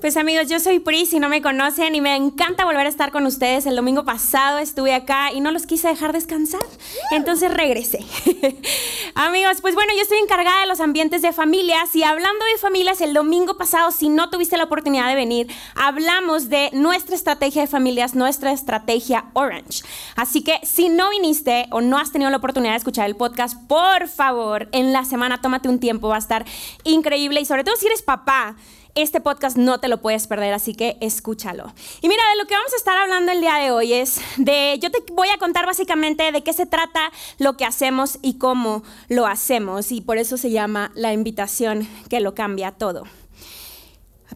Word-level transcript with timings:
Pues 0.00 0.16
amigos, 0.16 0.48
yo 0.48 0.58
soy 0.60 0.78
Pris, 0.78 1.10
si 1.10 1.18
no 1.18 1.28
me 1.28 1.42
conocen, 1.42 1.94
y 1.94 2.00
me 2.00 2.16
encanta 2.16 2.64
volver 2.64 2.86
a 2.86 2.88
estar 2.88 3.12
con 3.12 3.26
ustedes. 3.26 3.66
El 3.66 3.76
domingo 3.76 4.06
pasado 4.06 4.56
estuve 4.56 4.94
acá 4.94 5.30
y 5.30 5.40
no 5.40 5.50
los 5.50 5.66
quise 5.66 5.88
dejar 5.88 6.14
descansar, 6.14 6.62
entonces 7.10 7.52
regresé. 7.52 7.98
amigos, 9.14 9.60
pues 9.60 9.74
bueno, 9.74 9.92
yo 9.94 10.00
estoy 10.00 10.16
encargada 10.16 10.62
de 10.62 10.68
los 10.68 10.80
ambientes 10.80 11.20
de 11.20 11.34
familias 11.34 11.94
y 11.94 12.02
hablando 12.02 12.42
de 12.46 12.56
familias, 12.56 13.02
el 13.02 13.12
domingo 13.12 13.58
pasado, 13.58 13.90
si 13.90 14.08
no 14.08 14.30
tuviste 14.30 14.56
la 14.56 14.64
oportunidad 14.64 15.06
de 15.06 15.16
venir, 15.16 15.48
hablamos 15.74 16.48
de 16.48 16.70
nuestra 16.72 17.14
estrategia 17.14 17.60
de 17.60 17.68
familias, 17.68 18.14
nuestra 18.14 18.52
estrategia 18.52 19.26
Orange. 19.34 19.82
Así 20.16 20.42
que 20.42 20.60
si 20.62 20.88
no 20.88 21.10
viniste 21.10 21.66
o 21.72 21.82
no 21.82 21.98
has 21.98 22.10
tenido 22.10 22.30
la 22.30 22.38
oportunidad 22.38 22.72
de 22.72 22.78
escuchar 22.78 23.04
el 23.04 23.16
podcast, 23.16 23.58
por 23.68 24.08
favor, 24.08 24.70
en 24.72 24.94
la 24.94 25.04
semana 25.04 25.42
tómate 25.42 25.68
un 25.68 25.78
tiempo, 25.78 26.08
va 26.08 26.16
a 26.16 26.20
estar 26.20 26.46
increíble 26.84 27.42
y 27.42 27.44
sobre 27.44 27.64
todo 27.64 27.76
si 27.76 27.84
eres 27.84 28.00
papá 28.00 28.56
este 28.94 29.20
podcast 29.20 29.56
no 29.56 29.80
te 29.80 29.88
lo 29.88 30.00
puedes 30.00 30.26
perder, 30.26 30.52
así 30.52 30.74
que 30.74 30.96
escúchalo. 31.00 31.72
Y 32.00 32.08
mira, 32.08 32.22
de 32.30 32.42
lo 32.42 32.46
que 32.46 32.54
vamos 32.54 32.72
a 32.72 32.76
estar 32.76 32.96
hablando 32.96 33.32
el 33.32 33.40
día 33.40 33.56
de 33.56 33.70
hoy 33.70 33.92
es 33.92 34.20
de, 34.36 34.78
yo 34.80 34.90
te 34.90 34.98
voy 35.12 35.28
a 35.28 35.38
contar 35.38 35.66
básicamente 35.66 36.30
de 36.32 36.42
qué 36.42 36.52
se 36.52 36.66
trata 36.66 37.10
lo 37.38 37.56
que 37.56 37.64
hacemos 37.64 38.18
y 38.22 38.38
cómo 38.38 38.82
lo 39.08 39.26
hacemos. 39.26 39.92
Y 39.92 40.00
por 40.00 40.18
eso 40.18 40.36
se 40.36 40.50
llama 40.50 40.92
la 40.94 41.12
invitación 41.12 41.88
que 42.08 42.20
lo 42.20 42.34
cambia 42.34 42.72
todo. 42.72 43.04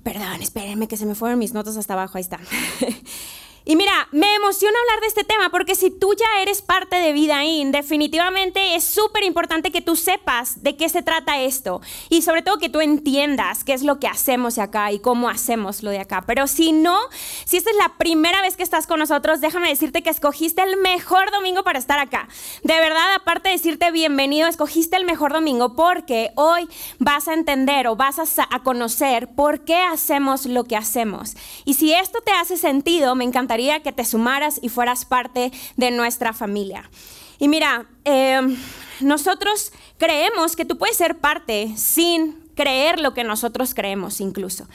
Perdón, 0.02 0.42
espérenme 0.42 0.88
que 0.88 0.96
se 0.96 1.06
me 1.06 1.14
fueron 1.14 1.38
mis 1.38 1.54
notas 1.54 1.76
hasta 1.76 1.94
abajo, 1.94 2.18
ahí 2.18 2.22
está. 2.22 2.40
Y 3.66 3.76
mira, 3.76 4.08
me 4.12 4.34
emociona 4.34 4.76
hablar 4.78 5.00
de 5.00 5.06
este 5.06 5.24
tema 5.24 5.48
porque 5.48 5.74
si 5.74 5.90
tú 5.90 6.12
ya 6.14 6.42
eres 6.42 6.60
parte 6.60 6.96
de 6.96 7.14
Vidaín, 7.14 7.72
definitivamente 7.72 8.74
es 8.74 8.84
súper 8.84 9.24
importante 9.24 9.72
que 9.72 9.80
tú 9.80 9.96
sepas 9.96 10.62
de 10.62 10.76
qué 10.76 10.90
se 10.90 11.02
trata 11.02 11.40
esto 11.40 11.80
y 12.10 12.20
sobre 12.20 12.42
todo 12.42 12.58
que 12.58 12.68
tú 12.68 12.82
entiendas 12.82 13.64
qué 13.64 13.72
es 13.72 13.82
lo 13.82 13.98
que 13.98 14.06
hacemos 14.06 14.56
de 14.56 14.62
acá 14.62 14.92
y 14.92 14.98
cómo 14.98 15.30
hacemos 15.30 15.82
lo 15.82 15.88
de 15.88 16.00
acá. 16.00 16.24
Pero 16.26 16.46
si 16.46 16.72
no, 16.72 16.98
si 17.46 17.56
esta 17.56 17.70
es 17.70 17.76
la 17.76 17.96
primera 17.96 18.42
vez 18.42 18.58
que 18.58 18.62
estás 18.62 18.86
con 18.86 18.98
nosotros, 18.98 19.40
déjame 19.40 19.70
decirte 19.70 20.02
que 20.02 20.10
escogiste 20.10 20.62
el 20.62 20.76
mejor 20.76 21.30
domingo 21.30 21.64
para 21.64 21.78
estar 21.78 21.98
acá. 21.98 22.28
De 22.64 22.74
verdad, 22.74 23.14
aparte 23.14 23.48
de 23.48 23.54
decirte 23.54 23.90
bienvenido, 23.92 24.46
escogiste 24.46 24.98
el 24.98 25.06
mejor 25.06 25.32
domingo 25.32 25.74
porque 25.74 26.32
hoy 26.34 26.68
vas 26.98 27.28
a 27.28 27.32
entender 27.32 27.86
o 27.86 27.96
vas 27.96 28.18
a, 28.18 28.46
a 28.50 28.62
conocer 28.62 29.34
por 29.34 29.64
qué 29.64 29.78
hacemos 29.78 30.44
lo 30.44 30.64
que 30.64 30.76
hacemos. 30.76 31.34
Y 31.64 31.74
si 31.74 31.94
esto 31.94 32.20
te 32.20 32.32
hace 32.32 32.58
sentido, 32.58 33.14
me 33.14 33.24
encantaría 33.24 33.53
que 33.82 33.92
te 33.92 34.04
sumaras 34.04 34.58
y 34.62 34.68
fueras 34.68 35.04
parte 35.04 35.52
de 35.76 35.90
nuestra 35.90 36.32
familia. 36.32 36.90
Y 37.38 37.48
mira, 37.48 37.86
em, 38.04 38.56
nosotros 39.00 39.72
creemos 39.98 40.56
que 40.56 40.64
tú 40.64 40.78
puedes 40.78 40.96
ser 40.96 41.18
parte 41.18 41.72
sin 41.76 42.34
creer 42.54 43.00
lo 43.00 43.14
que 43.14 43.24
nosotros 43.24 43.74
creemos 43.74 44.20
incluso. 44.20 44.66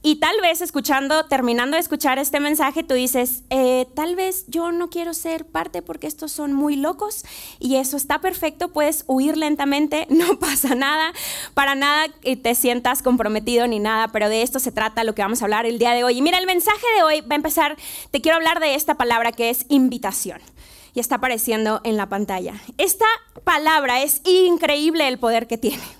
Y 0.00 0.16
tal 0.16 0.40
vez 0.40 0.60
escuchando, 0.60 1.26
terminando 1.26 1.74
de 1.74 1.80
escuchar 1.80 2.20
este 2.20 2.38
mensaje, 2.38 2.84
tú 2.84 2.94
dices, 2.94 3.42
eh, 3.50 3.86
tal 3.96 4.14
vez 4.14 4.44
yo 4.46 4.70
no 4.70 4.90
quiero 4.90 5.12
ser 5.12 5.44
parte 5.44 5.82
porque 5.82 6.06
estos 6.06 6.30
son 6.30 6.52
muy 6.52 6.76
locos 6.76 7.24
y 7.58 7.76
eso 7.76 7.96
está 7.96 8.20
perfecto, 8.20 8.68
puedes 8.68 9.02
huir 9.08 9.36
lentamente, 9.36 10.06
no 10.10 10.38
pasa 10.38 10.76
nada, 10.76 11.12
para 11.54 11.74
nada 11.74 12.06
te 12.22 12.54
sientas 12.54 13.02
comprometido 13.02 13.66
ni 13.66 13.80
nada, 13.80 14.08
pero 14.08 14.28
de 14.28 14.42
esto 14.42 14.60
se 14.60 14.70
trata 14.70 15.02
lo 15.02 15.16
que 15.16 15.22
vamos 15.22 15.42
a 15.42 15.46
hablar 15.46 15.66
el 15.66 15.80
día 15.80 15.92
de 15.92 16.04
hoy. 16.04 16.18
Y 16.18 16.22
mira, 16.22 16.38
el 16.38 16.46
mensaje 16.46 16.86
de 16.96 17.02
hoy 17.02 17.20
va 17.22 17.34
a 17.34 17.36
empezar, 17.36 17.76
te 18.12 18.20
quiero 18.20 18.36
hablar 18.36 18.60
de 18.60 18.76
esta 18.76 18.94
palabra 18.94 19.32
que 19.32 19.50
es 19.50 19.66
invitación 19.68 20.40
y 20.94 21.00
está 21.00 21.16
apareciendo 21.16 21.80
en 21.82 21.96
la 21.96 22.08
pantalla. 22.08 22.54
Esta 22.78 23.06
palabra 23.42 24.00
es 24.02 24.20
increíble 24.24 25.08
el 25.08 25.18
poder 25.18 25.48
que 25.48 25.58
tiene. 25.58 25.97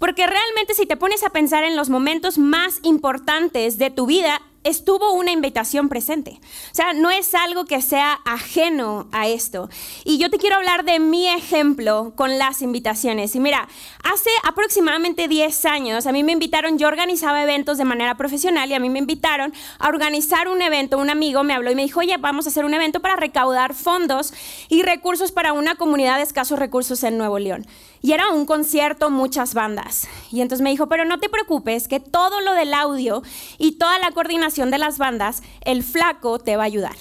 Porque 0.00 0.26
realmente 0.26 0.74
si 0.74 0.86
te 0.86 0.96
pones 0.96 1.22
a 1.22 1.30
pensar 1.30 1.62
en 1.62 1.76
los 1.76 1.90
momentos 1.90 2.38
más 2.38 2.80
importantes 2.82 3.78
de 3.78 3.90
tu 3.90 4.06
vida, 4.06 4.40
estuvo 4.64 5.12
una 5.12 5.30
invitación 5.30 5.88
presente. 5.88 6.40
O 6.70 6.74
sea, 6.74 6.92
no 6.92 7.10
es 7.10 7.34
algo 7.34 7.64
que 7.64 7.80
sea 7.80 8.20
ajeno 8.24 9.08
a 9.12 9.28
esto. 9.28 9.68
Y 10.04 10.18
yo 10.18 10.30
te 10.30 10.38
quiero 10.38 10.56
hablar 10.56 10.84
de 10.84 10.98
mi 10.98 11.28
ejemplo 11.28 12.12
con 12.16 12.38
las 12.38 12.62
invitaciones. 12.62 13.34
Y 13.34 13.40
mira, 13.40 13.68
hace 14.02 14.30
aproximadamente 14.44 15.28
10 15.28 15.64
años 15.66 16.06
a 16.06 16.12
mí 16.12 16.24
me 16.24 16.32
invitaron, 16.32 16.78
yo 16.78 16.88
organizaba 16.88 17.42
eventos 17.42 17.78
de 17.78 17.84
manera 17.84 18.16
profesional 18.16 18.70
y 18.70 18.74
a 18.74 18.80
mí 18.80 18.90
me 18.90 18.98
invitaron 18.98 19.52
a 19.78 19.88
organizar 19.88 20.48
un 20.48 20.62
evento. 20.62 20.98
Un 20.98 21.10
amigo 21.10 21.42
me 21.42 21.54
habló 21.54 21.70
y 21.70 21.74
me 21.74 21.82
dijo, 21.82 22.00
oye, 22.00 22.16
vamos 22.18 22.46
a 22.46 22.50
hacer 22.50 22.64
un 22.64 22.74
evento 22.74 23.00
para 23.00 23.16
recaudar 23.16 23.74
fondos 23.74 24.32
y 24.68 24.82
recursos 24.82 25.32
para 25.32 25.52
una 25.52 25.76
comunidad 25.76 26.16
de 26.16 26.22
escasos 26.22 26.58
recursos 26.58 27.02
en 27.02 27.16
Nuevo 27.16 27.38
León. 27.38 27.66
Y 28.02 28.12
era 28.12 28.30
un 28.30 28.46
concierto, 28.46 29.10
muchas 29.10 29.54
bandas. 29.54 30.08
Y 30.30 30.40
entonces 30.40 30.62
me 30.62 30.70
dijo, 30.70 30.88
pero 30.88 31.04
no 31.04 31.18
te 31.20 31.28
preocupes, 31.28 31.86
que 31.86 32.00
todo 32.00 32.40
lo 32.40 32.54
del 32.54 32.72
audio 32.72 33.22
y 33.58 33.72
toda 33.72 33.98
la 33.98 34.10
coordinación 34.12 34.70
de 34.70 34.78
las 34.78 34.98
bandas, 34.98 35.42
el 35.62 35.82
flaco 35.82 36.38
te 36.38 36.56
va 36.56 36.62
a 36.62 36.66
ayudar. 36.66 36.96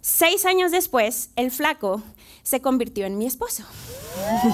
Seis 0.00 0.46
años 0.46 0.72
después, 0.72 1.30
el 1.36 1.50
flaco 1.50 2.02
se 2.42 2.60
convirtió 2.60 3.06
en 3.06 3.18
mi 3.18 3.26
esposo. 3.26 3.64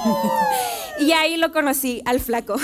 y 1.00 1.12
ahí 1.12 1.36
lo 1.36 1.52
conocí 1.52 2.02
al 2.04 2.20
flaco. 2.20 2.56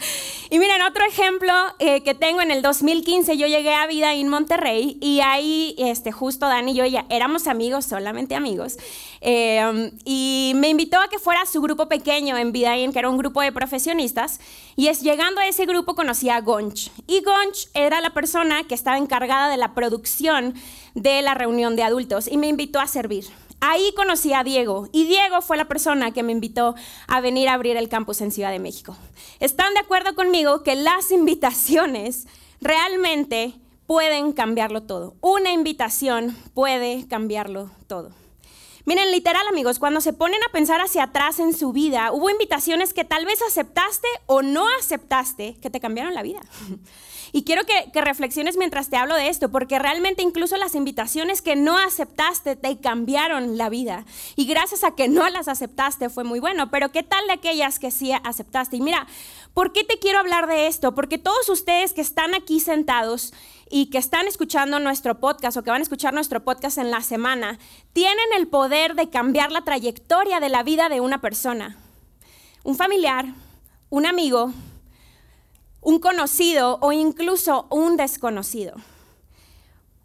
y 0.50 0.58
miren, 0.58 0.82
otro 0.82 1.04
ejemplo 1.06 1.52
eh, 1.78 2.02
que 2.02 2.14
tengo 2.14 2.40
en 2.40 2.50
el 2.50 2.60
2015, 2.62 3.36
yo 3.36 3.46
llegué 3.46 3.74
a 3.74 3.86
Vida 3.86 4.14
en 4.14 4.28
Monterrey 4.28 4.98
y 5.00 5.20
ahí 5.20 5.74
este, 5.78 6.12
justo 6.12 6.46
Dani 6.46 6.72
y 6.72 6.74
yo 6.74 6.84
ya 6.86 7.06
éramos 7.08 7.46
amigos, 7.46 7.84
solamente 7.84 8.34
amigos. 8.34 8.76
Eh, 9.20 9.92
y 10.04 10.52
me 10.56 10.68
invitó 10.68 11.00
a 11.00 11.08
que 11.08 11.18
fuera 11.18 11.42
a 11.42 11.46
su 11.46 11.62
grupo 11.62 11.88
pequeño 11.88 12.36
en 12.36 12.52
Vida 12.52 12.74
que 12.74 12.98
era 12.98 13.08
un 13.08 13.16
grupo 13.16 13.40
de 13.40 13.52
profesionistas. 13.52 14.40
Y 14.76 14.88
es 14.88 15.00
llegando 15.00 15.40
a 15.40 15.46
ese 15.46 15.66
grupo 15.66 15.94
conocí 15.94 16.28
a 16.28 16.40
Gonch. 16.40 16.90
Y 17.06 17.22
Gonch 17.22 17.68
era 17.74 18.00
la 18.00 18.10
persona 18.10 18.64
que 18.64 18.74
estaba 18.74 18.98
encargada 18.98 19.48
de 19.48 19.56
la 19.56 19.74
producción 19.74 20.54
de 20.94 21.22
la 21.22 21.34
reunión 21.34 21.76
de 21.76 21.84
adultos 21.84 22.28
y 22.28 22.36
me 22.36 22.48
invitó 22.48 22.80
a 22.80 22.86
servir. 22.86 23.26
Ahí 23.66 23.94
conocí 23.96 24.34
a 24.34 24.44
Diego 24.44 24.90
y 24.92 25.06
Diego 25.06 25.40
fue 25.40 25.56
la 25.56 25.64
persona 25.64 26.10
que 26.10 26.22
me 26.22 26.32
invitó 26.32 26.74
a 27.08 27.22
venir 27.22 27.48
a 27.48 27.54
abrir 27.54 27.78
el 27.78 27.88
campus 27.88 28.20
en 28.20 28.30
Ciudad 28.30 28.50
de 28.50 28.58
México. 28.58 28.94
¿Están 29.40 29.72
de 29.72 29.80
acuerdo 29.80 30.14
conmigo 30.14 30.62
que 30.62 30.74
las 30.74 31.10
invitaciones 31.10 32.26
realmente 32.60 33.54
pueden 33.86 34.32
cambiarlo 34.32 34.82
todo? 34.82 35.14
Una 35.22 35.54
invitación 35.54 36.36
puede 36.52 37.08
cambiarlo 37.08 37.70
todo. 37.86 38.10
Miren, 38.84 39.10
literal 39.10 39.46
amigos, 39.48 39.78
cuando 39.78 40.02
se 40.02 40.12
ponen 40.12 40.42
a 40.46 40.52
pensar 40.52 40.82
hacia 40.82 41.04
atrás 41.04 41.38
en 41.38 41.54
su 41.54 41.72
vida, 41.72 42.12
hubo 42.12 42.28
invitaciones 42.28 42.92
que 42.92 43.04
tal 43.04 43.24
vez 43.24 43.40
aceptaste 43.40 44.08
o 44.26 44.42
no 44.42 44.66
aceptaste 44.78 45.56
que 45.62 45.70
te 45.70 45.80
cambiaron 45.80 46.12
la 46.12 46.22
vida. 46.22 46.40
Y 47.36 47.42
quiero 47.42 47.62
que, 47.66 48.00
reflexiones 48.00 48.56
mientras 48.56 48.90
te 48.90 48.96
hablo 48.96 49.16
de 49.16 49.28
esto, 49.28 49.50
porque 49.50 49.80
realmente 49.80 50.22
incluso 50.22 50.56
las 50.56 50.76
invitaciones 50.76 51.42
que 51.42 51.56
no 51.56 51.76
aceptaste 51.76 52.54
te 52.54 52.78
cambiaron 52.78 53.58
la 53.58 53.68
vida. 53.68 54.04
Y 54.36 54.44
gracias 54.44 54.84
a 54.84 54.94
que 54.94 55.08
no 55.08 55.28
las 55.28 55.48
aceptaste 55.48 56.10
fue 56.10 56.22
muy 56.22 56.38
bueno, 56.38 56.70
pero 56.70 56.92
¿qué 56.92 57.02
tal 57.02 57.26
de 57.26 57.32
aquellas 57.32 57.80
que 57.80 57.90
sí 57.90 58.12
aceptaste? 58.12 58.76
Y 58.76 58.82
mira, 58.82 59.08
¿por 59.52 59.72
qué 59.72 59.82
te 59.82 59.98
quiero 59.98 60.20
hablar 60.20 60.46
de 60.46 60.68
esto? 60.68 60.94
Porque 60.94 61.18
todos 61.18 61.48
ustedes 61.48 61.92
que 61.92 62.02
están 62.02 62.36
aquí 62.36 62.60
sentados 62.60 63.34
y 63.68 63.86
que 63.86 63.98
están 63.98 64.28
escuchando 64.28 64.78
nuestro 64.78 65.18
podcast 65.18 65.56
o 65.56 65.64
que 65.64 65.72
van 65.72 65.80
a 65.80 65.82
escuchar 65.82 66.14
nuestro 66.14 66.44
podcast 66.44 66.78
en 66.78 66.92
la 66.92 67.00
semana, 67.00 67.58
tienen 67.92 68.26
el 68.36 68.46
poder 68.46 68.94
de 68.94 69.10
cambiar 69.10 69.50
la 69.50 69.64
trayectoria 69.64 70.38
de 70.38 70.50
la 70.50 70.62
vida 70.62 70.88
de 70.88 71.00
una 71.00 71.20
persona. 71.20 71.76
Un 72.62 72.76
familiar, 72.76 73.26
un 73.90 74.06
amigo, 74.06 74.52
un 75.84 76.00
conocido 76.00 76.78
o 76.80 76.92
incluso 76.92 77.66
un 77.70 77.96
desconocido. 77.96 78.74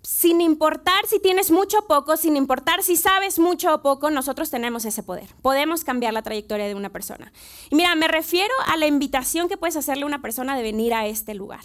Sin 0.02 0.42
importar 0.42 1.06
si 1.08 1.20
tienes 1.20 1.52
mucho 1.52 1.80
o 1.80 1.88
poco, 1.88 2.18
sin 2.18 2.36
importar 2.36 2.84
si 2.84 2.96
sabes 2.96 3.40
mucho 3.40 3.74
o 3.74 3.82
poco, 3.82 4.12
nosotros 4.12 4.50
tenemos 4.50 4.86
ese 4.86 5.04
poder. 5.04 5.28
Podemos 5.42 5.84
cambiar 5.84 6.14
la 6.14 6.22
trayectoria 6.22 6.68
de 6.68 6.76
una 6.76 6.90
persona. 6.90 7.32
Y 7.70 7.76
mira, 7.76 7.96
me 7.96 8.08
refiero 8.08 8.54
a 8.68 8.78
la 8.78 8.88
invitación 8.88 9.48
que 9.50 9.58
puedes 9.58 9.76
hacerle 9.76 10.04
a 10.04 10.08
una 10.08 10.22
persona 10.22 10.56
de 10.56 10.64
venir 10.64 10.94
a 10.94 11.08
este 11.08 11.34
lugar. 11.34 11.62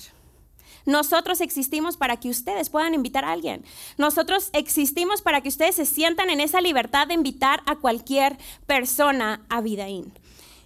Nosotros 0.87 1.41
existimos 1.41 1.97
para 1.97 2.19
que 2.19 2.29
ustedes 2.29 2.69
puedan 2.69 2.95
invitar 2.95 3.25
a 3.25 3.33
alguien. 3.33 3.65
Nosotros 3.97 4.51
existimos 4.53 5.23
para 5.23 5.41
que 5.41 5.49
ustedes 5.49 5.77
se 5.77 5.87
sientan 5.87 6.29
en 6.29 6.41
esa 6.41 6.61
libertad 6.61 7.09
de 7.09 7.15
invitar 7.15 7.63
a 7.67 7.77
cualquier 7.77 8.37
persona 8.67 9.45
a 9.49 9.61
Vidaín. 9.61 10.13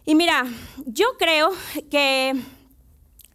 Y 0.05 0.15
mira, 0.15 0.45
yo 0.87 1.07
creo 1.19 1.53
que 1.91 2.35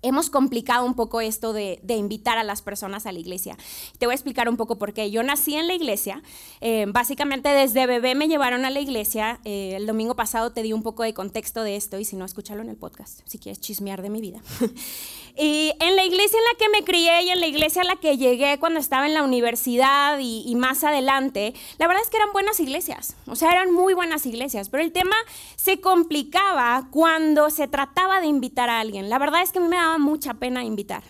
hemos 0.03 0.29
complicado 0.29 0.85
un 0.85 0.93
poco 0.93 1.21
esto 1.21 1.53
de, 1.53 1.79
invitar 1.87 2.37
a 2.37 2.43
las 2.43 2.61
personas 2.61 3.05
a 3.05 3.11
la 3.11 3.19
iglesia. 3.19 3.57
Te 3.97 4.05
voy 4.05 4.13
a 4.13 4.15
explicar 4.15 4.49
un 4.49 4.57
poco 4.57 4.77
por 4.77 4.93
qué. 4.93 5.09
Yo 5.09 5.23
nací 5.23 5.55
en 5.55 5.67
la 5.67 5.73
iglesia, 5.73 6.21
eh, 6.61 6.85
básicamente 6.87 7.49
desde 7.49 7.87
bebé 7.87 8.13
me 8.13 8.27
llevaron 8.27 8.65
a 8.65 8.69
la 8.69 8.79
iglesia. 8.79 9.39
Eh, 9.45 9.73
el 9.75 9.85
domingo 9.85 10.15
pasado 10.15 10.51
te 10.51 10.61
di 10.61 10.73
un 10.73 10.83
poco 10.83 11.03
de 11.03 11.13
contexto 11.13 11.63
de 11.63 11.75
esto 11.75 11.99
y 11.99 12.05
si 12.05 12.15
no, 12.15 12.25
escúchalo 12.25 12.61
en 12.61 12.69
el 12.69 12.75
podcast, 12.75 13.21
si 13.25 13.39
quieres 13.39 13.61
chismear 13.61 14.01
de 14.01 14.09
mi 14.09 14.21
vida. 14.21 14.41
y 15.37 15.73
en 15.79 15.95
la 15.95 16.03
iglesia 16.03 16.37
en 16.37 16.45
la 16.45 16.57
que 16.57 16.69
me 16.69 16.83
crié 16.83 17.23
y 17.23 17.29
en 17.29 17.39
la 17.39 17.47
iglesia 17.47 17.83
a 17.83 17.85
la 17.85 17.95
que 17.95 18.17
llegué 18.17 18.59
cuando 18.59 18.79
estaba 18.79 19.07
en 19.07 19.13
la 19.13 19.23
universidad 19.23 20.19
y, 20.19 20.43
y 20.45 20.55
más 20.55 20.83
adelante, 20.83 21.53
la 21.77 21.87
verdad 21.87 22.03
es 22.03 22.09
que 22.09 22.17
eran 22.17 22.33
buenas 22.33 22.59
iglesias, 22.59 23.15
o 23.27 23.35
sea, 23.35 23.51
eran 23.51 23.71
muy 23.71 23.93
buenas 23.93 24.25
iglesias, 24.25 24.69
pero 24.69 24.83
el 24.83 24.91
tema 24.91 25.15
se 25.55 25.79
complicaba 25.79 26.87
cuando 26.91 27.49
se 27.49 27.67
trataba 27.67 28.19
de 28.19 28.27
invitar 28.27 28.69
a 28.69 28.79
alguien. 28.79 29.09
La 29.09 29.19
verdad 29.19 29.41
es 29.41 29.51
que 29.51 29.59
a 29.59 29.61
mí 29.61 29.67
me 29.67 29.77
daba 29.77 29.92
mucha 29.97 30.35
pena 30.35 30.63
invitar. 30.63 31.03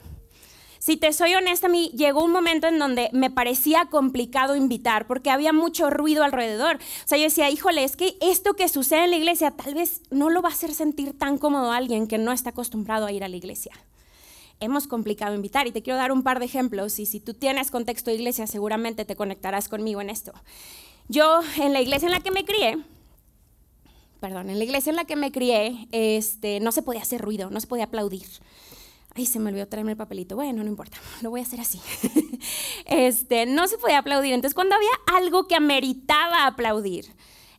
Si 0.84 0.98
te 0.98 1.14
soy 1.14 1.34
honesta, 1.34 1.68
a 1.68 1.70
mí 1.70 1.92
llegó 1.96 2.26
un 2.26 2.34
momento 2.34 2.68
en 2.68 2.78
donde 2.78 3.10
me 3.14 3.32
parecía 3.32 3.86
complicado 3.86 4.58
invitar 4.58 5.08
porque 5.08 5.30
había 5.30 5.54
mucho 5.54 5.90
ruido 5.90 6.26
alrededor. 6.26 6.76
O 6.76 7.08
sea, 7.08 7.18
yo 7.18 7.24
decía, 7.24 7.50
híjole, 7.50 7.86
es 7.86 7.96
que 7.96 8.18
esto 8.20 8.56
que 8.56 8.68
sucede 8.68 9.06
en 9.06 9.12
la 9.12 9.16
iglesia 9.16 9.52
tal 9.52 9.76
vez 9.76 10.02
no 10.12 10.30
lo 10.30 10.42
va 10.42 10.50
a 10.50 10.52
hacer 10.52 10.74
sentir 10.74 11.18
tan 11.18 11.38
cómodo 11.38 11.72
a 11.72 11.78
alguien 11.78 12.06
que 12.06 12.18
no 12.18 12.34
está 12.34 12.50
acostumbrado 12.50 13.06
a 13.06 13.14
ir 13.14 13.24
a 13.24 13.30
la 13.30 13.38
iglesia. 13.38 13.72
Hemos 14.60 14.88
complicado 14.88 15.34
invitar 15.34 15.68
y 15.68 15.72
te 15.72 15.82
quiero 15.82 15.98
dar 15.98 16.12
un 16.12 16.22
par 16.22 16.40
de 16.40 16.48
ejemplos 16.48 17.00
y 17.00 17.06
si 17.06 17.22
tú 17.22 17.34
tienes 17.34 17.72
contexto 17.72 18.12
de 18.12 18.18
iglesia 18.18 18.46
seguramente 18.46 19.06
te 19.06 19.16
conectarás 19.16 19.70
conmigo 19.70 20.02
en 20.02 20.10
esto. 20.10 20.34
Yo 21.08 21.40
en 21.62 21.72
la 21.72 21.80
iglesia 21.80 22.08
en 22.08 22.12
la 22.12 22.20
que 22.20 22.32
me 22.32 22.44
crié, 22.44 22.78
perdón, 24.24 24.50
en 24.50 24.58
la 24.58 24.64
iglesia 24.64 24.90
en 24.90 24.96
la 24.96 25.04
que 25.04 25.18
me 25.18 25.34
crié, 25.34 25.90
este, 25.92 26.62
no 26.62 26.72
se 26.72 26.82
podía 26.82 27.02
hacer 27.02 27.20
ruido, 27.20 27.50
no 27.50 27.60
se 27.60 27.68
podía 27.68 27.84
aplaudir. 27.84 28.26
Ay, 29.16 29.26
se 29.26 29.38
me 29.38 29.50
olvidó 29.50 29.68
traerme 29.68 29.92
el 29.92 29.98
papelito. 29.98 30.38
Bueno, 30.38 30.64
no 30.64 30.70
importa, 30.70 30.98
lo 31.22 31.30
voy 31.30 31.42
a 31.42 31.44
hacer 31.44 31.60
así. 31.60 31.82
este, 32.86 33.46
no 33.46 33.68
se 33.68 33.78
podía 33.78 33.98
aplaudir. 33.98 34.32
Entonces, 34.32 34.56
cuando 34.56 34.76
había 34.76 34.92
algo 35.14 35.46
que 35.46 35.56
ameritaba 35.56 36.48
aplaudir, 36.48 37.14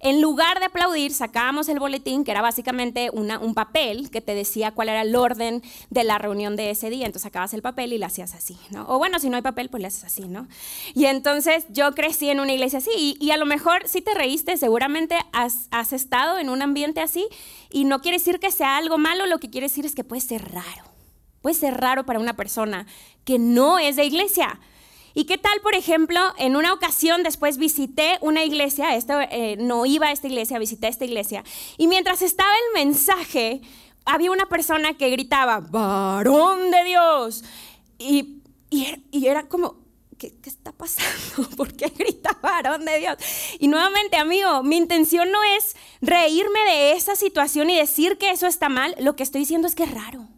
en 0.04 0.20
lugar 0.20 0.58
de 0.58 0.66
aplaudir, 0.66 1.14
sacábamos 1.14 1.70
el 1.70 1.80
boletín, 1.80 2.24
que 2.24 2.30
era 2.30 2.42
básicamente 2.42 3.08
un 3.10 3.54
papel 3.54 4.10
que 4.10 4.20
te 4.20 4.34
decía 4.34 4.70
cuál 4.70 4.90
era 4.90 5.00
el 5.00 5.16
orden 5.16 5.62
de 5.88 6.04
la 6.04 6.18
reunión 6.18 6.56
de 6.56 6.68
ese 6.70 6.90
día. 6.90 7.06
Entonces 7.06 7.22
sacabas 7.22 7.54
el 7.54 7.62
papel 7.62 7.94
y 7.94 7.98
lo 7.98 8.04
hacías 8.04 8.34
así, 8.34 8.58
¿no? 8.70 8.84
O 8.86 8.98
bueno, 8.98 9.18
si 9.18 9.30
no 9.30 9.36
hay 9.36 9.42
papel, 9.42 9.70
pues 9.70 9.80
lo 9.82 9.88
haces 9.88 10.04
así, 10.04 10.28
¿no? 10.28 10.46
Y 10.92 11.06
entonces 11.06 11.64
yo 11.70 11.92
crecí 11.92 12.28
en 12.28 12.40
una 12.40 12.52
iglesia 12.52 12.80
así 12.80 13.16
y, 13.18 13.30
a 13.30 13.38
lo 13.38 13.46
mejor 13.46 13.88
si 13.88 14.02
te 14.02 14.12
reíste, 14.12 14.58
seguramente 14.58 15.16
has, 15.32 15.68
has 15.70 15.94
estado 15.94 16.38
en 16.38 16.50
un 16.50 16.60
ambiente 16.60 17.00
así 17.00 17.26
y 17.70 17.86
no 17.86 18.02
quiere 18.02 18.18
decir 18.18 18.40
que 18.40 18.52
sea 18.52 18.76
algo 18.76 18.98
malo, 18.98 19.24
lo 19.24 19.38
que 19.38 19.48
quiere 19.48 19.68
decir 19.68 19.86
es 19.86 19.94
que 19.94 20.04
puede 20.04 20.20
ser 20.20 20.52
raro. 20.52 20.84
Puede 21.40 21.54
ser 21.54 21.80
raro 21.80 22.04
para 22.04 22.20
una 22.20 22.36
persona 22.36 22.86
que 23.24 23.38
no 23.38 23.78
es 23.78 23.96
de 23.96 24.04
iglesia. 24.04 24.60
¿Y 25.16 25.26
qué 25.26 25.38
tal, 25.38 25.60
por 25.60 25.76
ejemplo, 25.76 26.20
en 26.38 26.56
una 26.56 26.72
ocasión 26.72 27.22
después 27.22 27.56
visité 27.56 28.18
una 28.20 28.44
iglesia, 28.44 28.96
esto, 28.96 29.20
eh, 29.20 29.56
no 29.60 29.86
iba 29.86 30.08
a 30.08 30.12
esta 30.12 30.26
iglesia, 30.26 30.58
visité 30.58 30.88
esta 30.88 31.04
iglesia, 31.04 31.44
y 31.78 31.86
mientras 31.86 32.20
estaba 32.20 32.50
el 32.52 32.84
mensaje, 32.84 33.60
había 34.04 34.32
una 34.32 34.46
persona 34.46 34.94
que 34.94 35.10
gritaba, 35.10 35.60
varón 35.60 36.72
de 36.72 36.82
Dios, 36.82 37.44
y, 37.96 38.42
y, 38.70 39.26
era, 39.26 39.46
como, 39.46 39.84
¿Qué, 40.18 40.34
¿qué, 40.42 40.50
está 40.50 40.72
pasando? 40.72 41.48
¿Por 41.56 41.72
qué 41.74 41.90
grita 41.90 42.36
varón 42.42 42.84
de 42.84 42.98
Dios? 42.98 43.16
Y 43.60 43.68
nuevamente, 43.68 44.16
amigo, 44.16 44.64
mi 44.64 44.76
intención 44.76 45.30
no 45.30 45.38
es 45.56 45.76
reírme 46.00 46.60
de 46.64 46.92
esa 46.92 47.14
situación 47.14 47.70
y 47.70 47.76
decir 47.76 48.18
que 48.18 48.30
eso 48.30 48.48
está 48.48 48.68
mal. 48.68 48.96
Lo 48.98 49.14
que 49.14 49.22
estoy 49.22 49.40
diciendo 49.40 49.68
es 49.68 49.74
que 49.74 49.84
es 49.84 49.90
raro. 49.92 50.28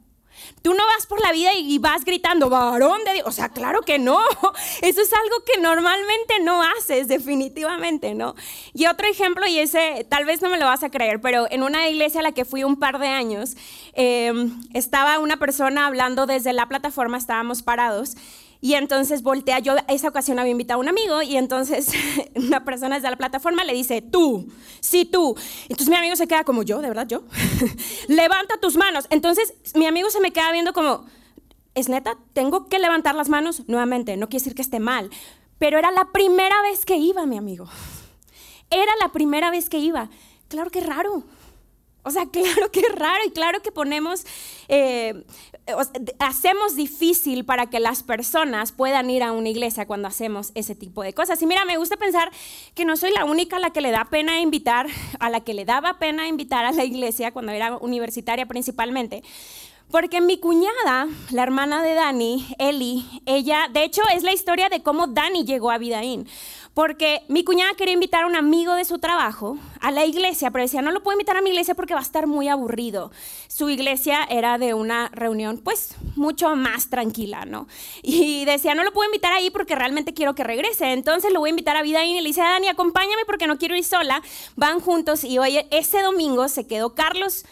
Tú 0.67 0.75
no 0.75 0.85
vas 0.85 1.07
por 1.07 1.21
la 1.21 1.31
vida 1.31 1.55
y 1.55 1.79
vas 1.79 2.05
gritando, 2.05 2.51
varón 2.51 3.05
de 3.05 3.13
Dios. 3.13 3.27
O 3.29 3.31
sea, 3.31 3.51
claro 3.51 3.83
que 3.83 4.01
no. 4.01 4.19
Eso 4.83 5.01
es 5.01 5.13
algo 5.13 5.37
que 5.45 5.61
normalmente 5.61 6.41
no 6.43 6.61
haces, 6.61 7.07
definitivamente, 7.07 8.17
¿no? 8.17 8.35
Y 8.75 8.87
otro 8.87 9.07
ejemplo, 9.07 9.47
y 9.47 9.61
ese 9.61 10.05
tal 10.09 10.25
vez 10.25 10.43
no 10.43 10.51
me 10.51 10.59
lo 10.59 10.67
vas 10.67 10.83
a 10.83 10.91
creer, 10.91 11.21
pero 11.21 11.47
en 11.53 11.63
una 11.63 11.89
iglesia 11.89 12.19
a 12.19 12.25
la 12.25 12.33
que 12.33 12.45
fui 12.45 12.65
un 12.65 12.81
par 12.81 12.99
de 12.99 13.07
años, 13.07 13.57
em, 13.93 14.61
estaba 14.75 15.21
una 15.21 15.37
persona 15.37 15.87
hablando 15.87 16.27
desde 16.27 16.53
la 16.53 16.67
plataforma, 16.67 17.17
estábamos 17.17 17.63
parados, 17.63 18.17
y 18.61 18.75
entonces 18.75 19.23
voltea, 19.23 19.59
yo 19.59 19.75
esa 19.89 20.09
ocasión 20.09 20.39
había 20.39 20.53
invitado 20.53 20.81
a 20.81 20.83
un 20.83 20.89
amigo 20.89 21.23
y 21.23 21.37
entonces 21.37 21.93
una 22.35 22.65
persona 22.65 22.97
desde 22.97 23.11
la 23.11 23.17
plataforma 23.17 23.65
le 23.65 23.75
dice, 23.75 24.03
tú, 24.03 24.49
sí, 24.81 25.05
tú. 25.05 25.37
Entonces 25.69 25.89
mi 25.89 25.97
amigo 25.97 26.17
se 26.17 26.27
queda 26.27 26.45
como 26.45 26.63
yo, 26.63 26.81
de 26.81 26.89
verdad 26.89 27.07
yo. 27.07 27.23
Levanta 28.09 28.59
tus 28.61 28.77
manos. 28.77 29.07
Entonces 29.11 29.55
mi 29.75 29.87
amigo 29.87 30.11
se 30.11 30.21
me 30.21 30.33
queda 30.33 30.53
viendo 30.53 30.73
como, 30.73 31.05
¿es 31.75 31.89
neta? 31.89 32.17
¿Tengo 32.33 32.69
que 32.69 32.79
levantar 32.79 33.15
las 33.15 33.29
manos? 33.29 33.69
Nuevamente, 33.69 34.17
no 34.17 34.29
quiere 34.29 34.43
decir 34.43 34.55
que 34.55 34.63
esté 34.63 34.81
mal, 34.81 35.11
pero 35.59 35.79
era 35.79 35.91
la 35.91 36.11
primera 36.13 36.61
vez 36.63 36.85
que 36.85 36.97
iba, 36.97 37.27
mi 37.27 37.37
amigo. 37.37 37.69
Era 38.71 38.93
la 39.01 39.13
primera 39.13 39.51
vez 39.51 39.69
que 39.69 39.79
iba. 39.79 40.11
Claro 40.49 40.71
que 40.71 40.81
raro. 40.81 41.25
O 42.07 42.11
sea, 42.11 42.27
claro 42.31 42.71
que 42.71 42.81
es 42.81 42.95
raro 42.95 43.25
y 43.27 43.31
claro 43.31 43.61
que 43.61 43.73
ponemos, 43.73 44.25
eh, 44.69 45.25
hacemos 46.21 46.77
difícil 46.77 47.45
para 47.45 47.67
que 47.67 47.81
las 47.81 48.05
personas 48.05 48.71
puedan 48.71 49.11
ir 49.11 49.25
a 49.25 49.33
una 49.33 49.49
iglesia 49.49 49.87
cuando 49.87 50.07
hacemos 50.07 50.53
ese 50.55 50.77
tipo 50.77 51.03
de 51.03 51.13
cosas. 51.13 51.43
Y 51.43 51.47
mira, 51.47 51.65
me 51.65 51.77
gusta 51.77 51.97
pensar 51.97 52.31
que 52.75 52.85
no 52.85 52.97
soy 52.97 53.11
la 53.11 53.25
única 53.25 53.57
a 53.57 53.59
la 53.59 53.71
que 53.71 53.81
le 53.81 53.91
da 53.91 54.05
pena 54.05 54.39
invitar, 54.39 54.87
a 55.19 55.31
la 55.31 55.41
que 55.41 55.53
le 55.53 55.65
daba 55.65 55.99
pena 55.99 56.29
invitar 56.29 56.65
a 56.65 56.71
la 56.71 56.85
iglesia 56.85 57.33
cuando 57.33 57.51
era 57.51 57.77
universitaria 57.79 58.47
principalmente. 58.47 59.25
Porque 59.91 60.21
mi 60.21 60.39
cuñada, 60.39 61.09
la 61.31 61.43
hermana 61.43 61.83
de 61.83 61.95
Dani, 61.95 62.47
Eli, 62.59 63.23
ella, 63.25 63.69
de 63.73 63.85
hecho 63.85 64.03
es 64.15 64.25
la 64.25 64.33
historia 64.33 64.69
de 64.69 64.83
cómo 64.83 65.07
Dani 65.07 65.45
llegó 65.45 65.71
a 65.71 65.79
Vidaín 65.79 66.27
porque 66.77 67.23
mi 67.29 67.43
cuñada 67.43 67.73
quería 67.73 67.95
invitar 67.95 68.25
a 68.25 68.27
un 68.27 68.37
amigo 68.37 68.75
de 68.75 68.85
su 68.85 68.99
trabajo 68.99 69.57
a 69.81 69.91
la 69.91 70.05
iglesia, 70.05 70.51
pero 70.51 70.63
decía, 70.63 70.83
no 70.83 70.91
lo 70.91 71.03
puedo 71.03 71.15
invitar 71.15 71.35
a 71.35 71.41
mi 71.41 71.49
iglesia 71.49 71.75
porque 71.75 71.95
va 71.95 72.01
a 72.01 72.03
estar 72.03 72.27
muy 72.27 72.49
aburrido. 72.49 73.11
Su 73.49 73.71
iglesia 73.71 74.25
era 74.29 74.59
de 74.59 74.75
una 74.75 75.09
reunión 75.15 75.63
pues 75.65 75.97
mucho 76.17 76.55
más 76.55 76.91
tranquila, 76.91 77.47
¿no? 77.47 77.67
Y 78.03 78.45
decía, 78.45 78.75
no 78.75 78.85
lo 78.85 78.93
puedo 78.93 79.09
invitar 79.09 79.33
ahí 79.33 79.49
porque 79.49 79.75
realmente 79.75 80.13
quiero 80.13 80.35
que 80.35 80.45
regrese. 80.45 80.93
Entonces 80.93 81.33
lo 81.33 81.41
voy 81.41 81.49
a 81.49 81.57
invitar 81.57 81.79
a 81.79 81.83
Vidaín 81.83 82.17
y 82.17 82.21
le 82.21 82.29
dice, 82.29 82.43
Dani, 82.43 82.69
acompáñame 82.69 83.23
porque 83.25 83.47
no 83.47 83.57
quiero 83.57 83.75
ir 83.75 83.85
sola. 83.85 84.23
Van 84.55 84.79
juntos 84.81 85.25
y 85.25 85.39
hoy, 85.39 85.59
ese 85.71 86.03
domingo 86.03 86.47
se 86.51 86.67
quedó 86.67 86.95
Carlos, 86.95 87.47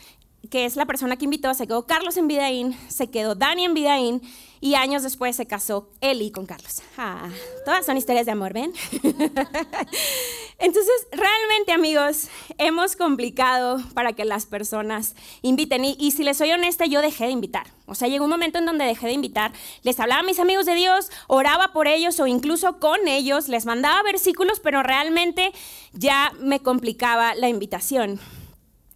que 0.55 0.67
es 0.67 0.77
la 0.77 0.87
persona 0.87 1.17
que 1.17 1.25
invitó, 1.25 1.53
se 1.53 1.67
quedó 1.67 1.85
Carlos 1.85 2.17
en 2.17 2.29
Vidaín, 2.29 2.79
se 2.87 3.11
quedó 3.11 3.35
Dani 3.35 3.65
en 3.65 3.75
Vidaín 3.75 4.23
y 4.61 4.77
años 4.77 5.03
después 5.03 5.35
se 5.35 5.47
casó 5.47 5.91
Eli 6.01 6.31
con 6.31 6.47
Carlos. 6.47 6.81
Ah, 6.97 7.29
todas 7.65 7.85
son 7.85 7.97
historias 7.97 8.25
de 8.25 8.31
amor, 8.31 8.53
¿ven? 8.53 8.73
Entonces, 10.61 10.95
realmente, 11.11 11.73
amigos, 11.73 12.29
hemos 12.57 12.95
complicado 12.95 13.83
para 13.95 14.13
que 14.13 14.25
las 14.25 14.47
personas 14.47 15.17
inviten. 15.43 15.85
Y, 15.87 15.97
y, 15.99 16.13
si 16.13 16.23
les 16.23 16.37
soy 16.37 16.53
honesta, 16.53 16.87
yo 16.87 17.03
dejé 17.03 17.25
de 17.25 17.33
invitar. 17.33 17.67
O 17.87 17.97
sea, 17.97 18.07
llegó 18.07 18.23
un 18.23 18.31
momento 18.31 18.61
en 18.61 18.67
donde 18.67 18.85
dejé 18.85 19.09
de 19.09 19.15
invitar. 19.15 19.53
Les 19.83 19.99
hablaba 19.99 20.21
a 20.21 20.25
mis 20.25 20.39
amigos 20.39 20.67
de 20.67 20.77
Dios, 20.77 21.11
oraba 21.27 21.73
por 21.73 21.89
ellos 21.89 22.21
o 22.21 22.29
incluso 22.29 22.79
con 22.79 23.09
ellos, 23.09 23.49
les 23.49 23.67
mandaba 23.67 24.01
versículos, 24.05 24.61
pero 24.61 24.85
realmente 24.85 25.53
ya 25.95 26.33
me 26.39 26.61
complicaba 26.61 27.35
la 27.35 27.49
invitación. 27.49 28.21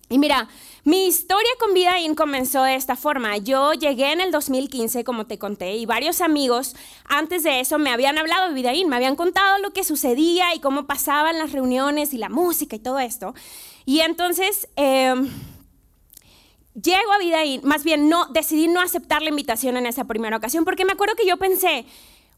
Y 0.09 0.19
mira, 0.19 0.49
mi 0.89 1.07
historia 1.07 1.51
con 1.61 1.75
Vidaín 1.75 2.15
comenzó 2.15 2.63
de 2.63 2.75
esta 2.75 2.97
forma. 2.97 3.37
Yo 3.37 3.75
llegué 3.75 4.11
en 4.11 4.23
el 4.23 4.31
2015, 4.31 5.05
como 5.05 5.27
te 5.27 5.39
conté, 5.39 5.77
y 5.77 5.85
varios 5.85 6.23
amigos 6.23 6.75
antes 7.05 7.43
de 7.43 7.61
eso 7.61 7.79
me 7.79 7.91
habían 7.91 8.17
hablado 8.17 8.49
de 8.49 8.55
Vidaín, 8.55 8.89
me 8.89 8.97
habían 8.97 9.15
contado 9.15 9.59
lo 9.59 9.75
que 9.75 9.85
sucedía 9.85 10.55
y 10.55 10.61
cómo 10.61 10.87
pasaban 10.87 11.37
las 11.37 11.53
reuniones 11.53 12.15
y 12.15 12.17
la 12.17 12.31
música 12.31 12.75
y 12.75 12.79
todo 12.79 13.01
esto. 13.01 13.35
Y 13.85 14.01
entonces 14.01 14.67
em, 14.77 15.29
llego 16.73 17.13
a 17.13 17.19
Vidaín, 17.19 17.61
más 17.65 17.85
bien 17.85 18.09
no, 18.09 18.25
decidí 18.29 18.67
no 18.67 18.81
aceptar 18.81 19.21
la 19.21 19.29
invitación 19.29 19.77
en 19.77 19.85
esa 19.85 20.05
primera 20.05 20.39
ocasión, 20.39 20.65
porque 20.65 20.87
me 20.87 20.93
acuerdo 20.93 21.17
que 21.17 21.27
yo 21.27 21.37
pensé, 21.37 21.85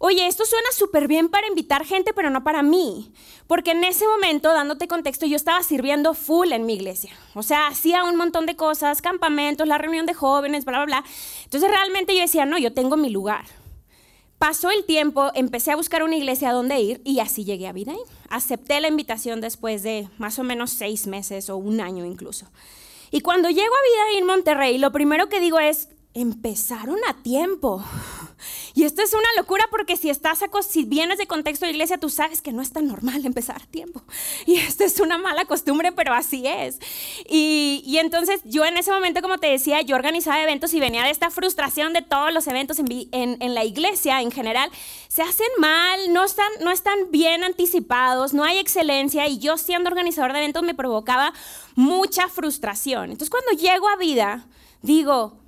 Oye, 0.03 0.27
esto 0.27 0.47
suena 0.47 0.69
súper 0.73 1.09
bien 1.09 1.29
para 1.29 1.47
invitar 1.47 1.85
gente, 1.85 2.15
pero 2.15 2.31
no 2.31 2.43
para 2.43 2.63
mí. 2.63 3.13
Porque 3.47 3.73
en 3.73 3.85
ese 3.85 4.09
momento, 4.09 4.51
dándote 4.51 4.89
contexto, 4.89 5.27
yo 5.27 5.37
estaba 5.37 5.63
sirviendo 5.63 6.15
full 6.15 6.53
en 6.53 6.65
mi 6.65 6.73
iglesia. 6.73 7.13
O 7.35 7.43
sea, 7.43 7.67
hacía 7.67 8.05
un 8.05 8.17
montón 8.17 8.47
de 8.47 8.57
cosas, 8.57 9.03
campamentos, 9.03 9.69
la 9.69 9.77
reunión 9.77 10.07
de 10.07 10.15
jóvenes, 10.15 10.65
bla, 10.65 10.79
bla, 10.79 10.87
bla. 10.87 11.05
Entonces 11.45 11.71
realmente 11.71 12.15
yo 12.15 12.23
decía, 12.23 12.47
no, 12.47 12.57
yo 12.57 12.73
tengo 12.73 12.97
mi 12.97 13.11
lugar. 13.11 13.45
Pasó 14.39 14.71
el 14.71 14.87
tiempo, 14.87 15.33
empecé 15.35 15.71
a 15.71 15.77
buscar 15.77 16.03
una 16.03 16.17
iglesia 16.17 16.49
a 16.49 16.55
donde 16.55 16.81
ir 16.81 17.03
y 17.05 17.21
así 17.21 17.45
llegué 17.45 17.69
a 17.69 17.73
Vidaín. 17.75 18.01
Acepté 18.31 18.81
la 18.81 18.89
invitación 18.89 19.43
después 19.43 19.83
de 19.83 20.09
más 20.17 20.39
o 20.39 20.45
menos 20.45 20.71
seis 20.71 21.07
meses 21.07 21.51
o 21.51 21.59
un 21.59 21.79
año 21.79 22.07
incluso. 22.07 22.47
Y 23.11 23.21
cuando 23.21 23.51
llego 23.51 23.75
a 23.75 24.13
Vidaín, 24.13 24.27
Monterrey, 24.27 24.79
lo 24.79 24.93
primero 24.93 25.29
que 25.29 25.41
digo 25.41 25.61
es, 25.61 25.91
empezaron 26.15 26.99
a 27.09 27.15
tiempo. 27.23 27.85
Y 28.73 28.85
esto 28.85 29.03
es 29.03 29.13
una 29.13 29.29
locura 29.37 29.67
porque 29.71 29.97
si 29.97 30.09
estás 30.09 30.39
si 30.67 30.85
vienes 30.85 31.19
de 31.19 31.27
contexto 31.27 31.67
de 31.67 31.73
iglesia, 31.73 31.99
tú 31.99 32.09
sabes 32.09 32.41
que 32.41 32.53
no 32.53 32.63
es 32.63 32.73
tan 32.73 32.87
normal 32.87 33.23
empezar 33.27 33.61
a 33.61 33.67
tiempo. 33.67 34.03
Y 34.47 34.57
esto 34.57 34.85
es 34.85 35.01
una 35.01 35.19
mala 35.19 35.45
costumbre, 35.45 35.93
pero 35.93 36.15
así 36.15 36.47
es. 36.47 36.79
Y, 37.29 37.83
y 37.85 37.99
entonces 37.99 38.41
yo 38.45 38.65
en 38.65 38.77
ese 38.77 38.93
momento, 38.93 39.21
como 39.21 39.39
te 39.39 39.49
decía, 39.49 39.83
yo 39.83 39.97
organizaba 39.97 40.41
eventos 40.41 40.73
y 40.73 40.81
venía 40.81 41.03
de 41.03 41.11
esta 41.11 41.31
frustración 41.31 41.93
de 41.93 42.01
todos 42.01 42.33
los 42.33 42.47
eventos 42.47 42.79
en, 42.79 42.87
en, 43.13 43.55
la 43.55 43.65
iglesia 43.65 44.23
en 44.23 44.31
general. 44.31 44.71
Se 45.09 45.23
hacen 45.23 45.49
mal, 45.59 46.13
no 46.13 46.25
están, 46.25 46.51
no 46.63 46.71
están 46.71 47.11
bien 47.11 47.43
anticipados, 47.45 48.33
no 48.33 48.45
hay 48.45 48.59
excelencia 48.59 49.27
y 49.27 49.39
yo 49.39 49.59
siendo 49.59 49.91
organizador 49.91 50.33
de 50.33 50.39
eventos 50.39 50.63
me 50.63 50.75
provocaba 50.75 51.35
mucha 51.75 52.29
frustración. 52.29 53.11
Entonces 53.11 53.31
cuando 53.31 53.51
llego 53.61 53.89
a 53.89 53.97
vida, 53.97 54.47
digo, 54.81 55.41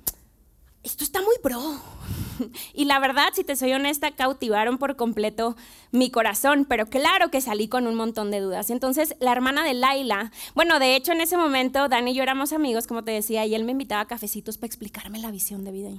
esto 0.83 1.03
está 1.03 1.21
muy 1.21 1.35
pro. 1.41 1.59
Y 2.73 2.85
la 2.85 2.99
verdad, 2.99 3.29
si 3.33 3.43
te 3.43 3.55
soy 3.55 3.73
honesta, 3.73 4.11
cautivaron 4.11 4.79
por 4.79 4.95
completo 4.95 5.55
mi 5.91 6.09
corazón, 6.09 6.65
pero 6.67 6.87
claro 6.87 7.29
que 7.29 7.41
salí 7.41 7.67
con 7.67 7.85
un 7.85 7.93
montón 7.93 8.31
de 8.31 8.39
dudas. 8.39 8.71
Entonces, 8.71 9.15
la 9.19 9.31
hermana 9.31 9.63
de 9.63 9.75
Laila, 9.75 10.31
bueno, 10.55 10.79
de 10.79 10.95
hecho 10.95 11.11
en 11.11 11.21
ese 11.21 11.37
momento 11.37 11.87
Dani 11.87 12.11
y 12.11 12.15
yo 12.15 12.23
éramos 12.23 12.51
amigos, 12.51 12.87
como 12.87 13.03
te 13.03 13.11
decía, 13.11 13.45
y 13.45 13.53
él 13.53 13.63
me 13.63 13.71
invitaba 13.71 14.01
a 14.01 14.07
cafecitos 14.07 14.57
para 14.57 14.67
explicarme 14.67 15.19
la 15.19 15.31
visión 15.31 15.63
de 15.63 15.71
vida. 15.71 15.91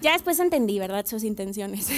Ya 0.00 0.12
después 0.12 0.38
entendí, 0.40 0.78
¿verdad? 0.78 1.06
Sus 1.06 1.24
intenciones. 1.24 1.88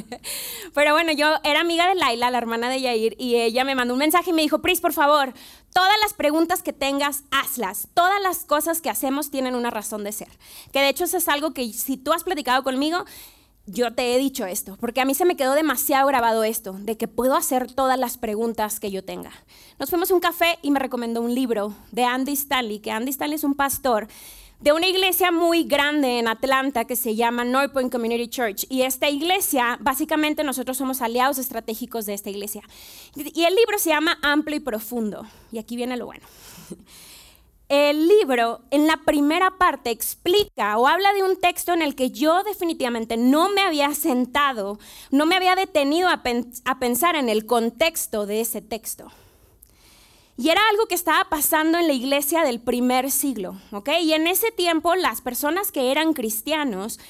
Pero 0.74 0.92
bueno, 0.92 1.12
yo 1.12 1.36
era 1.44 1.60
amiga 1.60 1.88
de 1.88 1.94
Laila, 1.94 2.30
la 2.30 2.38
hermana 2.38 2.68
de 2.68 2.80
Yair, 2.80 3.16
y 3.18 3.36
ella 3.36 3.64
me 3.64 3.74
mandó 3.74 3.94
un 3.94 4.00
mensaje 4.00 4.30
y 4.30 4.32
me 4.32 4.42
dijo, 4.42 4.60
Pris, 4.60 4.80
por 4.80 4.92
favor, 4.92 5.32
todas 5.72 5.94
las 6.02 6.14
preguntas 6.14 6.62
que 6.62 6.72
tengas, 6.72 7.22
hazlas. 7.30 7.88
Todas 7.94 8.20
las 8.22 8.44
cosas 8.44 8.80
que 8.80 8.90
hacemos 8.90 9.30
tienen 9.30 9.54
una 9.54 9.70
razón 9.70 10.04
de 10.04 10.12
ser. 10.12 10.28
Que 10.72 10.80
de 10.80 10.88
hecho 10.88 11.04
eso 11.04 11.16
es 11.16 11.28
algo 11.28 11.52
que 11.52 11.72
si 11.72 11.96
tú 11.96 12.12
has 12.12 12.24
platicado 12.24 12.62
conmigo, 12.64 13.04
yo 13.70 13.92
te 13.94 14.14
he 14.14 14.18
dicho 14.18 14.46
esto, 14.46 14.76
porque 14.80 15.00
a 15.00 15.04
mí 15.04 15.14
se 15.14 15.26
me 15.26 15.36
quedó 15.36 15.54
demasiado 15.54 16.06
grabado 16.08 16.42
esto, 16.42 16.72
de 16.72 16.96
que 16.96 17.06
puedo 17.06 17.34
hacer 17.34 17.70
todas 17.70 17.98
las 17.98 18.16
preguntas 18.16 18.80
que 18.80 18.90
yo 18.90 19.04
tenga. 19.04 19.30
Nos 19.78 19.90
fuimos 19.90 20.10
a 20.10 20.14
un 20.14 20.20
café 20.20 20.58
y 20.62 20.70
me 20.70 20.80
recomendó 20.80 21.20
un 21.20 21.34
libro 21.34 21.74
de 21.92 22.04
Andy 22.04 22.32
Stanley, 22.32 22.80
que 22.80 22.90
Andy 22.90 23.10
Stanley 23.10 23.36
es 23.36 23.44
un 23.44 23.54
pastor 23.54 24.08
de 24.60 24.72
una 24.72 24.88
iglesia 24.88 25.30
muy 25.30 25.64
grande 25.64 26.18
en 26.18 26.26
Atlanta 26.26 26.84
que 26.84 26.96
se 26.96 27.14
llama 27.14 27.44
North 27.44 27.72
Point 27.72 27.92
Community 27.92 28.28
Church. 28.28 28.66
Y 28.68 28.82
esta 28.82 29.08
iglesia, 29.08 29.78
básicamente 29.80 30.42
nosotros 30.42 30.76
somos 30.76 31.00
aliados 31.00 31.38
estratégicos 31.38 32.06
de 32.06 32.14
esta 32.14 32.30
iglesia. 32.30 32.62
Y 33.14 33.44
el 33.44 33.54
libro 33.54 33.78
se 33.78 33.90
llama 33.90 34.18
Amplio 34.22 34.56
y 34.56 34.60
Profundo. 34.60 35.26
Y 35.52 35.58
aquí 35.58 35.76
viene 35.76 35.96
lo 35.96 36.06
bueno. 36.06 36.26
El 37.68 38.08
libro 38.08 38.62
en 38.70 38.86
la 38.86 38.96
primera 39.04 39.58
parte 39.58 39.90
explica 39.90 40.78
o 40.78 40.86
habla 40.86 41.12
de 41.12 41.22
un 41.22 41.36
texto 41.36 41.74
en 41.74 41.82
el 41.82 41.94
que 41.94 42.10
yo 42.10 42.42
definitivamente 42.42 43.18
no 43.18 43.50
me 43.50 43.60
había 43.60 43.94
sentado, 43.94 44.78
no 45.10 45.26
me 45.26 45.36
había 45.36 45.54
detenido 45.54 46.08
a, 46.08 46.22
a 46.64 46.78
pensar 46.78 47.14
en 47.14 47.28
el 47.28 47.44
contexto 47.44 48.24
de 48.24 48.40
ese 48.40 48.62
texto. 48.62 49.12
Y 50.38 50.50
era 50.50 50.60
algo 50.70 50.86
que 50.86 50.94
estaba 50.94 51.28
pasando 51.28 51.78
en 51.78 51.88
la 51.88 51.92
iglesia 51.92 52.44
del 52.44 52.60
primer 52.60 53.10
siglo, 53.10 53.60
¿ok? 53.72 53.88
Y 54.00 54.12
en 54.12 54.28
ese 54.28 54.52
tiempo 54.52 54.94
las 54.94 55.20
personas 55.20 55.72
que 55.72 55.90
eran 55.90 56.12
cristianos 56.12 57.00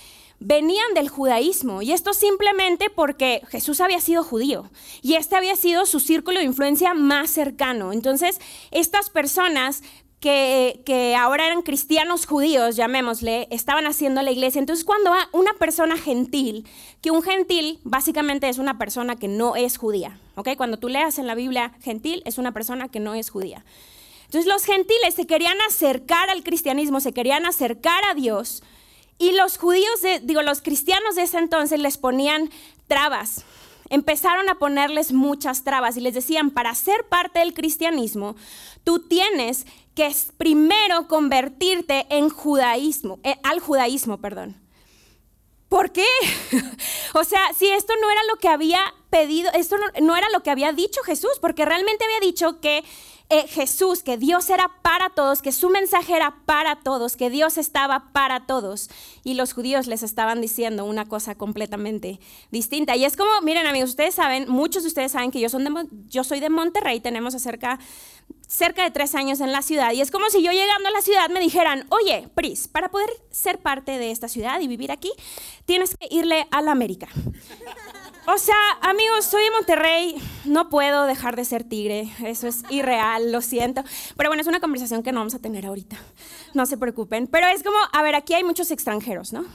venían 0.40 0.94
del 0.94 1.10
judaísmo 1.10 1.82
y 1.82 1.92
esto 1.92 2.14
simplemente 2.14 2.88
porque 2.88 3.42
Jesús 3.48 3.82
había 3.82 4.00
sido 4.00 4.24
judío 4.24 4.70
y 5.02 5.14
este 5.14 5.36
había 5.36 5.56
sido 5.56 5.84
su 5.84 6.00
círculo 6.00 6.38
de 6.38 6.46
influencia 6.46 6.94
más 6.94 7.30
cercano. 7.30 7.92
Entonces, 7.92 8.40
estas 8.70 9.10
personas 9.10 9.82
que, 10.20 11.16
ahora 11.18 11.46
eran 11.46 11.62
cristianos 11.62 12.26
judíos, 12.26 12.76
llamémosle, 12.76 13.48
estaban 13.50 13.86
haciendo 13.86 14.22
la 14.22 14.30
iglesia. 14.30 14.58
Entonces, 14.58 14.84
cuando 14.84 15.12
una 15.32 15.54
persona 15.54 15.96
gentil, 15.96 16.66
que 17.00 17.10
un 17.10 17.22
gentil 17.22 17.80
básicamente 17.84 18.48
es 18.48 18.58
una 18.58 18.78
persona 18.78 19.16
que 19.16 19.28
no 19.28 19.54
es 19.56 19.76
judía, 19.76 20.18
¿ok? 20.34 20.50
Cuando 20.56 20.78
tú 20.78 20.88
leas 20.88 21.18
en 21.18 21.26
la 21.26 21.34
Biblia 21.34 21.72
gentil, 21.82 22.22
es 22.24 22.38
una 22.38 22.52
persona 22.52 22.88
que 22.88 23.00
no 23.00 23.14
es 23.14 23.30
judía. 23.30 23.64
Entonces, 24.24 24.46
los 24.46 24.64
gentiles 24.64 25.14
se 25.14 25.26
querían 25.26 25.56
acercar 25.68 26.30
al 26.30 26.42
cristianismo, 26.42 27.00
se 27.00 27.12
querían 27.12 27.46
acercar 27.46 28.04
a 28.10 28.14
Dios, 28.14 28.62
y 29.18 29.32
los 29.32 29.58
judíos, 29.58 30.00
digo, 30.22 30.42
los 30.42 30.62
cristianos 30.62 31.16
de 31.16 31.22
ese 31.22 31.38
entonces 31.38 31.80
les 31.80 31.98
ponían 31.98 32.50
trabas. 32.86 33.44
Empezaron 33.90 34.48
a 34.48 34.56
ponerles 34.56 35.12
muchas 35.12 35.64
trabas 35.64 35.96
y 35.96 36.00
les 36.00 36.14
decían, 36.14 36.50
para 36.50 36.74
ser 36.74 37.08
parte 37.08 37.40
del 37.40 37.54
cristianismo, 37.54 38.36
tú 38.84 39.00
tienes 39.00 39.66
que 39.98 40.06
es 40.06 40.30
primero 40.36 41.08
convertirte 41.08 42.06
en 42.08 42.28
judaísmo, 42.28 43.18
eh, 43.24 43.34
al 43.42 43.58
judaísmo, 43.58 44.20
perdón. 44.20 44.54
¿Por 45.68 45.90
qué? 45.90 46.06
o 47.14 47.24
sea, 47.24 47.40
si 47.52 47.68
esto 47.68 47.94
no 48.00 48.08
era 48.08 48.20
lo 48.30 48.36
que 48.36 48.46
había 48.46 48.78
pedido, 49.10 49.50
esto 49.54 49.74
no, 50.00 50.16
era 50.16 50.28
lo 50.30 50.44
que 50.44 50.50
había 50.50 50.70
dicho 50.70 51.02
Jesús, 51.02 51.32
porque 51.40 51.64
realmente 51.64 52.04
había 52.04 52.20
dicho 52.20 52.60
que 52.60 52.84
eh, 53.30 53.46
Jesús, 53.46 54.02
que 54.02 54.16
Dios 54.16 54.48
era 54.48 54.70
para 54.82 55.10
todos, 55.10 55.42
que 55.42 55.52
su 55.52 55.68
mensaje 55.68 56.16
era 56.16 56.34
para 56.46 56.76
todos, 56.76 57.16
que 57.16 57.28
Dios 57.28 57.58
estaba 57.58 58.10
para 58.12 58.46
todos. 58.46 58.88
Y 59.22 59.34
los 59.34 59.52
judíos 59.52 59.86
les 59.86 60.02
estaban 60.02 60.40
diciendo 60.40 60.86
una 60.86 61.04
cosa 61.04 61.34
completamente 61.34 62.20
distinta. 62.50 62.96
Y 62.96 63.04
es 63.04 63.16
como, 63.16 63.30
miren 63.42 63.66
amigos, 63.66 63.90
ustedes 63.90 64.14
saben, 64.14 64.48
muchos 64.48 64.82
de 64.82 64.88
ustedes 64.88 65.12
saben 65.12 65.30
que 65.30 65.40
yo, 65.40 65.48
de, 65.48 65.86
yo 66.08 66.24
soy 66.24 66.40
de 66.40 66.48
Monterrey, 66.48 67.00
tenemos 67.00 67.34
cerca 68.48 68.82
de 68.82 68.90
tres 68.90 69.14
años 69.14 69.40
en 69.40 69.52
la 69.52 69.60
ciudad 69.60 69.92
y 69.92 70.00
es 70.00 70.10
como 70.10 70.30
si 70.30 70.42
yo 70.42 70.50
llegando 70.50 70.88
a 70.88 70.90
la 70.90 71.02
ciudad 71.02 71.28
me 71.28 71.38
dijeran, 71.38 71.86
oye, 71.90 72.28
Pris, 72.34 72.66
para 72.66 72.90
poder 72.90 73.10
ser 73.30 73.58
parte 73.58 73.98
de 73.98 74.10
esta 74.10 74.28
ciudad 74.28 74.60
y 74.60 74.66
vivir 74.66 74.90
aquí, 74.90 75.12
tienes 75.66 75.94
que 75.96 76.08
irle 76.10 76.46
a 76.50 76.62
la 76.62 76.72
América. 76.72 77.08
O 78.30 78.36
sea, 78.36 78.56
amigos, 78.82 79.24
soy 79.24 79.42
de 79.42 79.50
Monterrey, 79.52 80.14
no 80.44 80.68
puedo 80.68 81.06
dejar 81.06 81.34
de 81.34 81.46
ser 81.46 81.64
tigre, 81.64 82.12
eso 82.22 82.46
es 82.46 82.62
irreal, 82.68 83.32
lo 83.32 83.40
siento. 83.40 83.82
Pero 84.18 84.28
bueno, 84.28 84.42
es 84.42 84.46
una 84.46 84.60
conversación 84.60 85.02
que 85.02 85.12
no 85.12 85.20
vamos 85.20 85.34
a 85.34 85.38
tener 85.38 85.64
ahorita, 85.64 85.96
no 86.52 86.66
se 86.66 86.76
preocupen. 86.76 87.26
Pero 87.26 87.46
es 87.46 87.62
como, 87.62 87.78
a 87.90 88.02
ver, 88.02 88.14
aquí 88.14 88.34
hay 88.34 88.44
muchos 88.44 88.70
extranjeros, 88.70 89.32
¿no? 89.32 89.46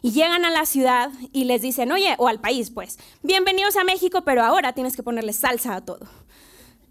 Y 0.00 0.12
llegan 0.12 0.46
a 0.46 0.50
la 0.50 0.64
ciudad 0.64 1.10
y 1.30 1.44
les 1.44 1.60
dicen, 1.60 1.92
oye, 1.92 2.14
o 2.16 2.26
al 2.26 2.40
país, 2.40 2.70
pues, 2.70 2.98
bienvenidos 3.22 3.76
a 3.76 3.84
México, 3.84 4.22
pero 4.24 4.42
ahora 4.42 4.72
tienes 4.72 4.96
que 4.96 5.02
ponerle 5.02 5.34
salsa 5.34 5.74
a 5.76 5.82
todo. 5.82 6.08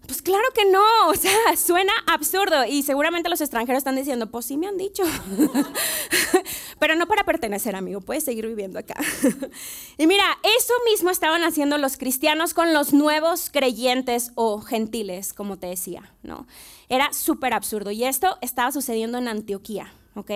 Pues 0.06 0.20
claro 0.20 0.44
que 0.54 0.64
no, 0.70 0.82
o 1.08 1.14
sea, 1.14 1.56
suena 1.56 1.92
absurdo 2.06 2.64
y 2.64 2.82
seguramente 2.82 3.28
los 3.28 3.40
extranjeros 3.40 3.78
están 3.78 3.96
diciendo, 3.96 4.30
pues 4.30 4.46
sí 4.46 4.56
me 4.56 4.66
han 4.66 4.76
dicho, 4.76 5.04
pero 6.78 6.96
no 6.96 7.06
para 7.06 7.24
pertenecer, 7.24 7.76
amigo, 7.76 8.00
puedes 8.00 8.24
seguir 8.24 8.46
viviendo 8.46 8.78
acá. 8.78 8.96
y 9.98 10.06
mira, 10.06 10.24
eso 10.58 10.74
mismo 10.90 11.10
estaban 11.10 11.44
haciendo 11.44 11.78
los 11.78 11.96
cristianos 11.96 12.54
con 12.54 12.72
los 12.72 12.92
nuevos 12.92 13.50
creyentes 13.50 14.32
o 14.34 14.60
gentiles, 14.60 15.32
como 15.32 15.58
te 15.58 15.68
decía, 15.68 16.12
¿no? 16.22 16.46
Era 16.88 17.12
súper 17.12 17.54
absurdo 17.54 17.90
y 17.90 18.04
esto 18.04 18.38
estaba 18.42 18.72
sucediendo 18.72 19.18
en 19.18 19.28
Antioquía. 19.28 19.92
¿Ok? 20.14 20.30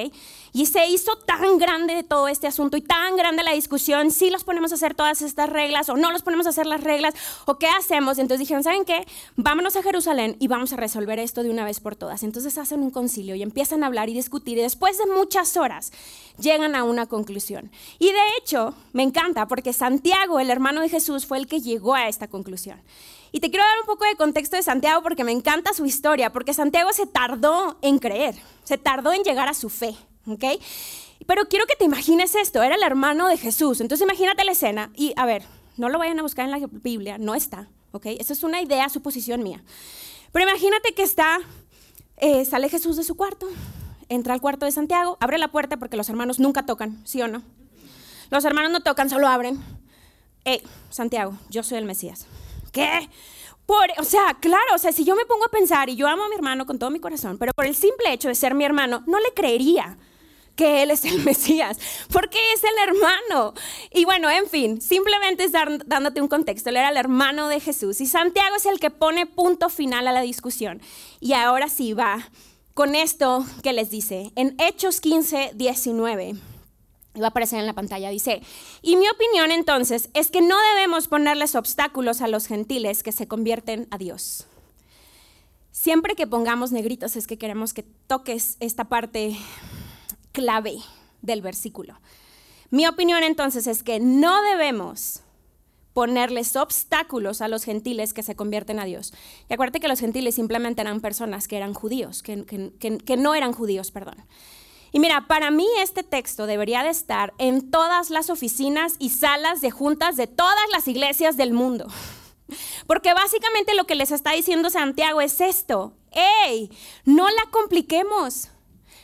Y 0.53 0.67
se 0.67 0.87
hizo 0.89 1.17
tan 1.19 1.59
grande 1.59 2.03
todo 2.03 2.29
este 2.29 2.47
asunto 2.47 2.77
y 2.77 2.83
tan 2.83 3.17
grande 3.17 3.43
la 3.43 3.53
discusión, 3.53 4.11
si 4.11 4.31
los 4.31 4.45
ponemos 4.45 4.73
a 4.73 4.77
hacer 4.77 4.95
todas 4.95 5.23
estas 5.23 5.51
reglas 5.51 5.89
o 5.89 5.97
no 5.97 6.11
los 6.11 6.23
ponemos 6.23 6.47
a 6.47 6.51
hacer 6.51 6.67
las 6.67 6.83
reglas 6.83 7.15
o 7.45 7.59
qué 7.59 7.69
hacemos. 7.69 8.19
Entonces 8.19 8.41
dijeron, 8.41 8.63
¿saben 8.63 8.85
qué? 8.85 9.07
Vámonos 9.37 9.77
a 9.77 9.83
Jerusalén 9.83 10.37
y 10.39 10.49
vamos 10.49 10.73
a 10.73 10.77
resolver 10.77 11.19
esto 11.19 11.43
de 11.43 11.51
una 11.51 11.65
vez 11.65 11.81
por 11.81 11.97
todas. 11.97 12.23
Entonces 12.23 12.59
hacen 12.59 12.81
un 12.81 12.91
concilio 12.91 13.35
y 13.35 13.43
empiezan 13.43 13.83
a 13.83 13.87
hablar 13.87 14.09
y 14.09 14.15
discutir 14.15 14.59
y 14.59 14.63
después 14.63 14.99
de 14.99 15.07
muchas 15.07 15.57
horas 15.57 15.93
llegan 16.39 16.75
a 16.75 16.85
una 16.85 17.07
conclusión. 17.07 17.71
Y 17.99 18.07
de 18.07 18.19
hecho, 18.39 18.75
me 18.93 19.03
encanta 19.03 19.47
porque 19.49 19.73
Santiago, 19.73 20.41
el 20.41 20.51
hermano 20.51 20.81
de 20.81 20.89
Jesús, 20.89 21.27
fue 21.27 21.39
el 21.39 21.47
que 21.47 21.61
llegó 21.61 21.95
a 21.95 22.09
esta 22.09 22.29
conclusión. 22.29 22.81
Y 23.37 23.41
te 23.41 23.51
quiero 23.51 23.67
dar 23.67 23.81
un 23.81 23.85
poco 23.87 24.07
de 24.07 24.17
contexto 24.17 24.57
de 24.57 24.63
Santiago 24.63 25.03
porque 25.03 25.23
me 25.23 25.31
encanta 25.31 25.75
su 25.75 25.85
historia, 25.85 26.33
porque 26.33 26.55
Santiago 26.55 26.91
se 26.95 27.05
tardó 27.05 27.77
en 27.83 27.99
creer, 27.99 28.35
se 28.65 28.79
tardó 28.79 29.13
en 29.13 29.25
llegar 29.25 29.47
a 29.47 29.53
su 29.53 29.69
fe, 29.69 29.95
¿ok? 30.27 30.43
Pero 31.27 31.47
quiero 31.47 31.67
que 31.67 31.77
te 31.77 31.85
imagines 31.85 32.35
esto, 32.35 32.63
era 32.63 32.77
el 32.77 32.83
hermano 32.83 33.29
de 33.29 33.37
Jesús, 33.37 33.83
entonces 33.83 34.07
imagínate 34.07 34.43
la 34.43 34.53
escena 34.53 34.91
y 34.95 35.13
a 35.17 35.27
ver, 35.27 35.43
no 35.77 35.91
lo 35.91 35.99
vayan 35.99 36.19
a 36.19 36.23
buscar 36.23 36.47
en 36.47 36.51
la 36.51 36.67
Biblia, 36.67 37.19
no 37.19 37.35
está, 37.35 37.69
¿ok? 37.93 38.07
Esa 38.07 38.33
es 38.33 38.43
una 38.43 38.63
idea, 38.63 38.89
suposición 38.89 39.43
mía. 39.43 39.63
Pero 40.33 40.49
imagínate 40.49 40.95
que 40.95 41.03
está, 41.03 41.39
eh, 42.17 42.43
sale 42.47 42.71
Jesús 42.71 42.97
de 42.97 43.05
su 43.05 43.19
cuarto, 43.19 43.47
entra 44.09 44.33
al 44.33 44.41
cuarto 44.41 44.65
de 44.65 44.73
Santiago, 44.73 45.19
abre 45.21 45.37
la 45.37 45.49
puerta 45.49 45.77
porque 45.77 45.99
los 45.99 46.09
hermanos 46.09 46.41
nunca 46.41 46.65
tocan, 46.65 47.07
¿sí 47.07 47.21
o 47.21 47.29
no? 47.29 47.43
Los 48.31 48.47
hermanos 48.47 48.73
no 48.73 48.81
tocan, 48.81 49.11
solo 49.11 49.29
abren. 49.29 49.63
Eh, 50.47 50.63
Santiago, 50.89 51.37
yo 51.51 51.63
soy 51.63 51.77
el 51.77 51.85
Mesías. 51.85 52.27
¿Qué? 52.77 53.09
Por, 53.65 53.87
o 53.97 54.05
sea, 54.05 54.37
claro, 54.39 54.75
o 54.75 54.79
sea, 54.79 54.93
si 54.93 55.03
yo 55.03 55.17
me 55.17 55.25
pongo 55.25 55.47
a 55.47 55.51
pensar 55.51 55.89
y 55.89 55.97
yo 55.97 56.07
amo 56.07 56.25
a 56.25 56.29
mi 56.29 56.35
hermano 56.35 56.67
con 56.67 56.79
todo 56.79 56.91
mi 56.91 57.01
corazón, 57.01 57.39
pero 57.39 57.53
por 57.57 57.65
el 57.65 57.75
simple 57.75 58.13
hecho 58.13 58.29
de 58.29 58.35
ser 58.35 58.55
mi 58.55 58.67
hermano, 58.67 59.03
no 59.07 59.19
le 59.19 59.33
creería 59.35 59.97
que 60.57 60.83
él 60.83 60.91
es 60.91 61.07
el 61.07 61.19
Mesías, 61.25 61.79
porque 62.13 62.39
es 62.53 62.63
el 62.65 62.89
hermano. 62.89 63.55
Y 63.95 64.05
bueno, 64.05 64.29
en 64.29 64.47
fin, 64.47 64.83
simplemente 64.83 65.45
es 65.45 65.53
dándote 65.87 66.21
un 66.21 66.29
contexto. 66.29 66.69
Él 66.69 66.77
era 66.77 66.91
el 66.91 66.99
hermano 66.99 67.49
de 67.49 67.61
Jesús 67.61 68.03
y 68.03 68.07
Santiago 68.07 68.57
es 68.57 68.67
el 68.67 68.79
que 68.79 68.91
pone 68.91 69.25
punto 69.25 69.71
final 69.71 70.07
a 70.07 70.13
la 70.13 70.21
discusión. 70.21 70.83
Y 71.21 71.33
ahora 71.33 71.71
sí 71.71 71.95
va 71.95 72.29
con 72.75 72.95
esto 72.95 73.47
que 73.63 73.73
les 73.73 73.89
dice. 73.89 74.33
En 74.37 74.55
Hechos 74.59 75.01
15, 75.01 75.53
19 75.55 76.35
va 77.21 77.27
a 77.27 77.31
aparecer 77.31 77.59
en 77.59 77.67
la 77.67 77.73
pantalla, 77.73 78.11
dice, 78.11 78.43
y 78.83 78.97
mi 78.97 79.09
opinión 79.09 79.51
entonces 79.51 80.11
es 80.15 80.31
que 80.31 80.41
no 80.41 80.57
debemos 80.75 81.09
ponerles 81.09 81.55
obstáculos 81.55 82.21
a 82.21 82.29
los 82.29 82.47
gentiles 82.47 83.03
que 83.03 83.13
se 83.13 83.29
convierten 83.29 83.89
a 83.91 83.99
Dios. 83.99 84.47
Siempre 85.71 86.15
que 86.15 86.27
pongamos 86.27 86.73
negritos 86.73 87.17
es 87.17 87.27
que 87.27 87.39
queremos 87.39 87.75
que 87.75 87.83
toques 88.07 88.57
esta 88.61 88.85
parte 88.85 89.37
clave 90.33 90.79
del 91.23 91.43
versículo. 91.43 92.01
Mi 92.71 92.87
opinión 92.87 93.23
entonces 93.23 93.67
es 93.67 93.83
que 93.83 94.01
no 94.01 94.43
debemos 94.43 95.23
ponerles 95.93 96.57
obstáculos 96.57 97.41
a 97.41 97.49
los 97.49 97.65
gentiles 97.65 98.13
que 98.13 98.23
se 98.23 98.37
convierten 98.37 98.79
a 98.79 98.85
Dios. 98.85 99.15
Y 99.49 99.55
acuérdate 99.55 99.81
que 99.81 99.89
los 99.89 100.01
gentiles 100.01 100.35
simplemente 100.35 100.83
eran 100.83 101.01
personas 101.01 101.49
que 101.49 101.57
eran 101.57 101.75
judíos, 101.75 102.23
que, 102.23 102.45
que 102.45 103.17
no 103.17 103.35
eran 103.35 103.53
judíos, 103.53 103.91
perdón. 103.91 104.17
Y 104.97 104.99
mira, 104.99 105.27
para 105.27 105.51
mí 105.51 105.69
este 105.81 106.03
texto 106.03 106.47
debería 106.47 106.83
de 106.83 106.89
estar 106.89 107.35
en 107.37 107.71
todas 107.71 108.09
las 108.09 108.31
oficinas 108.31 108.97
y 108.99 109.11
salas 109.11 109.61
de 109.61 109.71
juntas 109.71 110.17
de 110.17 110.27
todas 110.27 110.71
las 110.73 110.89
iglesias 110.89 111.37
del 111.37 111.53
mundo. 111.53 111.87
Porque 112.87 113.13
básicamente 113.13 113.75
lo 113.75 113.85
que 113.85 113.95
les 113.95 114.11
está 114.11 114.33
diciendo 114.33 114.71
Santiago 114.71 115.21
es 115.21 115.43
esto. 115.43 115.93
¡Ey! 116.47 116.71
No 117.05 117.29
la 117.29 117.51
compliquemos. 117.51 118.49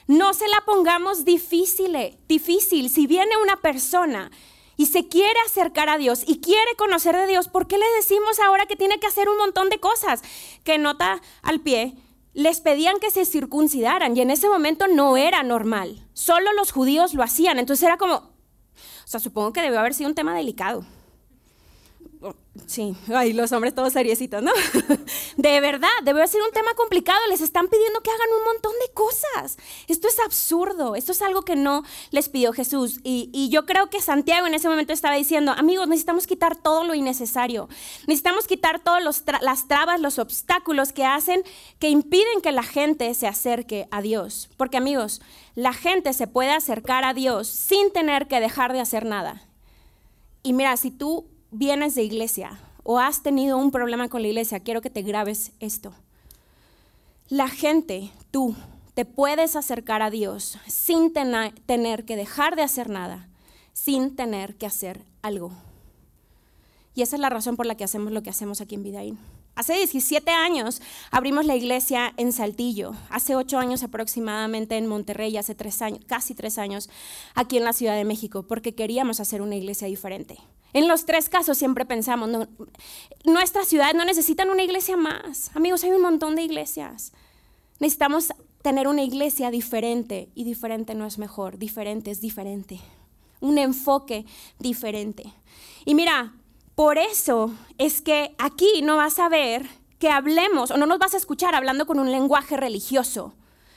No 0.06 0.32
se 0.32 0.48
la 0.48 0.62
pongamos 0.64 1.26
difícil, 1.26 1.94
difícil. 2.26 2.88
Si 2.88 3.06
viene 3.06 3.36
una 3.36 3.60
persona 3.60 4.30
y 4.78 4.86
se 4.86 5.08
quiere 5.08 5.38
acercar 5.44 5.90
a 5.90 5.98
Dios 5.98 6.22
y 6.26 6.40
quiere 6.40 6.74
conocer 6.78 7.14
de 7.18 7.26
Dios, 7.26 7.48
¿por 7.48 7.66
qué 7.66 7.76
le 7.76 7.86
decimos 7.96 8.40
ahora 8.40 8.64
que 8.64 8.76
tiene 8.76 8.98
que 8.98 9.08
hacer 9.08 9.28
un 9.28 9.36
montón 9.36 9.68
de 9.68 9.78
cosas? 9.78 10.22
Que 10.64 10.78
nota 10.78 11.20
al 11.42 11.60
pie, 11.60 11.96
les 12.34 12.60
pedían 12.60 12.98
que 12.98 13.10
se 13.10 13.24
circuncidaran 13.24 14.16
y 14.16 14.20
en 14.20 14.30
ese 14.30 14.48
momento 14.48 14.86
no 14.88 15.16
era 15.16 15.42
normal. 15.42 16.06
Solo 16.12 16.52
los 16.54 16.72
judíos 16.72 17.14
lo 17.14 17.22
hacían. 17.22 17.58
Entonces 17.58 17.84
era 17.84 17.98
como, 17.98 18.14
o 18.14 19.06
sea, 19.06 19.20
supongo 19.20 19.52
que 19.52 19.62
debió 19.62 19.80
haber 19.80 19.94
sido 19.94 20.08
un 20.08 20.14
tema 20.14 20.34
delicado. 20.34 20.84
Sí, 22.66 22.94
ay, 23.14 23.32
los 23.32 23.50
hombres 23.52 23.74
todos 23.74 23.94
seriecitos, 23.94 24.42
¿no? 24.42 24.52
De 25.36 25.60
verdad, 25.60 25.88
debe 26.04 26.26
ser 26.28 26.42
un 26.42 26.52
tema 26.52 26.74
complicado. 26.74 27.18
Les 27.28 27.40
están 27.40 27.68
pidiendo 27.68 28.00
que 28.00 28.10
hagan 28.10 28.28
un 28.38 28.44
montón 28.44 28.72
de 28.86 28.92
cosas. 28.92 29.56
Esto 29.88 30.06
es 30.06 30.20
absurdo. 30.20 30.94
Esto 30.94 31.12
es 31.12 31.22
algo 31.22 31.42
que 31.42 31.56
no 31.56 31.82
les 32.10 32.28
pidió 32.28 32.52
Jesús. 32.52 33.00
Y, 33.02 33.48
yo 33.48 33.64
creo 33.64 33.88
que 33.88 34.00
Santiago 34.00 34.46
en 34.46 34.54
ese 34.54 34.68
momento 34.68 34.92
estaba 34.92 35.16
diciendo, 35.16 35.52
amigos, 35.52 35.88
necesitamos 35.88 36.26
quitar 36.26 36.56
todo 36.56 36.84
lo 36.84 36.94
innecesario. 36.94 37.68
Necesitamos 38.06 38.46
quitar 38.46 38.80
todas 38.80 39.02
las 39.40 39.68
trabas, 39.68 40.00
los 40.00 40.18
obstáculos 40.18 40.92
que 40.92 41.04
hacen, 41.04 41.42
que 41.78 41.88
impiden 41.88 42.42
que 42.42 42.52
la 42.52 42.62
gente 42.62 43.12
se 43.14 43.26
acerque 43.26 43.88
a 43.90 44.02
Dios. 44.02 44.50
Porque, 44.58 44.76
amigos, 44.76 45.22
la 45.54 45.72
gente 45.72 46.12
se 46.12 46.26
puede 46.26 46.52
acercar 46.52 47.04
a 47.04 47.14
Dios 47.14 47.48
sin 47.48 47.92
tener 47.92 48.28
que 48.28 48.40
dejar 48.40 48.74
de 48.74 48.80
hacer 48.80 49.06
nada. 49.06 49.42
Y 50.42 50.52
mira, 50.52 50.76
si 50.76 50.90
tú 50.90 51.31
vienes 51.52 51.94
de 51.94 52.02
iglesia 52.02 52.58
o 52.82 52.98
has 52.98 53.22
tenido 53.22 53.58
un 53.58 53.70
problema 53.70 54.08
con 54.08 54.22
la 54.22 54.28
iglesia, 54.28 54.60
quiero 54.60 54.80
que 54.80 54.90
te 54.90 55.02
grabes 55.02 55.52
esto. 55.60 55.92
La 57.28 57.48
gente, 57.48 58.10
tú, 58.30 58.56
te 58.94 59.04
puedes 59.04 59.54
acercar 59.54 60.02
a 60.02 60.10
Dios 60.10 60.58
sin 60.66 61.12
tener 61.12 62.04
que 62.04 62.16
dejar 62.16 62.56
de 62.56 62.62
hacer 62.62 62.90
nada, 62.90 63.28
sin 63.72 64.16
tener 64.16 64.56
que 64.56 64.66
hacer 64.66 65.04
algo. 65.22 65.52
Y 66.94 67.02
esa 67.02 67.16
es 67.16 67.20
la 67.20 67.30
razón 67.30 67.56
por 67.56 67.66
la 67.66 67.76
que 67.76 67.84
hacemos 67.84 68.12
lo 68.12 68.22
que 68.22 68.30
hacemos 68.30 68.60
aquí 68.60 68.74
en 68.74 68.82
Vidaín. 68.82 69.18
Hace 69.54 69.74
17 69.74 70.30
años 70.30 70.80
abrimos 71.10 71.44
la 71.44 71.54
iglesia 71.54 72.14
en 72.16 72.32
Saltillo, 72.32 72.94
hace 73.10 73.36
8 73.36 73.58
años 73.58 73.82
aproximadamente 73.82 74.78
en 74.78 74.86
Monterrey, 74.86 75.36
hace 75.36 75.54
3 75.54 75.82
años, 75.82 76.00
casi 76.06 76.34
3 76.34 76.56
años 76.58 76.88
aquí 77.34 77.58
en 77.58 77.64
la 77.64 77.74
Ciudad 77.74 77.94
de 77.94 78.04
México, 78.04 78.44
porque 78.44 78.74
queríamos 78.74 79.20
hacer 79.20 79.42
una 79.42 79.56
iglesia 79.56 79.88
diferente. 79.88 80.38
En 80.72 80.88
los 80.88 81.04
tres 81.04 81.28
casos 81.28 81.58
siempre 81.58 81.84
pensamos, 81.84 82.30
no, 82.30 82.48
nuestra 83.24 83.64
ciudad 83.64 83.92
no 83.92 84.06
necesitan 84.06 84.48
una 84.48 84.62
iglesia 84.62 84.96
más. 84.96 85.54
Amigos, 85.54 85.84
hay 85.84 85.90
un 85.90 86.00
montón 86.00 86.34
de 86.34 86.44
iglesias. 86.44 87.12
Necesitamos 87.78 88.32
tener 88.62 88.88
una 88.88 89.02
iglesia 89.02 89.50
diferente 89.50 90.30
y 90.34 90.44
diferente 90.44 90.94
no 90.94 91.04
es 91.04 91.18
mejor, 91.18 91.58
diferente 91.58 92.10
es 92.10 92.22
diferente. 92.22 92.80
Un 93.40 93.58
enfoque 93.58 94.24
diferente. 94.58 95.24
Y 95.84 95.94
mira, 95.94 96.32
por 96.74 96.98
eso 96.98 97.52
es 97.78 98.00
que 98.00 98.34
aquí 98.38 98.82
no 98.82 98.96
vas 98.96 99.18
a 99.18 99.28
ver 99.28 99.68
que 99.98 100.10
hablemos 100.10 100.70
o 100.70 100.76
no 100.76 100.86
nos 100.86 100.98
vas 100.98 101.14
a 101.14 101.18
escuchar 101.18 101.54
hablando 101.54 101.86
con 101.86 101.98
un 101.98 102.10
lenguaje 102.10 102.56
religioso. 102.56 103.34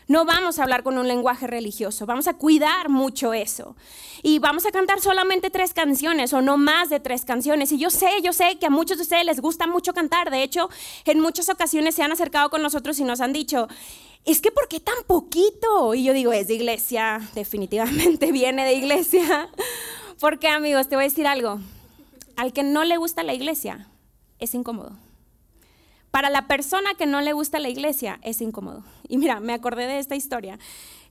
No 0.08 0.24
vamos 0.24 0.60
a 0.60 0.64
hablar 0.64 0.84
con 0.84 1.00
un 1.00 1.08
lenguaje 1.08 1.48
religioso, 1.48 2.06
vamos 2.06 2.28
a 2.28 2.36
cuidar 2.36 2.90
mucho 2.90 3.34
eso. 3.34 3.76
Y 4.22 4.38
vamos 4.38 4.66
a 4.68 4.72
cantar 4.72 5.02
solamente 5.02 5.50
tres 5.50 5.74
canciones 5.74 6.32
o 6.34 6.42
no 6.42 6.58
más 6.58 6.90
de 6.90 7.00
tres 7.00 7.26
canciones. 7.26 7.72
Y 7.72 7.80
yo 7.80 7.90
sé, 7.90 8.10
yo 8.24 8.32
sé 8.32 8.58
que 8.60 8.68
a 8.68 8.70
muchos 8.70 8.98
de 8.98 9.04
ustedes 9.04 9.26
les 9.26 9.40
gusta 9.40 9.66
mucho 9.66 9.94
cantar. 9.94 10.30
De 10.30 10.44
hecho, 10.44 10.70
en 11.06 11.20
muchas 11.20 11.50
ocasiones 11.50 11.96
se 11.96 12.04
han 12.04 12.12
acercado 12.12 12.52
con 12.52 12.62
nosotros 12.62 13.00
y 13.00 13.04
nos 13.04 13.20
han 13.20 13.34
dicho, 13.34 13.68
es 14.26 14.42
que 14.42 14.52
¿por 14.52 14.68
qué 14.68 14.80
tan 14.80 15.04
poquito? 15.08 15.96
Y 15.96 16.04
yo 16.04 16.14
digo, 16.14 16.34
es 16.34 16.48
de 16.48 16.54
iglesia, 16.54 17.22
definitivamente 17.34 18.32
viene 18.32 18.64
de 18.64 18.74
iglesia. 18.74 19.50
Porque 20.20 20.48
amigos, 20.48 20.88
te 20.88 20.96
voy 20.96 21.06
a 21.06 21.08
decir 21.08 21.26
algo, 21.26 21.60
al 22.38 22.54
que 22.54 22.64
no 22.64 22.84
le 22.84 22.98
gusta 22.98 23.24
la 23.24 23.34
iglesia, 23.34 23.88
es 24.40 24.54
incómodo. 24.54 24.98
Para 26.12 26.30
la 26.30 26.48
persona 26.48 26.94
que 26.98 27.06
no 27.06 27.20
le 27.22 27.34
gusta 27.34 27.60
la 27.60 27.70
iglesia, 27.70 28.20
es 28.24 28.42
incómodo. 28.42 28.84
Y 29.08 29.18
mira, 29.18 29.40
me 29.40 29.54
acordé 29.54 29.86
de 29.86 30.00
esta 30.00 30.16
historia 30.16 30.58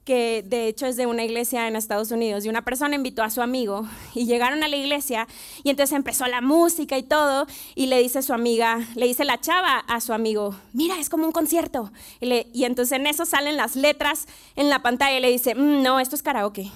que 0.05 0.45
de 0.47 0.69
hecho 0.69 0.87
es 0.87 0.97
de 0.97 1.07
una 1.07 1.25
iglesia 1.25 1.67
en 1.67 1.77
Estados 1.77 2.11
Unidos, 2.11 2.45
y 2.45 2.49
una 2.49 2.63
persona 2.63 2.95
invitó 2.95 3.23
a 3.23 3.31
su 3.31 3.41
amigo 3.41 3.89
y 4.15 4.27
llegaron 4.27 4.63
a 4.63 4.69
la 4.69 4.77
iglesia 4.77 5.27
y 5.63 5.71
entonces 5.71 5.97
empezó 5.97 6.27
la 6.27 6.41
música 6.41 6.99
y 6.99 7.03
todo, 7.03 7.47
y 7.75 7.87
le 7.87 8.03
dice 8.03 8.23
su 8.23 8.33
amiga, 8.33 8.87
le 8.95 9.07
dice 9.07 9.25
la 9.25 9.41
chava 9.41 9.79
a 9.79 10.01
su 10.01 10.13
amigo, 10.13 10.55
mira, 10.73 10.99
es 11.01 11.09
como 11.09 11.25
un 11.25 11.33
concierto. 11.33 11.91
Y, 12.21 12.65
entonces 12.65 12.99
en 12.99 13.07
eso 13.07 13.25
salen 13.25 13.57
las 13.57 13.77
letras 13.77 14.27
en 14.57 14.69
la 14.69 14.83
pantalla 14.83 15.17
y 15.19 15.21
le 15.21 15.31
dice, 15.31 15.55
mm, 15.55 15.83
no, 15.83 16.01
esto 16.01 16.17
es 16.17 16.23
karaoke. 16.23 16.71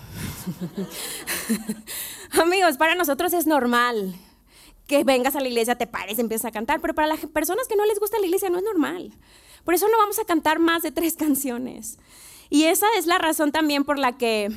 Amigos, 2.43 2.77
para 2.77 2.95
nosotros 2.95 3.33
es 3.33 3.47
normal, 3.47 4.15
que 4.89 5.05
vengas 5.05 5.37
a 5.37 5.41
la 5.41 5.47
iglesia, 5.47 5.77
te 5.77 5.87
pares, 5.87 6.19
empiezas 6.19 6.47
a 6.47 6.51
cantar, 6.51 6.81
pero 6.81 6.95
para 6.95 7.07
las 7.07 7.21
personas 7.27 7.69
que 7.69 7.77
no 7.77 7.85
les 7.85 8.01
gusta 8.01 8.19
la 8.19 8.27
iglesia 8.27 8.49
no 8.49 8.59
es 8.59 8.65
normal. 8.65 9.13
Por 9.63 9.75
eso 9.75 9.87
no 9.87 9.99
vamos 9.99 10.19
a 10.19 10.25
cantar 10.25 10.59
más 10.59 10.83
de 10.83 10.91
tres 10.91 11.15
canciones. 11.19 11.99
Y 12.51 12.65
esa 12.65 12.87
es 12.97 13.07
la 13.07 13.19
razón 13.19 13.53
también 13.53 13.85
por 13.85 13.99
la 13.99 14.17
que, 14.17 14.51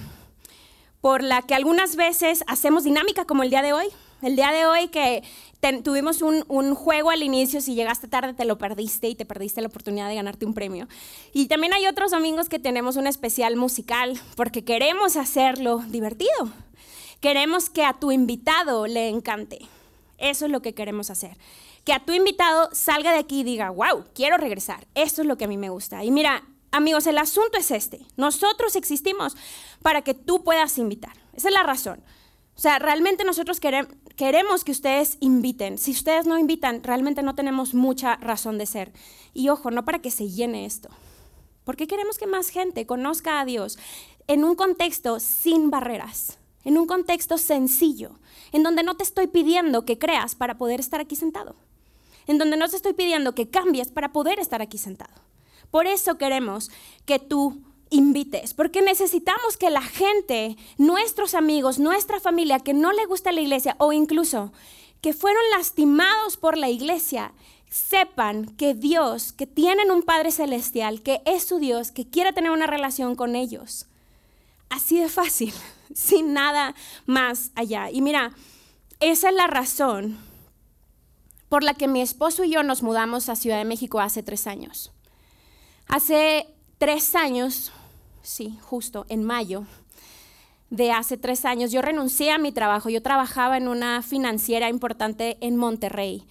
por 1.02 1.22
la 1.22 1.42
que 1.42 1.54
algunas 1.54 1.98
veces 1.98 2.46
hacemos 2.48 2.86
dinámica 2.86 3.26
como 3.26 3.44
el 3.44 3.50
día 3.50 3.62
de 3.62 3.74
hoy. 3.74 3.88
El 4.22 4.36
día 4.36 4.52
de 4.52 4.66
hoy 4.68 4.88
que 4.88 5.24
tuvimos 5.84 6.22
un, 6.22 6.46
un, 6.48 6.76
juego 6.76 7.10
al 7.10 7.24
inicio, 7.24 7.60
si 7.60 7.74
llegaste 7.74 8.08
tarde 8.08 8.34
te 8.34 8.46
lo 8.46 8.58
perdiste 8.58 9.10
y 9.10 9.16
te 9.16 9.26
perdiste 9.26 9.62
la 9.62 9.68
oportunidad 9.68 10.08
de 10.08 10.16
ganarte 10.16 10.46
un 10.46 10.54
premio. 10.54 10.88
Y 11.34 11.48
también 11.48 11.74
hay 11.74 11.88
otros 11.88 12.12
domingos 12.12 12.48
que 12.48 12.60
tenemos 12.60 12.96
un 12.96 13.08
especial 13.08 13.56
musical 13.58 14.20
porque 14.38 14.64
queremos 14.64 15.18
hacerlo 15.18 15.80
divertido. 15.88 16.52
Queremos 17.20 17.70
que 17.70 17.84
a 17.84 18.00
tu 18.00 18.12
invitado 18.12 18.88
le 18.88 19.10
encante. 19.10 19.68
Eso 20.22 20.46
es 20.46 20.52
lo 20.52 20.62
que 20.62 20.74
queremos 20.74 21.10
hacer. 21.10 21.38
Que 21.84 21.94
a 21.94 22.06
tu 22.06 22.14
invitado 22.14 22.70
salga 22.72 23.12
de 23.12 23.20
aquí 23.20 23.42
y 23.42 23.44
diga, 23.44 23.72
wow, 23.72 24.06
quiero 24.14 24.38
regresar. 24.38 24.88
Esto 24.96 25.22
es 25.22 25.28
lo 25.28 25.38
que 25.38 25.46
a 25.46 25.48
mí 25.48 25.58
me 25.58 25.70
gusta. 25.70 26.04
Y 26.04 26.12
mira, 26.12 26.44
amigos, 26.72 27.08
el 27.08 27.18
asunto 27.18 27.58
es 27.58 27.72
este. 27.72 28.06
Nosotros 28.16 28.76
existimos 28.76 29.36
para 29.82 30.04
que 30.04 30.14
tú 30.14 30.44
puedas 30.44 30.78
invitar. 30.78 31.14
Esa 31.34 31.50
es 31.50 31.54
la 31.54 31.64
razón. 31.64 32.04
O 32.56 32.60
sea, 32.60 32.80
realmente 32.80 33.24
nosotros 33.24 33.60
queremos 33.60 34.64
que 34.64 34.72
ustedes 34.72 35.18
inviten. 35.20 35.78
Si 35.78 35.92
ustedes 35.92 36.28
no 36.28 36.38
invitan, 36.38 36.84
realmente 36.84 37.24
no 37.24 37.34
tenemos 37.34 37.74
mucha 37.74 38.18
razón 38.18 38.58
de 38.58 38.68
ser. 38.68 38.92
Y 39.34 39.50
ojo, 39.50 39.72
no 39.72 39.86
para 39.86 40.00
que 40.00 40.12
se 40.12 40.30
llene 40.30 40.66
esto. 40.66 40.90
Porque 41.64 41.88
queremos 41.88 42.18
que 42.18 42.28
más 42.28 42.50
gente 42.50 42.86
conozca 42.86 43.40
a 43.40 43.46
Dios 43.46 43.80
en 44.28 44.44
un 44.44 44.56
contexto 44.56 45.20
sin 45.20 45.72
barreras, 45.72 46.38
en 46.64 46.78
un 46.78 46.86
contexto 46.86 47.38
sencillo 47.38 48.20
en 48.52 48.64
donde 48.64 48.84
no 48.84 48.96
te 48.96 49.04
estoy 49.04 49.28
pidiendo 49.28 49.86
que 49.86 49.98
creas 49.98 50.36
para 50.36 50.58
poder 50.58 50.80
estar 50.80 51.00
aquí 51.00 51.16
sentado, 51.16 51.56
en 52.28 52.38
donde 52.38 52.58
no 52.58 52.70
te 52.70 52.76
estoy 52.76 52.94
pidiendo 52.94 53.34
que 53.34 53.50
cambies 53.50 53.92
para 53.92 54.12
poder 54.12 54.40
estar 54.40 54.62
aquí 54.62 54.78
sentado. 54.78 55.14
Por 55.70 55.88
eso 55.88 56.18
queremos 56.18 56.70
que 57.06 57.20
tú 57.20 57.62
invites, 57.90 58.54
porque 58.54 58.82
necesitamos 58.82 59.58
que 59.58 59.70
la 59.70 59.82
gente, 59.82 60.58
nuestros 60.78 61.34
amigos, 61.34 61.80
nuestra 61.80 62.20
familia 62.20 62.60
que 62.60 62.74
no 62.74 62.92
le 62.92 63.06
gusta 63.06 63.32
la 63.32 63.42
iglesia 63.42 63.76
o 63.80 63.94
incluso 63.94 64.52
que 65.02 65.14
fueron 65.14 65.42
lastimados 65.52 66.38
por 66.38 66.58
la 66.58 66.70
iglesia, 66.70 67.34
sepan 67.70 68.46
que 68.58 68.74
Dios, 68.74 69.32
que 69.32 69.48
tienen 69.48 69.92
un 69.92 70.04
Padre 70.04 70.32
Celestial, 70.32 71.02
que 71.02 71.22
es 71.26 71.44
su 71.44 71.58
Dios, 71.58 71.92
que 71.92 72.08
quiere 72.08 72.34
tener 72.34 72.52
una 72.52 72.68
relación 72.68 73.16
con 73.16 73.36
ellos. 73.36 73.88
Así 74.70 75.00
de 75.00 75.10
fácil, 75.10 75.54
sin 75.96 76.34
nada 76.34 76.76
más 77.06 77.52
allá. 77.56 77.90
Y 77.90 78.02
mira, 78.02 78.32
esa 79.00 79.30
es 79.30 79.36
la 79.36 79.48
razón 79.48 80.18
por 81.50 81.64
la 81.64 81.74
que 81.74 81.88
mi 81.88 82.02
esposo 82.02 82.44
y 82.44 82.52
yo 82.52 82.64
nos 82.64 82.84
mudamos 82.84 83.30
a 83.30 83.36
Ciudad 83.36 83.58
de 83.58 83.66
México 83.66 84.00
hace 84.00 84.24
tres 84.24 84.48
años. 84.48 84.92
Hace 85.88 86.48
tres 86.78 87.16
años, 87.16 87.72
sí, 88.22 88.58
justo 88.62 89.06
en 89.10 89.24
mayo, 89.24 89.66
de 90.72 90.92
hace 90.94 91.18
tres 91.18 91.44
años, 91.44 91.72
yo 91.72 91.82
renuncié 91.82 92.32
a 92.32 92.38
mi 92.38 92.52
trabajo. 92.52 92.90
Yo 92.90 93.04
trabajaba 93.04 93.58
en 93.58 93.68
una 93.68 94.02
financiera 94.02 94.70
importante 94.70 95.38
en 95.42 95.58
Monterrey. 95.58 96.26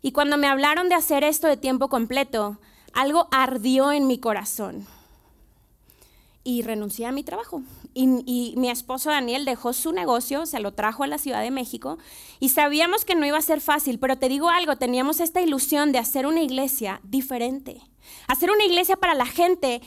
Y 0.00 0.12
cuando 0.12 0.38
me 0.38 0.48
hablaron 0.48 0.88
de 0.88 0.94
hacer 0.94 1.22
esto 1.22 1.46
de 1.46 1.58
tiempo 1.58 1.88
completo, 1.88 2.58
algo 2.94 3.28
ardió 3.30 3.92
en 3.92 4.06
mi 4.06 4.18
corazón. 4.18 4.86
Y 6.44 6.62
renuncié 6.62 7.06
a 7.06 7.12
mi 7.12 7.22
trabajo. 7.22 7.62
Y, 7.94 8.54
mi 8.56 8.70
esposo 8.70 9.10
Daniel 9.10 9.44
dejó 9.44 9.72
su 9.72 9.92
negocio, 9.92 10.46
se 10.46 10.60
lo 10.60 10.72
trajo 10.72 11.04
a 11.04 11.06
la 11.06 11.18
Ciudad 11.18 11.42
de 11.42 11.50
México. 11.50 11.98
Y 12.40 12.48
sabíamos 12.48 13.04
que 13.04 13.14
no 13.14 13.26
iba 13.26 13.38
a 13.38 13.42
ser 13.42 13.60
fácil, 13.60 13.98
pero 13.98 14.18
te 14.18 14.28
digo 14.28 14.48
algo, 14.48 14.76
teníamos 14.76 15.20
esta 15.20 15.40
ilusión 15.40 15.92
de 15.92 15.98
hacer 15.98 16.26
una 16.26 16.42
iglesia 16.42 17.00
diferente. 17.04 17.80
Hacer 18.26 18.50
una 18.50 18.64
iglesia 18.64 18.96
para 18.96 19.14
la 19.14 19.26
gente 19.26 19.82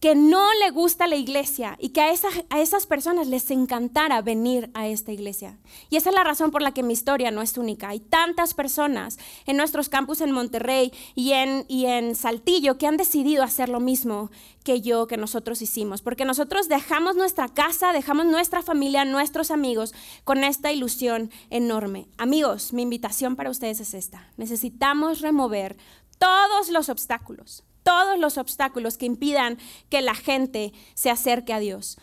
que 0.00 0.14
no 0.14 0.48
le 0.54 0.70
gusta 0.70 1.06
la 1.06 1.16
iglesia 1.16 1.76
y 1.78 1.90
que 1.90 2.00
a, 2.00 2.10
a 2.48 2.60
esas 2.60 2.86
personas 2.86 3.26
les 3.26 3.50
encantara 3.50 4.22
venir 4.22 4.70
a 4.72 4.88
esta 4.88 5.12
iglesia. 5.12 5.58
Y 5.90 5.96
esa 5.96 6.08
es 6.08 6.14
la 6.14 6.24
razón 6.24 6.50
por 6.50 6.62
la 6.62 6.72
que 6.72 6.82
mi 6.82 6.94
historia 6.94 7.30
no 7.30 7.42
es 7.42 7.58
única. 7.58 7.90
Hay 7.90 8.00
tantas 8.00 8.54
personas 8.54 9.18
en 9.44 9.58
nuestros 9.58 9.90
campus 9.90 10.22
en 10.22 10.32
Monterrey 10.32 10.90
y 11.14 11.32
en, 11.32 11.66
y 11.68 11.84
en 11.84 12.14
Saltillo 12.14 12.78
que 12.78 12.86
han 12.86 12.96
decidido 12.96 13.42
hacer 13.42 13.68
lo 13.68 13.78
mismo 13.78 14.30
que 14.64 14.80
yo, 14.80 15.06
que 15.06 15.18
nosotros 15.18 15.60
hicimos. 15.60 16.00
Porque 16.00 16.24
nosotros 16.24 16.68
dejamos 16.68 17.14
nuestra 17.14 17.48
casa, 17.48 17.92
dejamos 17.92 18.24
nuestra 18.24 18.62
familia, 18.62 19.04
nuestros 19.04 19.50
amigos 19.50 19.92
con 20.24 20.44
esta 20.44 20.72
ilusión 20.72 21.30
enorme. 21.50 22.08
Amigos, 22.16 22.72
mi 22.72 22.82
invitación 22.82 23.36
para 23.36 23.50
ustedes 23.50 23.80
es 23.80 23.92
esta. 23.92 24.32
Necesitamos 24.38 25.20
remover 25.20 25.76
todos 26.18 26.70
los 26.70 26.88
obstáculos 26.88 27.64
todos 27.82 28.18
los 28.18 28.38
obstáculos 28.38 28.98
que 28.98 29.06
impidan 29.06 29.58
que 29.88 30.00
la 30.02 30.14
gente 30.14 30.72
se 30.94 31.10
acerque 31.10 31.52
a 31.52 31.60
Dios. 31.60 31.98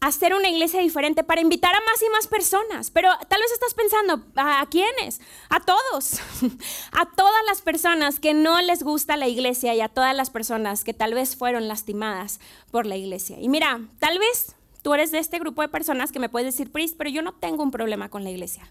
Hacer 0.00 0.34
una 0.34 0.48
iglesia 0.48 0.80
diferente 0.80 1.24
para 1.24 1.40
invitar 1.40 1.74
a 1.74 1.80
más 1.80 2.02
y 2.02 2.10
más 2.10 2.26
personas. 2.26 2.90
Pero 2.90 3.08
tal 3.26 3.40
vez 3.40 3.52
estás 3.52 3.72
pensando, 3.72 4.22
¿a 4.36 4.66
quiénes? 4.70 5.20
A 5.48 5.60
todos. 5.60 6.20
a 6.92 7.06
todas 7.16 7.42
las 7.46 7.62
personas 7.62 8.20
que 8.20 8.34
no 8.34 8.60
les 8.60 8.82
gusta 8.82 9.16
la 9.16 9.28
iglesia 9.28 9.74
y 9.74 9.80
a 9.80 9.88
todas 9.88 10.14
las 10.14 10.28
personas 10.28 10.84
que 10.84 10.92
tal 10.92 11.14
vez 11.14 11.36
fueron 11.36 11.68
lastimadas 11.68 12.38
por 12.70 12.84
la 12.84 12.96
iglesia. 12.96 13.38
Y 13.40 13.48
mira, 13.48 13.80
tal 13.98 14.18
vez 14.18 14.54
tú 14.82 14.92
eres 14.92 15.10
de 15.10 15.18
este 15.18 15.38
grupo 15.38 15.62
de 15.62 15.68
personas 15.68 16.12
que 16.12 16.18
me 16.18 16.28
puedes 16.28 16.54
decir, 16.54 16.70
Pris, 16.70 16.92
pero 16.92 17.08
yo 17.08 17.22
no 17.22 17.32
tengo 17.32 17.62
un 17.62 17.70
problema 17.70 18.10
con 18.10 18.24
la 18.24 18.30
iglesia. 18.30 18.70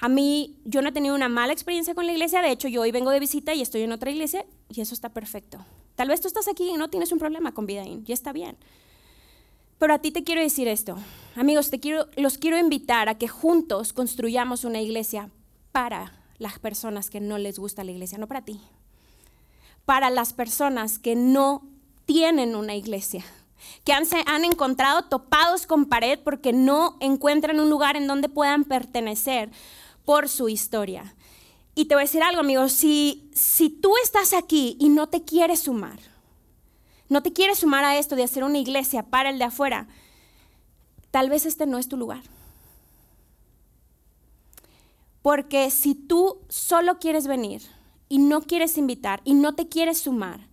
A 0.00 0.08
mí, 0.08 0.58
yo 0.64 0.80
no 0.80 0.88
he 0.88 0.92
tenido 0.92 1.14
una 1.14 1.28
mala 1.28 1.52
experiencia 1.52 1.94
con 1.94 2.06
la 2.06 2.12
iglesia, 2.12 2.42
de 2.42 2.50
hecho 2.50 2.68
yo 2.68 2.80
hoy 2.80 2.90
vengo 2.90 3.10
de 3.10 3.20
visita 3.20 3.54
y 3.54 3.60
estoy 3.60 3.82
en 3.82 3.92
otra 3.92 4.10
iglesia 4.10 4.44
y 4.74 4.80
eso 4.80 4.94
está 4.94 5.08
perfecto. 5.08 5.64
Tal 5.96 6.08
vez 6.08 6.20
tú 6.20 6.28
estás 6.28 6.48
aquí 6.48 6.70
y 6.70 6.76
no 6.76 6.90
tienes 6.90 7.12
un 7.12 7.18
problema 7.18 7.52
con 7.52 7.66
Vidaín, 7.66 8.04
y 8.06 8.12
está 8.12 8.32
bien. 8.32 8.56
Pero 9.78 9.94
a 9.94 9.98
ti 9.98 10.10
te 10.10 10.24
quiero 10.24 10.40
decir 10.40 10.68
esto, 10.68 10.96
amigos, 11.36 11.70
te 11.70 11.80
quiero, 11.80 12.08
los 12.16 12.38
quiero 12.38 12.58
invitar 12.58 13.08
a 13.08 13.16
que 13.16 13.28
juntos 13.28 13.92
construyamos 13.92 14.64
una 14.64 14.80
iglesia 14.80 15.30
para 15.72 16.12
las 16.38 16.58
personas 16.58 17.10
que 17.10 17.20
no 17.20 17.38
les 17.38 17.58
gusta 17.58 17.84
la 17.84 17.90
iglesia, 17.90 18.18
no 18.18 18.26
para 18.28 18.44
ti. 18.44 18.60
Para 19.84 20.10
las 20.10 20.32
personas 20.32 20.98
que 20.98 21.16
no 21.16 21.66
tienen 22.06 22.56
una 22.56 22.74
iglesia, 22.74 23.24
que 23.84 23.92
han, 23.92 24.06
se 24.06 24.22
han 24.26 24.44
encontrado 24.44 25.04
topados 25.04 25.66
con 25.66 25.86
pared 25.86 26.18
porque 26.22 26.52
no 26.52 26.96
encuentran 27.00 27.60
un 27.60 27.70
lugar 27.70 27.96
en 27.96 28.06
donde 28.06 28.28
puedan 28.28 28.64
pertenecer 28.64 29.50
por 30.04 30.28
su 30.28 30.48
historia. 30.48 31.14
Y 31.74 31.86
te 31.86 31.94
voy 31.94 32.02
a 32.02 32.06
decir 32.06 32.22
algo, 32.22 32.40
amigo, 32.40 32.68
si, 32.68 33.30
si 33.34 33.68
tú 33.68 33.92
estás 34.02 34.32
aquí 34.32 34.76
y 34.78 34.88
no 34.88 35.08
te 35.08 35.24
quieres 35.24 35.60
sumar, 35.60 35.98
no 37.08 37.22
te 37.22 37.32
quieres 37.32 37.58
sumar 37.58 37.84
a 37.84 37.98
esto 37.98 38.16
de 38.16 38.22
hacer 38.22 38.44
una 38.44 38.58
iglesia 38.58 39.02
para 39.04 39.30
el 39.30 39.38
de 39.38 39.44
afuera, 39.44 39.88
tal 41.10 41.30
vez 41.30 41.46
este 41.46 41.66
no 41.66 41.78
es 41.78 41.88
tu 41.88 41.96
lugar. 41.96 42.22
Porque 45.20 45.70
si 45.70 45.94
tú 45.94 46.38
solo 46.48 46.98
quieres 46.98 47.26
venir 47.26 47.62
y 48.08 48.18
no 48.18 48.42
quieres 48.42 48.78
invitar 48.78 49.20
y 49.24 49.34
no 49.34 49.54
te 49.54 49.68
quieres 49.68 49.98
sumar, 49.98 50.46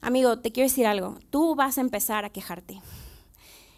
amigo, 0.00 0.38
te 0.38 0.52
quiero 0.52 0.68
decir 0.68 0.86
algo, 0.86 1.18
tú 1.30 1.54
vas 1.54 1.76
a 1.76 1.80
empezar 1.80 2.24
a 2.24 2.30
quejarte. 2.30 2.80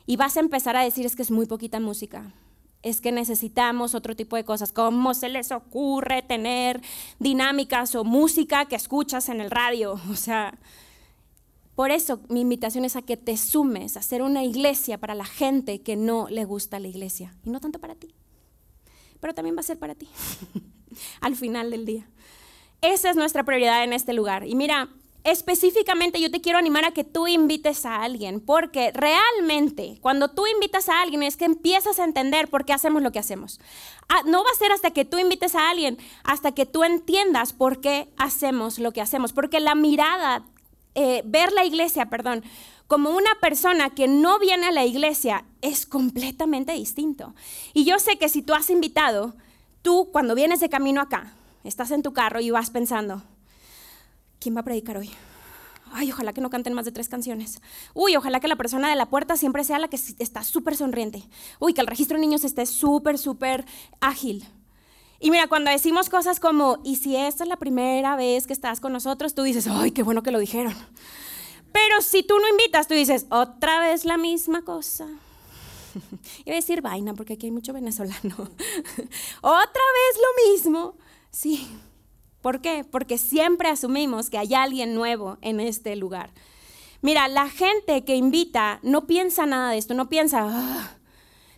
Y 0.07 0.17
vas 0.17 0.37
a 0.37 0.41
empezar 0.41 0.77
a 0.77 0.83
decir 0.83 1.07
es 1.07 1.17
que 1.17 1.23
es 1.23 1.31
muy 1.31 1.47
poquita 1.47 1.81
música, 1.81 2.35
es 2.85 3.01
que 3.01 3.11
necesitamos 3.11 3.95
otro 3.95 4.15
tipo 4.15 4.37
de 4.37 4.45
cosas. 4.45 4.71
¿Cómo 4.71 5.15
se 5.15 5.31
les 5.31 5.51
ocurre 5.51 6.23
tener 6.23 6.81
dinámicas 7.19 7.95
o 7.95 8.05
música 8.05 8.67
que 8.67 8.77
escuchas 8.77 9.29
en 9.29 9.41
el 9.41 9.51
radio? 9.51 9.99
O 10.15 10.17
sea, 10.17 10.57
por 11.75 11.91
eso 11.91 12.21
mi 12.29 12.43
invitación 12.43 12.85
es 12.85 12.95
a 12.95 13.03
que 13.03 13.17
te 13.17 13.37
sumes 13.37 13.97
a 13.97 14.01
hacer 14.01 14.23
una 14.23 14.45
iglesia 14.45 14.99
para 14.99 15.15
la 15.15 15.25
gente 15.25 15.83
que 15.83 15.97
no 15.97 16.29
le 16.29 16.45
gusta 16.45 16.79
la 16.79 16.89
iglesia 16.89 17.35
y 17.43 17.51
no 17.51 17.59
tanto 17.59 17.81
para 17.81 17.97
ti. 17.97 18.15
Pero 19.19 19.35
también 19.35 19.57
va 19.57 19.61
a 19.61 19.65
ser 19.65 19.79
para 19.79 19.95
ti 19.95 20.09
al 21.21 21.35
final 21.35 21.71
del 21.71 21.85
día. 21.85 22.09
Esa 22.81 23.11
es 23.11 23.17
nuestra 23.17 23.45
prioridad 23.45 23.83
en 23.83 23.93
este 23.93 24.13
lugar. 24.13 24.47
Y 24.47 24.55
mira, 24.55 24.89
específicamente 25.25 26.21
yo 26.21 26.31
te 26.31 26.43
quiero 26.43 26.59
animar 26.59 26.85
a 26.85 26.93
que 26.93 27.03
tú 27.03 27.27
invites 27.27 27.87
a 27.87 28.03
alguien, 28.03 28.41
porque 28.41 28.93
realmente 28.93 29.99
cuando 30.03 30.29
tú 30.29 30.47
invitas 30.47 30.91
a 30.91 31.01
alguien 31.01 31.23
es 31.23 31.39
que 31.39 31.47
empiezas 31.47 31.99
a 31.99 32.05
entender 32.05 32.49
por 32.49 32.67
qué 32.67 32.75
hacemos 32.75 33.03
lo 33.03 33.11
que 33.11 33.19
hacemos. 33.19 33.59
Ah, 34.09 34.21
no 34.27 34.45
va 34.45 34.51
a 34.51 34.59
ser 34.59 34.71
hasta 34.71 34.91
que 34.91 35.07
tú 35.07 35.19
invites 35.19 35.55
a 35.55 35.71
alguien, 35.71 35.99
hasta 36.25 36.53
que 36.53 36.67
tú 36.67 36.85
entiendas 36.85 37.55
por 37.55 37.81
qué 37.81 38.09
hacemos 38.19 38.79
lo 38.79 38.93
que 38.93 39.01
hacemos, 39.01 39.33
porque 39.33 39.61
la 39.61 39.75
mirada, 39.75 40.45
eh, 40.95 41.23
ver 41.25 41.53
la 41.53 41.65
iglesia, 41.65 42.11
perdón, 42.11 42.45
como 42.87 43.11
una 43.11 43.35
persona 43.41 43.91
que 43.91 44.09
no 44.09 44.39
viene 44.39 44.67
a 44.67 44.73
la 44.73 44.85
iglesia 44.85 45.47
es 45.63 45.87
completamente 45.87 46.73
distinto. 46.73 47.35
Y 47.73 47.85
yo 47.85 47.99
sé 47.99 48.19
que 48.19 48.29
si 48.29 48.43
tú 48.43 48.53
has 48.53 48.69
invitado, 48.69 49.35
tú 49.81 50.11
cuando 50.13 50.35
vienes 50.35 50.61
de 50.61 50.69
camino 50.69 51.01
acá, 51.01 51.33
estás 51.65 51.91
en 51.93 52.03
tu 52.03 52.13
carro 52.13 52.41
y 52.41 52.51
vas 52.51 52.69
pensando, 52.69 53.23
¿quién 54.45 54.55
va 54.55 54.61
a 54.61 54.65
predicar 54.65 54.99
hoy? 54.99 55.11
Ay, 55.91 56.13
ojalá 56.13 56.35
que 56.35 56.43
no 56.43 56.51
canten 56.51 56.75
más 56.75 56.85
de 56.85 56.93
tres 56.93 57.09
canciones. 57.09 57.63
Uy, 57.95 58.15
ojalá 58.15 58.41
que 58.41 58.49
la 58.49 58.57
persona 58.57 58.91
de 58.91 58.95
la 58.95 59.09
puerta 59.09 59.39
siempre 59.39 59.65
sea 59.65 59.79
la 59.79 59.89
que 59.89 59.99
está 60.19 60.45
súper 60.45 60.77
sonriente. 60.77 61.23
Uy, 61.61 61.73
que 61.73 61.81
el 61.81 61.87
registro 61.87 62.19
de 62.19 62.21
niños 62.21 62.45
esté 62.45 62.67
súper, 62.67 63.17
súper 63.17 63.65
ágil. 64.03 64.45
Y 65.19 65.31
mira, 65.31 65.47
cuando 65.47 65.71
decimos 65.71 66.11
cosas 66.11 66.41
como, 66.41 66.79
y 66.85 66.97
si 66.97 67.17
esta 67.17 67.45
es 67.45 67.49
la 67.49 67.57
primera 67.57 68.17
vez 68.17 68.47
que 68.47 68.53
estás 68.53 68.81
con 68.81 68.93
nosotros, 68.93 69.35
tú 69.35 69.45
dices, 69.45 69.67
ay, 69.67 69.93
qué 69.93 70.03
bueno 70.03 70.23
que 70.23 70.31
lo 70.31 70.39
dijeron. 70.39 70.75
Pero 71.73 72.03
si 72.03 72.23
tú 72.23 72.39
no 72.39 72.47
invitas, 72.47 72.87
tú 72.87 72.93
dices, 72.93 73.25
otra 73.31 73.81
vez 73.81 74.05
la 74.05 74.19
misma 74.19 74.63
cosa. 74.63 75.07
Iba 76.45 76.53
a 76.53 76.61
decir 76.61 76.83
vaina, 76.83 77.15
porque 77.15 77.33
aquí 77.33 77.47
hay 77.47 77.53
mucho 77.53 77.73
venezolano. 77.73 78.35
otra 79.41 79.85
vez 79.97 80.19
lo 80.19 80.53
mismo. 80.53 80.97
Sí, 81.31 81.67
¿Por 82.45 82.61
qué? 82.61 82.85
Porque 82.85 83.17
siempre 83.17 83.71
asumimos 83.71 84.29
que 84.29 84.37
hay 84.37 84.53
alguien 84.53 84.95
nuevo 84.95 85.39
en 85.41 85.61
este 85.61 85.97
lugar. 85.97 86.29
Mira, 87.01 87.27
la 87.27 87.49
gente 87.49 88.05
que 88.05 88.17
invita 88.17 88.81
no 88.83 89.07
piensa 89.07 89.47
nada 89.47 89.71
de 89.71 89.79
esto, 89.79 89.95
no 89.95 90.11
piensa, 90.11 90.47
ah". 90.51 90.99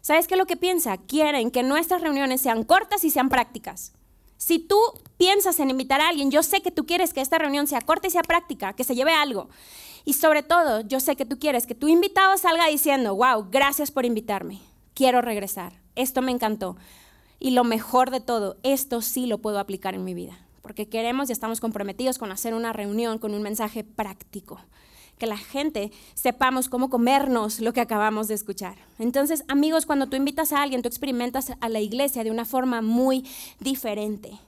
¿sabes 0.00 0.28
qué 0.28 0.34
es 0.34 0.38
lo 0.38 0.46
que 0.46 0.56
piensa? 0.56 0.96
Quieren 0.96 1.50
que 1.50 1.64
nuestras 1.64 2.02
reuniones 2.02 2.40
sean 2.40 2.62
cortas 2.62 3.02
y 3.02 3.10
sean 3.10 3.30
prácticas. 3.30 3.94
Si 4.36 4.60
tú 4.60 4.78
piensas 5.16 5.58
en 5.58 5.70
invitar 5.70 6.00
a 6.00 6.08
alguien, 6.08 6.30
yo 6.30 6.44
sé 6.44 6.62
que 6.62 6.70
tú 6.70 6.86
quieres 6.86 7.12
que 7.12 7.20
esta 7.20 7.38
reunión 7.38 7.66
sea 7.66 7.80
corta 7.80 8.06
y 8.06 8.12
sea 8.12 8.22
práctica, 8.22 8.74
que 8.74 8.84
se 8.84 8.94
lleve 8.94 9.12
algo. 9.12 9.48
Y 10.04 10.12
sobre 10.12 10.44
todo, 10.44 10.82
yo 10.82 11.00
sé 11.00 11.16
que 11.16 11.26
tú 11.26 11.40
quieres 11.40 11.66
que 11.66 11.74
tu 11.74 11.88
invitado 11.88 12.38
salga 12.38 12.68
diciendo, 12.68 13.16
wow, 13.16 13.48
gracias 13.50 13.90
por 13.90 14.04
invitarme, 14.04 14.60
quiero 14.94 15.20
regresar, 15.20 15.80
esto 15.96 16.22
me 16.22 16.30
encantó. 16.30 16.76
Y 17.40 17.50
lo 17.50 17.64
mejor 17.64 18.12
de 18.12 18.20
todo, 18.20 18.56
esto 18.62 19.02
sí 19.02 19.26
lo 19.26 19.38
puedo 19.38 19.58
aplicar 19.58 19.96
en 19.96 20.04
mi 20.04 20.14
vida 20.14 20.45
porque 20.66 20.88
queremos 20.88 21.28
y 21.28 21.32
estamos 21.32 21.60
comprometidos 21.60 22.18
con 22.18 22.32
hacer 22.32 22.52
una 22.52 22.72
reunión 22.72 23.20
con 23.20 23.34
un 23.34 23.40
mensaje 23.40 23.84
práctico, 23.84 24.58
que 25.16 25.28
la 25.28 25.36
gente 25.36 25.92
sepamos 26.14 26.68
cómo 26.68 26.90
comernos 26.90 27.60
lo 27.60 27.72
que 27.72 27.80
acabamos 27.80 28.26
de 28.26 28.34
escuchar. 28.34 28.74
Entonces, 28.98 29.44
amigos, 29.46 29.86
cuando 29.86 30.08
tú 30.08 30.16
invitas 30.16 30.52
a 30.52 30.60
alguien, 30.60 30.82
tú 30.82 30.88
experimentas 30.88 31.52
a 31.60 31.68
la 31.68 31.78
iglesia 31.78 32.24
de 32.24 32.32
una 32.32 32.44
forma 32.44 32.82
muy 32.82 33.24
diferente. 33.60 34.40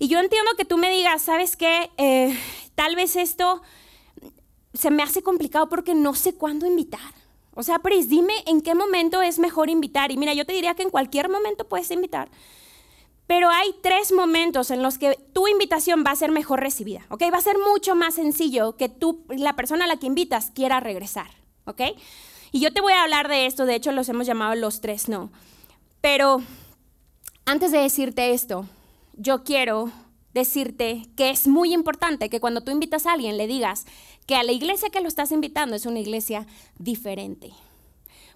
Y 0.00 0.08
yo 0.08 0.18
entiendo 0.18 0.50
que 0.56 0.64
tú 0.64 0.78
me 0.78 0.90
digas, 0.90 1.22
¿sabes 1.22 1.56
qué? 1.56 1.92
Eh, 1.96 2.36
tal 2.74 2.96
vez 2.96 3.14
esto 3.14 3.62
se 4.74 4.90
me 4.90 5.04
hace 5.04 5.22
complicado 5.22 5.68
porque 5.68 5.94
no 5.94 6.16
sé 6.16 6.34
cuándo 6.34 6.66
invitar. 6.66 7.14
O 7.54 7.62
sea, 7.62 7.78
Pris, 7.78 8.08
dime 8.08 8.34
en 8.46 8.62
qué 8.62 8.74
momento 8.74 9.22
es 9.22 9.38
mejor 9.38 9.70
invitar. 9.70 10.10
Y 10.10 10.16
mira, 10.16 10.34
yo 10.34 10.44
te 10.44 10.54
diría 10.54 10.74
que 10.74 10.82
en 10.82 10.90
cualquier 10.90 11.28
momento 11.28 11.68
puedes 11.68 11.88
invitar. 11.92 12.32
Pero 13.32 13.48
hay 13.48 13.74
tres 13.80 14.12
momentos 14.12 14.70
en 14.70 14.82
los 14.82 14.98
que 14.98 15.18
tu 15.32 15.48
invitación 15.48 16.04
va 16.06 16.10
a 16.10 16.16
ser 16.16 16.30
mejor 16.30 16.60
recibida, 16.60 17.06
¿ok? 17.08 17.22
Va 17.32 17.38
a 17.38 17.40
ser 17.40 17.56
mucho 17.58 17.94
más 17.94 18.16
sencillo 18.16 18.76
que 18.76 18.90
tú, 18.90 19.24
la 19.30 19.56
persona 19.56 19.86
a 19.86 19.88
la 19.88 19.96
que 19.96 20.06
invitas 20.06 20.50
quiera 20.50 20.80
regresar, 20.80 21.30
¿ok? 21.64 21.80
Y 22.50 22.60
yo 22.60 22.74
te 22.74 22.82
voy 22.82 22.92
a 22.92 23.02
hablar 23.02 23.28
de 23.28 23.46
esto, 23.46 23.64
de 23.64 23.74
hecho 23.74 23.90
los 23.90 24.10
hemos 24.10 24.26
llamado 24.26 24.54
los 24.54 24.82
tres 24.82 25.08
no. 25.08 25.32
Pero 26.02 26.42
antes 27.46 27.72
de 27.72 27.78
decirte 27.78 28.34
esto, 28.34 28.66
yo 29.14 29.44
quiero 29.44 29.90
decirte 30.34 31.08
que 31.16 31.30
es 31.30 31.48
muy 31.48 31.72
importante 31.72 32.28
que 32.28 32.38
cuando 32.38 32.60
tú 32.60 32.70
invitas 32.70 33.06
a 33.06 33.14
alguien 33.14 33.38
le 33.38 33.46
digas 33.46 33.86
que 34.26 34.36
a 34.36 34.42
la 34.42 34.52
iglesia 34.52 34.90
que 34.90 35.00
lo 35.00 35.08
estás 35.08 35.32
invitando 35.32 35.74
es 35.74 35.86
una 35.86 36.00
iglesia 36.00 36.46
diferente. 36.78 37.54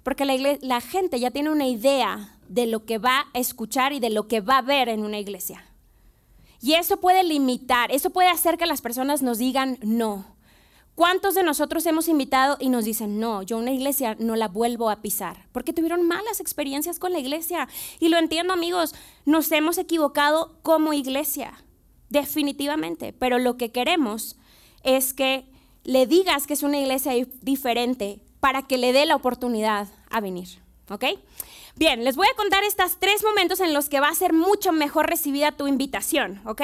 Porque 0.07 0.25
la, 0.25 0.81
gente 0.81 1.19
ya 1.19 1.33
tiene 1.33 1.51
una 1.51 1.67
idea 1.67 2.39
de 2.49 2.69
lo 2.69 2.85
que 2.85 2.99
va 2.99 3.27
a 3.35 3.41
escuchar 3.41 3.93
y 3.93 3.99
de 3.99 4.09
lo 4.09 4.29
que 4.29 4.41
va 4.41 4.59
a 4.59 4.63
ver 4.63 4.89
en 4.89 5.01
una 5.01 5.19
iglesia. 5.19 5.65
Y 6.63 6.75
eso 6.75 7.01
puede 7.01 7.25
limitar, 7.25 7.91
eso 7.91 8.11
puede 8.11 8.29
hacer 8.29 8.57
que 8.57 8.67
las 8.67 8.83
personas 8.83 9.23
nos 9.23 9.39
digan 9.39 9.81
no. 9.83 10.37
¿Cuántos 10.95 11.35
de 11.35 11.43
nosotros 11.43 11.85
hemos 11.87 12.07
invitado 12.07 12.57
y 12.61 12.69
nos 12.69 12.85
dicen, 12.85 13.19
no, 13.19 13.43
yo 13.43 13.59
una 13.59 13.73
iglesia 13.73 14.17
no 14.21 14.37
la 14.37 14.47
vuelvo 14.47 14.91
a 14.91 15.03
pisar? 15.03 15.49
Porque 15.51 15.73
tuvieron 15.73 16.07
malas 16.07 16.39
experiencias 16.39 17.01
con 17.01 17.13
la 17.13 17.19
iglesia. 17.19 17.69
Y 17.99 18.09
lo 18.09 18.17
entiendo 18.17 18.53
amigos, 18.53 18.95
nos 19.25 19.51
hemos 19.51 19.77
equivocado 19.77 20.57
como 20.63 20.93
iglesia, 20.93 21.65
definitivamente. 22.11 23.13
Pero 23.13 23.41
lo 23.41 23.57
que 23.57 23.73
queremos 23.73 24.37
es 24.85 25.13
que 25.13 25.51
le 25.83 26.07
digas 26.07 26.47
que 26.47 26.55
es 26.55 26.63
una 26.63 26.79
iglesia 26.79 27.11
diferente 27.43 28.21
para 28.47 28.63
que 28.63 28.79
le 28.79 28.93
dé 28.93 29.07
la 29.07 29.17
oportunidad 29.17 29.89
a 30.09 30.21
venir. 30.21 30.47
¿Ok? 30.89 31.05
Bien, 31.75 32.05
les 32.05 32.15
voy 32.15 32.29
a 32.33 32.37
contar 32.37 32.63
estos 32.63 32.97
tres 33.01 33.25
momentos 33.25 33.59
en 33.59 33.75
los 33.75 33.89
que 33.89 33.99
va 33.99 34.07
a 34.07 34.15
ser 34.15 34.33
mucho 34.33 34.71
mejor 34.71 35.09
recibida 35.09 35.51
tu 35.51 35.67
invitación. 35.67 36.41
¿Ok? 36.45 36.63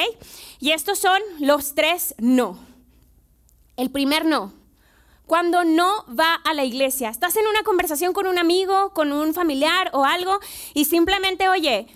Y 0.61 0.71
estos 0.71 1.01
son 1.01 1.21
los 1.41 1.75
tres 1.75 2.15
no. 2.19 2.57
El 3.77 3.91
primer 3.91 4.25
no. 4.25 4.53
Cuando 5.27 5.65
no 5.65 6.07
va 6.07 6.37
a 6.37 6.55
la 6.55 6.63
iglesia, 6.63 7.09
estás 7.09 7.35
en 7.35 7.49
una 7.49 7.65
conversación 7.65 8.13
con 8.13 8.29
un 8.29 8.39
amigo, 8.39 8.91
con 8.91 9.11
un 9.11 9.35
familiar 9.35 9.91
o 9.93 10.05
algo 10.05 10.39
y 10.75 10.85
simplemente, 10.85 11.49
oye, 11.49 11.89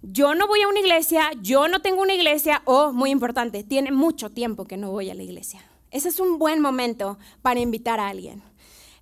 yo 0.00 0.36
no 0.36 0.46
voy 0.46 0.62
a 0.62 0.68
una 0.68 0.78
iglesia, 0.78 1.32
yo 1.42 1.66
no 1.66 1.82
tengo 1.82 2.02
una 2.02 2.14
iglesia 2.14 2.62
o, 2.66 2.92
muy 2.92 3.10
importante, 3.10 3.64
tiene 3.64 3.90
mucho 3.90 4.30
tiempo 4.30 4.64
que 4.64 4.76
no 4.76 4.92
voy 4.92 5.10
a 5.10 5.14
la 5.14 5.24
iglesia. 5.24 5.60
Ese 5.90 6.08
es 6.08 6.20
un 6.20 6.38
buen 6.38 6.60
momento 6.60 7.18
para 7.42 7.58
invitar 7.58 7.98
a 7.98 8.06
alguien. 8.06 8.44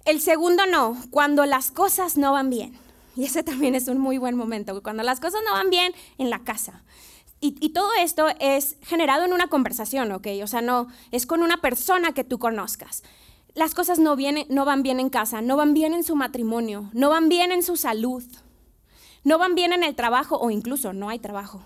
El 0.07 0.21
segundo 0.21 0.67
no, 0.67 0.97
cuando 1.11 1.47
las 1.47 1.73
cosas 1.73 2.17
no 2.17 2.33
van 2.33 2.49
bien. 2.49 2.79
Y 3.17 3.25
ese 3.25 3.43
también 3.43 3.75
es 3.75 3.89
un 3.89 3.99
muy 3.99 4.19
buen 4.19 4.37
momento, 4.37 4.81
cuando 4.81 5.03
las 5.03 5.19
cosas 5.19 5.41
no 5.45 5.53
van 5.53 5.69
bien 5.69 5.93
en 6.17 6.31
la 6.31 6.45
casa. 6.45 6.85
Y, 7.41 7.71
todo 7.71 7.91
esto 8.01 8.29
es 8.41 8.77
generado 8.83 9.25
en 9.25 9.33
una 9.33 9.49
conversación, 9.49 10.11
¿ok? 10.11 10.27
O 10.43 10.47
sea, 10.47 10.63
no, 10.63 10.89
es 11.13 11.27
con 11.27 11.43
una 11.43 11.59
persona 11.59 12.13
que 12.13 12.25
tú 12.25 12.39
conozcas. 12.39 13.03
Las 13.55 13.75
cosas 13.75 13.99
no, 13.99 14.17
vienen, 14.17 14.47
no 14.49 14.65
van 14.65 14.83
bien 14.83 15.01
en 15.01 15.11
casa, 15.11 15.43
no 15.43 15.57
van 15.57 15.75
bien 15.75 15.93
en 15.93 16.03
su 16.03 16.17
matrimonio, 16.17 16.89
no 16.93 17.11
van 17.11 17.29
bien 17.29 17.53
en 17.53 17.63
su 17.63 17.77
salud, 17.77 18.25
no 19.23 19.39
van 19.39 19.55
bien 19.55 19.73
en 19.73 19.85
el 19.85 19.95
trabajo 19.95 20.39
o 20.39 20.51
incluso 20.51 20.93
no 20.93 21.09
hay 21.09 21.19
trabajo. 21.19 21.63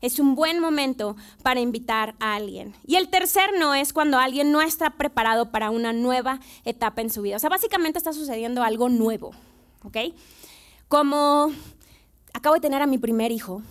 Es 0.00 0.18
un 0.18 0.34
buen 0.34 0.60
momento 0.60 1.16
para 1.42 1.60
invitar 1.60 2.14
a 2.20 2.34
alguien. 2.34 2.74
Y 2.86 2.96
el 2.96 3.08
tercer 3.08 3.50
no 3.58 3.74
es 3.74 3.92
cuando 3.92 4.18
alguien 4.18 4.52
no 4.52 4.60
está 4.60 4.90
preparado 4.90 5.50
para 5.50 5.70
una 5.70 5.92
nueva 5.92 6.40
etapa 6.64 7.00
en 7.00 7.10
su 7.10 7.22
vida. 7.22 7.36
O 7.36 7.38
sea, 7.38 7.50
básicamente 7.50 7.98
está 7.98 8.12
sucediendo 8.12 8.62
algo 8.62 8.88
nuevo, 8.88 9.32
¿ok? 9.84 9.96
Como 10.88 11.52
acabo 12.32 12.54
de 12.54 12.60
tener 12.60 12.82
a 12.82 12.86
mi 12.86 12.98
primer 12.98 13.32
hijo 13.32 13.62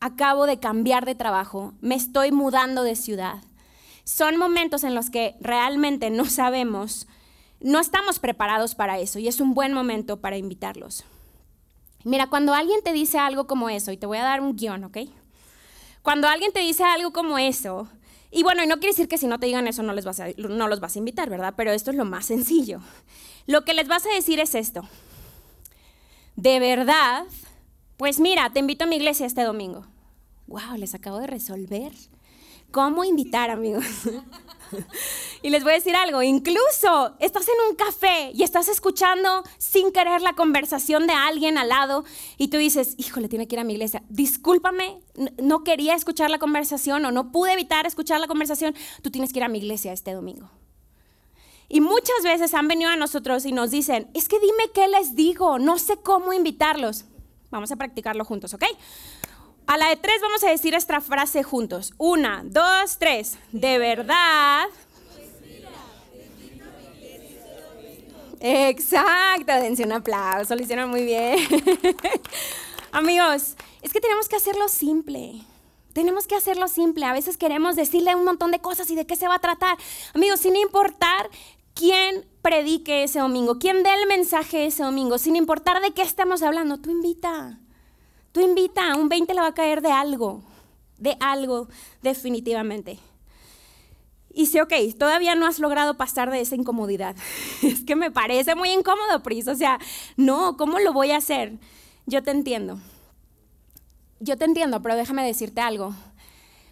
acabo 0.00 0.46
de 0.46 0.58
cambiar 0.58 1.04
de 1.04 1.14
trabajo, 1.14 1.74
me 1.80 1.94
estoy 1.94 2.32
mudando 2.32 2.82
de 2.82 2.96
ciudad. 2.96 3.42
Son 4.04 4.36
momentos 4.36 4.84
en 4.84 4.94
los 4.94 5.10
que 5.10 5.36
realmente 5.40 6.10
no 6.10 6.26
sabemos, 6.26 7.06
no 7.60 7.80
estamos 7.80 8.18
preparados 8.18 8.74
para 8.74 8.98
eso 8.98 9.18
y 9.18 9.28
es 9.28 9.40
un 9.40 9.54
buen 9.54 9.72
momento 9.72 10.20
para 10.20 10.36
invitarlos. 10.36 11.04
Mira, 12.06 12.28
cuando 12.28 12.54
alguien 12.54 12.82
te 12.84 12.92
dice 12.92 13.18
algo 13.18 13.48
como 13.48 13.68
eso, 13.68 13.90
y 13.90 13.96
te 13.96 14.06
voy 14.06 14.18
a 14.18 14.22
dar 14.22 14.40
un 14.40 14.54
guion, 14.54 14.84
¿ok? 14.84 14.98
Cuando 16.02 16.28
alguien 16.28 16.52
te 16.52 16.60
dice 16.60 16.84
algo 16.84 17.12
como 17.12 17.36
eso, 17.36 17.88
y 18.30 18.44
bueno, 18.44 18.62
y 18.62 18.68
no 18.68 18.76
quiere 18.76 18.92
decir 18.92 19.08
que 19.08 19.18
si 19.18 19.26
no 19.26 19.40
te 19.40 19.46
digan 19.46 19.66
eso 19.66 19.82
no, 19.82 19.92
les 19.92 20.04
vas 20.04 20.20
a, 20.20 20.28
no 20.36 20.68
los 20.68 20.78
vas 20.78 20.94
a 20.94 21.00
invitar, 21.00 21.28
¿verdad? 21.28 21.54
Pero 21.56 21.72
esto 21.72 21.90
es 21.90 21.96
lo 21.96 22.04
más 22.04 22.26
sencillo. 22.26 22.80
Lo 23.46 23.64
que 23.64 23.74
les 23.74 23.88
vas 23.88 24.06
a 24.06 24.14
decir 24.14 24.38
es 24.38 24.54
esto. 24.54 24.88
De 26.36 26.60
verdad, 26.60 27.24
pues 27.96 28.20
mira, 28.20 28.50
te 28.50 28.60
invito 28.60 28.84
a 28.84 28.86
mi 28.86 28.94
iglesia 28.94 29.26
este 29.26 29.42
domingo. 29.42 29.84
Wow, 30.46 30.76
les 30.78 30.94
acabo 30.94 31.18
de 31.18 31.26
resolver. 31.26 31.90
¿Cómo 32.70 33.04
invitar, 33.04 33.50
amigos? 33.50 33.84
y 35.42 35.50
les 35.50 35.62
voy 35.62 35.72
a 35.72 35.76
decir 35.76 35.94
algo, 35.94 36.22
incluso 36.22 37.14
estás 37.20 37.46
en 37.48 37.54
un 37.70 37.76
café 37.76 38.30
y 38.34 38.42
estás 38.42 38.68
escuchando 38.68 39.42
sin 39.58 39.92
querer 39.92 40.22
la 40.22 40.34
conversación 40.34 41.06
de 41.06 41.12
alguien 41.12 41.58
al 41.58 41.68
lado 41.68 42.04
y 42.36 42.48
tú 42.48 42.58
dices, 42.58 42.94
híjole, 42.98 43.28
tiene 43.28 43.48
que 43.48 43.56
ir 43.56 43.60
a 43.60 43.64
mi 43.64 43.74
iglesia. 43.74 44.02
Discúlpame, 44.08 45.00
no 45.42 45.64
quería 45.64 45.94
escuchar 45.94 46.30
la 46.30 46.38
conversación 46.38 47.04
o 47.04 47.12
no 47.12 47.32
pude 47.32 47.52
evitar 47.52 47.86
escuchar 47.86 48.20
la 48.20 48.26
conversación. 48.26 48.74
Tú 49.02 49.10
tienes 49.10 49.32
que 49.32 49.38
ir 49.38 49.44
a 49.44 49.48
mi 49.48 49.58
iglesia 49.58 49.92
este 49.92 50.12
domingo. 50.12 50.50
Y 51.68 51.80
muchas 51.80 52.22
veces 52.22 52.54
han 52.54 52.68
venido 52.68 52.90
a 52.90 52.96
nosotros 52.96 53.44
y 53.44 53.52
nos 53.52 53.70
dicen, 53.70 54.08
es 54.14 54.28
que 54.28 54.38
dime 54.38 54.70
qué 54.72 54.86
les 54.86 55.16
digo, 55.16 55.58
no 55.58 55.78
sé 55.78 55.96
cómo 55.96 56.32
invitarlos. 56.32 57.04
Vamos 57.50 57.72
a 57.72 57.76
practicarlo 57.76 58.24
juntos, 58.24 58.54
¿ok? 58.54 58.64
A 59.66 59.76
la 59.76 59.88
de 59.88 59.96
tres 59.96 60.20
vamos 60.22 60.44
a 60.44 60.50
decir 60.50 60.74
esta 60.74 61.00
frase 61.00 61.42
juntos. 61.42 61.92
Una, 61.98 62.42
dos, 62.44 62.98
tres. 62.98 63.36
De 63.52 63.78
verdad. 63.78 64.66
Exacto, 68.40 69.52
dense 69.54 69.82
un 69.82 69.92
aplauso, 69.92 70.54
lo 70.54 70.62
hicieron 70.62 70.90
muy 70.90 71.04
bien. 71.04 71.38
Amigos, 72.92 73.56
es 73.82 73.92
que 73.92 74.00
tenemos 74.00 74.28
que 74.28 74.36
hacerlo 74.36 74.68
simple. 74.68 75.42
Tenemos 75.92 76.26
que 76.26 76.36
hacerlo 76.36 76.68
simple. 76.68 77.06
A 77.06 77.12
veces 77.12 77.38
queremos 77.38 77.74
decirle 77.74 78.14
un 78.14 78.24
montón 78.24 78.50
de 78.50 78.60
cosas 78.60 78.90
y 78.90 78.94
de 78.94 79.06
qué 79.06 79.16
se 79.16 79.26
va 79.26 79.36
a 79.36 79.40
tratar. 79.40 79.76
Amigos, 80.14 80.40
sin 80.40 80.54
importar 80.54 81.28
quién 81.74 82.26
predique 82.42 83.02
ese 83.02 83.18
domingo, 83.18 83.58
quién 83.58 83.82
dé 83.82 83.90
el 83.94 84.06
mensaje 84.06 84.66
ese 84.66 84.82
domingo, 84.82 85.18
sin 85.18 85.34
importar 85.34 85.80
de 85.80 85.92
qué 85.92 86.02
estamos 86.02 86.42
hablando, 86.42 86.78
tú 86.78 86.90
invita. 86.90 87.58
Tú 88.36 88.42
invita, 88.42 88.94
un 88.96 89.08
20 89.08 89.32
le 89.32 89.40
va 89.40 89.46
a 89.46 89.54
caer 89.54 89.80
de 89.80 89.90
algo, 89.90 90.42
de 90.98 91.16
algo 91.20 91.68
definitivamente. 92.02 92.98
Y 94.28 94.44
sí, 94.44 94.60
ok, 94.60 94.74
todavía 94.98 95.34
no 95.34 95.46
has 95.46 95.58
logrado 95.58 95.96
pasar 95.96 96.30
de 96.30 96.42
esa 96.42 96.54
incomodidad. 96.54 97.16
es 97.62 97.82
que 97.82 97.96
me 97.96 98.10
parece 98.10 98.54
muy 98.54 98.72
incómodo, 98.72 99.22
Pris. 99.22 99.48
O 99.48 99.54
sea, 99.54 99.78
no, 100.18 100.58
¿cómo 100.58 100.78
lo 100.80 100.92
voy 100.92 101.12
a 101.12 101.16
hacer? 101.16 101.54
Yo 102.04 102.22
te 102.22 102.30
entiendo. 102.30 102.78
Yo 104.20 104.36
te 104.36 104.44
entiendo, 104.44 104.82
pero 104.82 104.96
déjame 104.96 105.24
decirte 105.24 105.62
algo. 105.62 105.94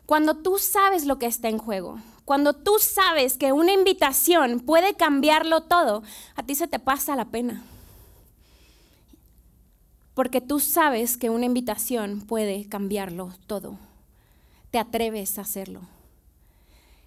Cuando 0.05 0.37
tú 0.37 0.59
sabes 0.59 1.07
lo 1.07 1.19
que 1.19 1.25
está 1.25 1.49
en 1.49 1.57
juego, 1.57 1.99
cuando 2.27 2.53
tú 2.53 2.73
sabes 2.79 3.39
que 3.39 3.53
una 3.53 3.73
invitación 3.73 4.61
puede 4.61 4.97
cambiarlo 4.97 5.63
todo, 5.63 6.03
a 6.35 6.43
ti 6.43 6.57
se 6.57 6.69
te 6.69 6.79
pasa 6.79 7.17
la 7.17 7.31
pena. 7.31 7.65
Porque 10.15 10.41
tú 10.41 10.61
sabes 10.61 11.17
que 11.17 11.31
una 11.31 11.47
invitación 11.47 12.21
puede 12.21 12.69
cambiarlo 12.69 13.33
todo. 13.47 13.79
Te 14.71 14.79
atreves 14.79 15.39
a 15.39 15.43
hacerlo. 15.43 15.83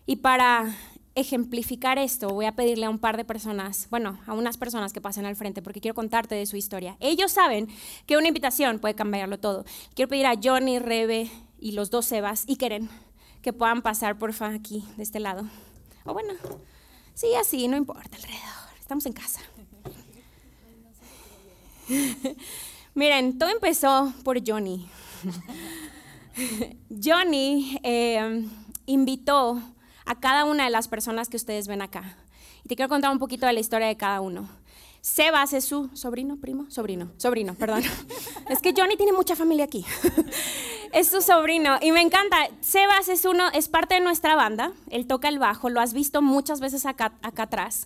Y 0.06 0.18
para 0.18 0.76
ejemplificar 1.16 1.98
esto, 1.98 2.30
voy 2.30 2.46
a 2.46 2.56
pedirle 2.56 2.86
a 2.86 2.90
un 2.90 3.00
par 3.00 3.18
de 3.18 3.26
personas, 3.26 3.88
bueno, 3.90 4.20
a 4.28 4.34
unas 4.34 4.58
personas 4.58 4.94
que 4.94 5.02
pasen 5.02 5.26
al 5.26 5.36
frente, 5.36 5.62
porque 5.62 5.82
quiero 5.82 5.96
contarte 5.96 6.36
de 6.36 6.46
su 6.46 6.58
historia. 6.58 6.96
Ellos 7.00 7.32
saben 7.32 7.68
que 8.06 8.18
una 8.18 8.28
invitación 8.28 8.80
puede 8.80 8.94
cambiarlo 8.94 9.40
todo. 9.40 9.66
Quiero 9.96 10.10
pedir 10.10 10.28
a 10.28 10.36
Johnny, 10.42 10.80
Rebe 10.80 11.32
y 11.60 11.72
los 11.72 11.90
dos 11.90 12.06
Sebas 12.06 12.44
y 12.48 12.58
Keren 12.58 12.90
que 13.42 13.54
puedan 13.54 13.82
pasar, 13.82 14.18
porfa, 14.18 14.50
aquí, 14.50 14.84
de 14.98 15.04
este 15.04 15.22
lado. 15.22 15.48
O 16.04 16.14
bueno, 16.14 16.34
sí, 17.14 17.28
así, 17.40 17.68
no 17.68 17.78
importa, 17.78 18.18
alrededor. 18.18 18.42
Estamos 18.80 19.06
en 19.06 19.14
casa. 19.14 19.40
Miren, 22.98 23.38
todo 23.38 23.52
empezó 23.52 24.12
por 24.24 24.40
Johnny. 24.44 24.90
Johnny 26.90 27.80
eh, 27.84 28.44
invitó 28.88 29.62
a 30.08 30.20
cada 30.20 30.46
una 30.46 30.64
de 30.64 30.72
las 30.72 30.88
personas 30.88 31.30
que 31.30 31.38
ustedes 31.38 31.68
ven 31.68 31.84
acá. 31.84 32.18
Y 32.66 32.68
te 32.68 32.76
quiero 32.76 32.90
contar 32.90 33.12
un 33.12 33.20
poquito 33.20 33.46
de 33.46 33.54
la 33.54 33.60
historia 33.60 33.86
de 33.86 33.98
cada 33.98 34.20
uno. 34.20 34.50
Sebas 35.02 35.54
es 35.54 35.66
su 35.66 35.92
sobrino, 35.94 36.38
primo, 36.38 36.72
sobrino, 36.72 37.12
sobrino, 37.18 37.54
perdón. 37.54 37.84
es 38.50 38.64
que 38.64 38.74
Johnny 38.76 38.98
tiene 38.98 39.14
mucha 39.14 39.36
familia 39.36 39.66
aquí. 39.66 39.86
es 40.92 41.08
su 41.08 41.22
sobrino 41.22 41.78
y 41.80 41.92
me 41.92 42.02
encanta. 42.02 42.50
Sebas 42.62 43.10
es 43.10 43.26
uno, 43.26 43.48
es 43.54 43.70
parte 43.70 43.94
de 43.94 44.02
nuestra 44.02 44.34
banda. 44.34 44.72
Él 44.90 45.06
toca 45.06 45.30
el 45.30 45.38
bajo, 45.38 45.70
lo 45.70 45.82
has 45.82 45.94
visto 45.94 46.24
muchas 46.24 46.62
veces 46.62 46.88
acá 46.88 47.14
atrás. 47.22 47.86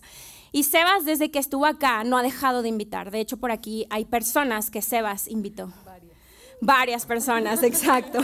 Y 0.52 0.64
Sebas, 0.64 1.04
desde 1.04 1.30
que 1.30 1.38
estuvo 1.38 1.66
acá, 1.66 2.04
no 2.04 2.18
ha 2.18 2.22
dejado 2.22 2.62
de 2.62 2.68
invitar. 2.68 3.10
De 3.10 3.20
hecho, 3.20 3.38
por 3.38 3.50
aquí 3.50 3.86
hay 3.90 4.04
personas 4.04 4.70
que 4.70 4.82
Sebas 4.82 5.26
invitó. 5.28 5.72
Varias. 5.84 6.16
Varias 6.60 7.06
personas, 7.06 7.62
exacto. 7.64 8.20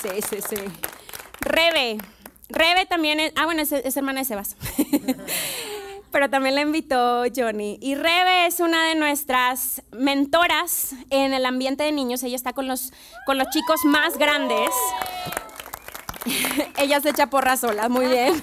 sí, 0.00 0.08
sí, 0.28 0.38
sí. 0.48 0.56
Rebe. 1.40 1.98
Rebe 2.48 2.86
también 2.86 3.20
es, 3.20 3.32
ah, 3.36 3.44
bueno, 3.44 3.62
es, 3.62 3.72
es 3.72 3.96
hermana 3.96 4.20
de 4.20 4.24
Sebas. 4.24 4.56
pero 6.10 6.30
también 6.30 6.54
la 6.54 6.62
invitó 6.62 7.24
Johnny. 7.34 7.78
Y 7.80 7.94
Rebe 7.94 8.46
es 8.46 8.60
una 8.60 8.86
de 8.86 8.94
nuestras 8.94 9.82
mentoras 9.92 10.94
en 11.10 11.34
el 11.34 11.44
ambiente 11.44 11.84
de 11.84 11.92
niños. 11.92 12.22
Ella 12.22 12.36
está 12.36 12.52
con 12.52 12.66
los, 12.66 12.92
con 13.26 13.38
los 13.38 13.48
chicos 13.50 13.84
más 13.84 14.16
grandes. 14.18 14.70
Ella 16.78 17.00
se 17.00 17.10
echa 17.10 17.28
porra 17.28 17.56
sola, 17.56 17.88
muy 17.88 18.06
bien. 18.06 18.40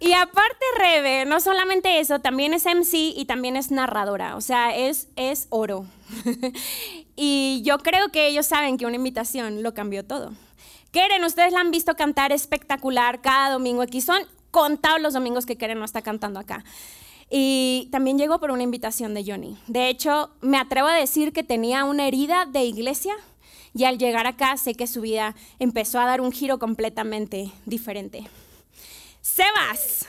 Y 0.00 0.12
aparte 0.12 0.64
Rebe, 0.78 1.24
no 1.24 1.40
solamente 1.40 1.98
eso, 1.98 2.20
también 2.20 2.54
es 2.54 2.64
MC 2.66 2.94
y 3.16 3.24
también 3.24 3.56
es 3.56 3.70
narradora, 3.70 4.36
o 4.36 4.40
sea, 4.40 4.76
es, 4.76 5.08
es 5.16 5.48
oro. 5.50 5.86
y 7.16 7.62
yo 7.64 7.78
creo 7.78 8.10
que 8.12 8.28
ellos 8.28 8.46
saben 8.46 8.76
que 8.76 8.86
una 8.86 8.96
invitación 8.96 9.62
lo 9.62 9.74
cambió 9.74 10.04
todo. 10.04 10.32
Keren, 10.92 11.24
ustedes 11.24 11.52
la 11.52 11.60
han 11.60 11.70
visto 11.70 11.94
cantar 11.96 12.32
espectacular 12.32 13.20
cada 13.20 13.50
domingo 13.50 13.82
aquí. 13.82 14.00
Son 14.00 14.22
contados 14.50 15.00
los 15.00 15.14
domingos 15.14 15.46
que 15.46 15.56
Keren 15.56 15.78
no 15.78 15.84
está 15.84 16.00
cantando 16.02 16.40
acá. 16.40 16.64
Y 17.30 17.88
también 17.92 18.16
llegó 18.16 18.40
por 18.40 18.50
una 18.50 18.62
invitación 18.62 19.12
de 19.12 19.24
Johnny. 19.26 19.58
De 19.66 19.88
hecho, 19.88 20.30
me 20.40 20.58
atrevo 20.58 20.88
a 20.88 20.94
decir 20.94 21.32
que 21.32 21.42
tenía 21.42 21.84
una 21.84 22.06
herida 22.06 22.46
de 22.46 22.62
iglesia 22.64 23.14
y 23.74 23.84
al 23.84 23.98
llegar 23.98 24.26
acá 24.26 24.56
sé 24.56 24.74
que 24.74 24.86
su 24.86 25.02
vida 25.02 25.34
empezó 25.58 26.00
a 26.00 26.06
dar 26.06 26.22
un 26.22 26.32
giro 26.32 26.58
completamente 26.58 27.52
diferente. 27.66 28.26
Sebas. 29.28 30.06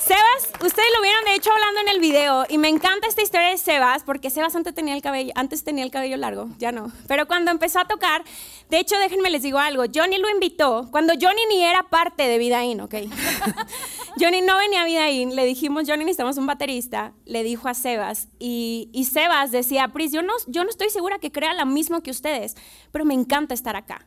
Sebas, 0.00 0.52
ustedes 0.60 0.88
lo 0.96 1.02
vieron 1.02 1.24
de 1.24 1.34
hecho 1.34 1.52
hablando 1.52 1.80
en 1.80 1.88
el 1.88 2.00
video 2.00 2.44
y 2.48 2.58
me 2.58 2.68
encanta 2.68 3.06
esta 3.06 3.22
historia 3.22 3.48
de 3.48 3.58
Sebas 3.58 4.02
porque 4.02 4.28
Sebas 4.28 4.56
antes 4.56 4.74
tenía 4.74 4.94
el 4.94 5.02
cabello, 5.02 5.32
antes 5.36 5.62
tenía 5.62 5.84
el 5.84 5.90
cabello 5.92 6.16
largo, 6.16 6.48
ya 6.58 6.72
no. 6.72 6.92
Pero 7.06 7.26
cuando 7.26 7.52
empezó 7.52 7.78
a 7.78 7.86
tocar, 7.86 8.24
de 8.68 8.78
hecho 8.80 8.98
déjenme 8.98 9.30
les 9.30 9.42
digo 9.42 9.58
algo, 9.58 9.84
Johnny 9.94 10.18
lo 10.18 10.28
invitó 10.28 10.88
cuando 10.90 11.14
Johnny 11.14 11.40
ni 11.48 11.62
era 11.62 11.84
parte 11.84 12.24
de 12.24 12.36
Vidaín, 12.36 12.80
¿ok? 12.80 12.94
Johnny 14.20 14.42
no 14.42 14.58
venía 14.58 14.82
a 14.82 14.84
Vidaín, 14.84 15.36
le 15.36 15.44
dijimos 15.46 15.84
Johnny 15.86 16.04
necesitamos 16.04 16.36
un 16.36 16.46
baterista, 16.46 17.14
le 17.24 17.44
dijo 17.44 17.68
a 17.68 17.74
Sebas 17.74 18.28
y, 18.40 18.90
y 18.92 19.04
Sebas 19.04 19.52
decía, 19.52 19.88
Pris, 19.88 20.12
yo 20.12 20.22
no, 20.22 20.34
yo 20.48 20.64
no 20.64 20.70
estoy 20.70 20.90
segura 20.90 21.20
que 21.20 21.30
crea 21.30 21.54
lo 21.54 21.66
mismo 21.66 22.02
que 22.02 22.10
ustedes, 22.10 22.56
pero 22.90 23.04
me 23.04 23.14
encanta 23.14 23.54
estar 23.54 23.76
acá. 23.76 24.06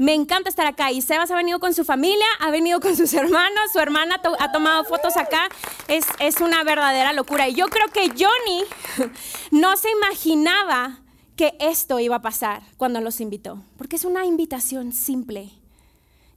Me 0.00 0.14
encanta 0.14 0.48
estar 0.48 0.66
acá. 0.66 0.90
Y 0.92 1.02
Sebas 1.02 1.30
ha 1.30 1.36
venido 1.36 1.60
con 1.60 1.74
su 1.74 1.84
familia, 1.84 2.24
ha 2.38 2.50
venido 2.50 2.80
con 2.80 2.96
sus 2.96 3.12
hermanos, 3.12 3.70
su 3.70 3.80
hermana 3.80 4.18
ha 4.38 4.50
tomado 4.50 4.82
fotos 4.84 5.18
acá. 5.18 5.50
Es, 5.88 6.06
es 6.20 6.40
una 6.40 6.64
verdadera 6.64 7.12
locura. 7.12 7.50
Y 7.50 7.54
yo 7.54 7.66
creo 7.68 7.86
que 7.88 8.08
Johnny 8.08 8.64
no 9.50 9.76
se 9.76 9.90
imaginaba 9.90 11.00
que 11.36 11.54
esto 11.60 12.00
iba 12.00 12.16
a 12.16 12.22
pasar 12.22 12.62
cuando 12.78 13.02
los 13.02 13.20
invitó. 13.20 13.62
Porque 13.76 13.96
es 13.96 14.06
una 14.06 14.24
invitación 14.24 14.94
simple. 14.94 15.50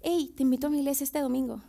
Hey, 0.02 0.34
te 0.36 0.44
invito 0.44 0.68
a 0.68 0.70
mi 0.70 0.80
iglesia 0.80 1.06
este 1.06 1.20
domingo. 1.20 1.62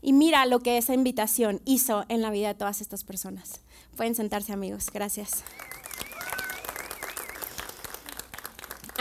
Y 0.00 0.14
mira 0.14 0.46
lo 0.46 0.60
que 0.60 0.78
esa 0.78 0.94
invitación 0.94 1.60
hizo 1.66 2.06
en 2.08 2.22
la 2.22 2.30
vida 2.30 2.48
de 2.48 2.54
todas 2.54 2.80
estas 2.80 3.04
personas. 3.04 3.60
Pueden 3.94 4.14
sentarse 4.14 4.54
amigos. 4.54 4.86
Gracias. 4.90 5.44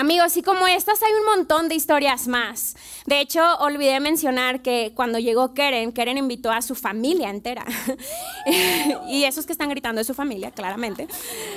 Amigos, 0.02 0.36
y 0.36 0.42
como 0.42 0.66
estas 0.66 1.04
hay 1.04 1.14
un 1.14 1.26
montón 1.26 1.70
de 1.70 1.76
historias 1.76 2.28
más. 2.28 2.76
De 3.06 3.20
hecho, 3.20 3.42
olvidé 3.60 4.00
mencionar 4.00 4.62
que 4.62 4.94
cuando 4.96 5.18
llegó 5.18 5.54
Keren, 5.54 5.92
Keren 5.92 6.18
invitó 6.18 6.52
a 6.52 6.62
su 6.62 6.76
familia 6.76 7.30
entera. 7.30 7.66
y 9.10 9.24
esos 9.24 9.46
que 9.46 9.52
están 9.52 9.70
gritando 9.70 10.02
es 10.02 10.08
su 10.08 10.14
familia, 10.14 10.52
claramente. 10.52 11.08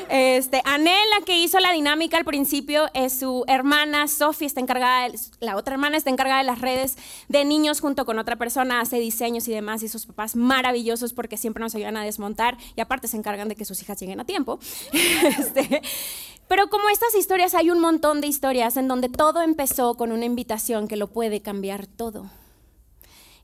Este, 0.09 0.63
Anel, 0.65 0.95
la 1.19 1.25
que 1.25 1.39
hizo 1.39 1.61
la 1.61 1.73
dinámica 1.73 2.17
al 2.17 2.25
principio, 2.25 2.89
es 2.95 3.19
su 3.19 3.45
hermana. 3.47 4.09
Sophie 4.09 4.47
está 4.47 4.61
encargada, 4.61 5.09
la 5.41 5.57
otra 5.57 5.75
hermana 5.75 5.97
está 5.97 6.11
encargada 6.11 6.39
de 6.39 6.45
las 6.45 6.61
redes 6.61 6.97
de 7.29 7.45
niños 7.45 7.81
junto 7.81 8.07
con 8.07 8.19
otra 8.19 8.37
persona, 8.37 8.81
hace 8.81 8.99
diseños 8.99 9.47
y 9.49 9.53
demás. 9.53 9.83
Y 9.83 9.89
sus 9.89 10.07
papás 10.07 10.37
maravillosos 10.37 11.13
porque 11.13 11.37
siempre 11.37 11.63
nos 11.63 11.75
ayudan 11.75 11.97
a 11.97 12.05
desmontar 12.05 12.57
y 12.75 12.81
aparte 12.81 13.09
se 13.09 13.17
encargan 13.17 13.49
de 13.49 13.57
que 13.57 13.65
sus 13.65 13.83
hijas 13.83 14.01
lleguen 14.01 14.21
a 14.21 14.25
tiempo. 14.25 14.59
Este, 15.25 15.83
pero 16.49 16.69
como 16.69 16.89
estas 16.91 17.15
historias, 17.15 17.55
hay 17.55 17.71
un 17.71 17.81
montón 17.81 18.21
de 18.21 18.27
historias 18.27 18.77
en 18.77 18.87
donde 18.87 19.09
todo 19.09 19.41
empezó 19.41 19.95
con 19.95 20.13
una 20.13 20.27
invitación 20.27 20.89
que 20.89 20.97
lo 20.97 21.09
puede 21.09 21.34
cambiar 21.43 21.87
todo. 21.87 22.31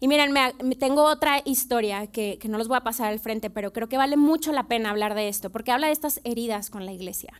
Y 0.01 0.09
miren, 0.09 0.35
tengo 0.79 1.05
otra 1.05 1.43
historia 1.45 2.07
que, 2.07 2.39
que, 2.41 2.49
no 2.49 2.57
los 2.57 2.69
voy 2.69 2.79
a 2.79 2.83
pasar 2.83 3.09
al 3.09 3.21
frente, 3.21 3.51
pero 3.51 3.73
creo 3.73 3.89
que 3.89 3.99
vale 3.99 4.17
mucho 4.17 4.51
la 4.51 4.67
pena 4.67 4.91
hablar 4.91 5.15
de 5.15 5.29
esto, 5.29 5.51
porque 5.51 5.73
habla 5.73 5.89
de 5.89 5.93
estas 5.93 6.21
heridas 6.25 6.71
con 6.71 6.87
la 6.87 6.93
iglesia. 6.93 7.35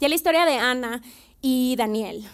Ya 0.00 0.08
la 0.08 0.16
historia 0.16 0.44
de 0.44 0.56
Ana 0.56 1.02
y 1.40 1.76
Daniel. 1.76 2.26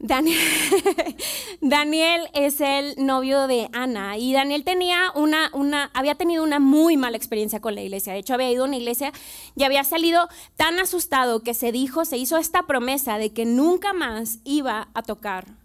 Daniel, 1.60 2.22
es 2.32 2.60
el 2.62 2.94
novio 2.96 3.46
de 3.46 3.68
Ana 3.74 4.16
y 4.16 4.32
Daniel 4.32 4.64
tenía 4.64 5.12
una, 5.14 5.50
una, 5.52 5.90
había 5.92 6.14
tenido 6.14 6.42
una 6.42 6.58
muy 6.58 6.96
mala 6.96 7.18
experiencia 7.18 7.60
con 7.60 7.74
la 7.74 7.82
iglesia. 7.82 8.14
De 8.14 8.20
hecho, 8.20 8.32
había 8.32 8.50
ido 8.50 8.64
a 8.64 8.68
una 8.68 8.78
iglesia 8.78 9.12
y 9.56 9.64
había 9.64 9.84
salido 9.84 10.28
tan 10.56 10.78
asustado 10.78 11.42
que 11.42 11.52
se 11.52 11.70
dijo, 11.70 12.06
se 12.06 12.16
hizo 12.16 12.38
esta 12.38 12.62
promesa 12.62 13.18
de 13.18 13.34
que 13.34 13.44
nunca 13.44 13.92
más 13.92 14.38
iba 14.44 14.88
a 14.94 15.02
tocar 15.02 15.59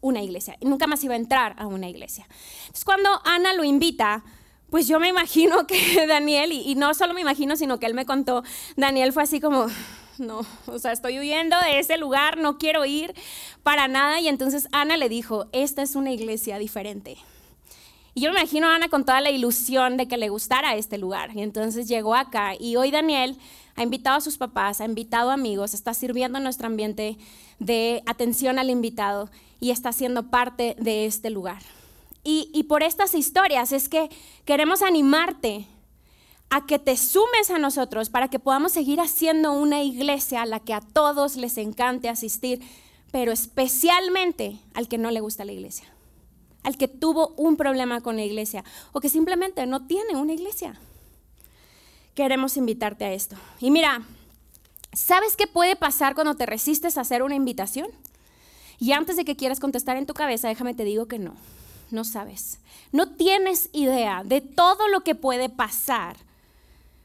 una 0.00 0.22
iglesia, 0.22 0.56
y 0.60 0.66
nunca 0.66 0.86
más 0.86 1.02
iba 1.04 1.14
a 1.14 1.18
entrar 1.18 1.54
a 1.58 1.66
una 1.66 1.88
iglesia. 1.88 2.26
Entonces, 2.62 2.84
cuando 2.84 3.10
Ana 3.24 3.52
lo 3.52 3.64
invita, 3.64 4.24
pues 4.70 4.86
yo 4.88 5.00
me 5.00 5.08
imagino 5.08 5.66
que 5.66 6.06
Daniel, 6.08 6.52
y 6.52 6.74
no 6.74 6.94
solo 6.94 7.14
me 7.14 7.20
imagino, 7.20 7.56
sino 7.56 7.78
que 7.78 7.86
él 7.86 7.94
me 7.94 8.06
contó, 8.06 8.42
Daniel 8.76 9.12
fue 9.12 9.22
así 9.22 9.40
como 9.40 9.66
no, 10.20 10.44
o 10.66 10.78
sea, 10.78 10.92
estoy 10.92 11.18
huyendo 11.18 11.56
de 11.60 11.78
ese 11.78 11.96
lugar, 11.96 12.36
no 12.36 12.58
quiero 12.58 12.84
ir 12.84 13.14
para 13.62 13.88
nada. 13.88 14.20
Y 14.20 14.28
entonces 14.28 14.68
Ana 14.70 14.96
le 14.96 15.08
dijo, 15.08 15.46
esta 15.52 15.82
es 15.82 15.96
una 15.96 16.12
iglesia 16.12 16.58
diferente. 16.58 17.16
Y 18.14 18.22
yo 18.22 18.32
me 18.32 18.40
imagino 18.40 18.68
a 18.68 18.74
Ana 18.74 18.88
con 18.88 19.04
toda 19.04 19.20
la 19.20 19.30
ilusión 19.30 19.96
de 19.96 20.08
que 20.08 20.16
le 20.16 20.28
gustara 20.28 20.74
este 20.74 20.98
lugar. 20.98 21.30
Y 21.34 21.42
entonces 21.42 21.88
llegó 21.88 22.14
acá 22.14 22.54
y 22.58 22.76
hoy 22.76 22.90
Daniel 22.90 23.38
ha 23.80 23.82
invitado 23.82 24.18
a 24.18 24.20
sus 24.20 24.36
papás, 24.36 24.82
ha 24.82 24.84
invitado 24.84 25.30
amigos, 25.30 25.72
está 25.72 25.94
sirviendo 25.94 26.36
en 26.36 26.44
nuestro 26.44 26.66
ambiente 26.66 27.16
de 27.60 28.02
atención 28.04 28.58
al 28.58 28.68
invitado 28.68 29.30
y 29.58 29.70
está 29.70 29.90
siendo 29.92 30.24
parte 30.24 30.76
de 30.78 31.06
este 31.06 31.30
lugar. 31.30 31.62
Y, 32.22 32.50
y 32.52 32.64
por 32.64 32.82
estas 32.82 33.14
historias 33.14 33.72
es 33.72 33.88
que 33.88 34.10
queremos 34.44 34.82
animarte 34.82 35.66
a 36.50 36.66
que 36.66 36.78
te 36.78 36.94
sumes 36.98 37.50
a 37.50 37.58
nosotros 37.58 38.10
para 38.10 38.28
que 38.28 38.38
podamos 38.38 38.72
seguir 38.72 39.00
haciendo 39.00 39.52
una 39.52 39.82
iglesia 39.82 40.42
a 40.42 40.46
la 40.46 40.60
que 40.60 40.74
a 40.74 40.82
todos 40.82 41.36
les 41.36 41.56
encante 41.56 42.10
asistir, 42.10 42.60
pero 43.10 43.32
especialmente 43.32 44.58
al 44.74 44.88
que 44.88 44.98
no 44.98 45.10
le 45.10 45.20
gusta 45.20 45.46
la 45.46 45.52
iglesia, 45.52 45.86
al 46.64 46.76
que 46.76 46.86
tuvo 46.86 47.28
un 47.38 47.56
problema 47.56 48.02
con 48.02 48.16
la 48.16 48.24
iglesia 48.24 48.62
o 48.92 49.00
que 49.00 49.08
simplemente 49.08 49.64
no 49.64 49.86
tiene 49.86 50.16
una 50.16 50.34
iglesia. 50.34 50.78
Queremos 52.14 52.56
invitarte 52.56 53.04
a 53.04 53.12
esto. 53.12 53.36
Y 53.60 53.70
mira, 53.70 54.02
¿sabes 54.92 55.36
qué 55.36 55.46
puede 55.46 55.76
pasar 55.76 56.14
cuando 56.14 56.34
te 56.34 56.46
resistes 56.46 56.98
a 56.98 57.02
hacer 57.02 57.22
una 57.22 57.34
invitación? 57.34 57.88
Y 58.78 58.92
antes 58.92 59.16
de 59.16 59.24
que 59.24 59.36
quieras 59.36 59.60
contestar 59.60 59.96
en 59.96 60.06
tu 60.06 60.14
cabeza, 60.14 60.48
déjame 60.48 60.74
te 60.74 60.84
digo 60.84 61.06
que 61.06 61.18
no, 61.18 61.34
no 61.90 62.04
sabes. 62.04 62.58
No 62.92 63.14
tienes 63.14 63.68
idea 63.72 64.22
de 64.24 64.40
todo 64.40 64.88
lo 64.88 65.02
que 65.02 65.14
puede 65.14 65.48
pasar 65.48 66.16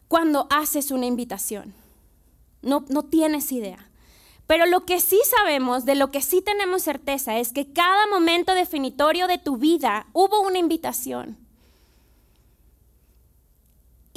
cuando 0.08 0.48
haces 0.50 0.92
una 0.92 1.06
invitación. 1.06 1.74
No, 2.62 2.86
no 2.90 3.04
tienes 3.04 3.52
idea. 3.52 3.90
Pero 4.48 4.66
lo 4.66 4.86
que 4.86 5.00
sí 5.00 5.20
sabemos, 5.26 5.86
de 5.86 5.96
lo 5.96 6.12
que 6.12 6.22
sí 6.22 6.42
tenemos 6.42 6.84
certeza, 6.84 7.38
es 7.40 7.52
que 7.52 7.74
cada 7.74 8.08
momento 8.08 8.54
definitorio 8.54 9.28
de 9.28 9.38
tu 9.38 9.58
vida 9.58 10.08
hubo 10.14 10.42
una 10.42 10.60
invitación. 10.60 11.38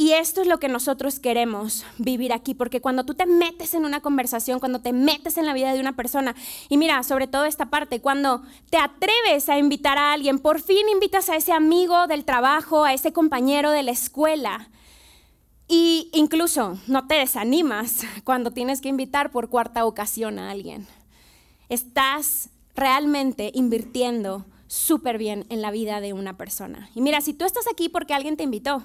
Y 0.00 0.12
esto 0.12 0.40
es 0.40 0.46
lo 0.46 0.60
que 0.60 0.68
nosotros 0.68 1.18
queremos 1.18 1.84
vivir 1.98 2.32
aquí, 2.32 2.54
porque 2.54 2.80
cuando 2.80 3.02
tú 3.02 3.14
te 3.14 3.26
metes 3.26 3.74
en 3.74 3.84
una 3.84 4.00
conversación, 4.00 4.60
cuando 4.60 4.78
te 4.78 4.92
metes 4.92 5.36
en 5.38 5.44
la 5.44 5.52
vida 5.52 5.74
de 5.74 5.80
una 5.80 5.96
persona, 5.96 6.36
y 6.68 6.76
mira, 6.76 7.02
sobre 7.02 7.26
todo 7.26 7.46
esta 7.46 7.66
parte, 7.66 8.00
cuando 8.00 8.42
te 8.70 8.76
atreves 8.76 9.48
a 9.48 9.58
invitar 9.58 9.98
a 9.98 10.12
alguien, 10.12 10.38
por 10.38 10.62
fin 10.62 10.88
invitas 10.88 11.28
a 11.28 11.34
ese 11.34 11.52
amigo 11.52 12.06
del 12.06 12.24
trabajo, 12.24 12.84
a 12.84 12.94
ese 12.94 13.12
compañero 13.12 13.72
de 13.72 13.82
la 13.82 13.90
escuela, 13.90 14.70
y 15.66 16.10
incluso 16.14 16.78
no 16.86 17.08
te 17.08 17.16
desanimas 17.16 18.02
cuando 18.22 18.52
tienes 18.52 18.80
que 18.80 18.88
invitar 18.88 19.32
por 19.32 19.48
cuarta 19.48 19.84
ocasión 19.84 20.38
a 20.38 20.52
alguien. 20.52 20.86
Estás 21.68 22.50
realmente 22.76 23.50
invirtiendo 23.52 24.46
súper 24.68 25.18
bien 25.18 25.44
en 25.48 25.60
la 25.60 25.72
vida 25.72 26.00
de 26.00 26.12
una 26.12 26.36
persona. 26.36 26.88
Y 26.94 27.00
mira, 27.00 27.20
si 27.20 27.34
tú 27.34 27.44
estás 27.44 27.66
aquí 27.66 27.88
porque 27.88 28.14
alguien 28.14 28.36
te 28.36 28.44
invitó, 28.44 28.84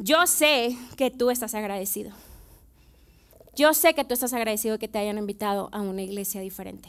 yo 0.00 0.26
sé 0.26 0.76
que 0.96 1.10
tú 1.10 1.30
estás 1.30 1.54
agradecido. 1.54 2.10
Yo 3.54 3.74
sé 3.74 3.92
que 3.92 4.04
tú 4.04 4.14
estás 4.14 4.32
agradecido 4.32 4.78
que 4.78 4.88
te 4.88 4.98
hayan 4.98 5.18
invitado 5.18 5.68
a 5.72 5.82
una 5.82 6.00
iglesia 6.00 6.40
diferente. 6.40 6.88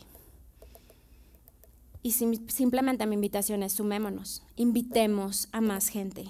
Y 2.02 2.14
simplemente 2.14 3.06
mi 3.06 3.16
invitación 3.16 3.64
es 3.64 3.74
sumémonos, 3.74 4.44
invitemos 4.56 5.50
a 5.52 5.60
más 5.60 5.90
gente. 5.90 6.26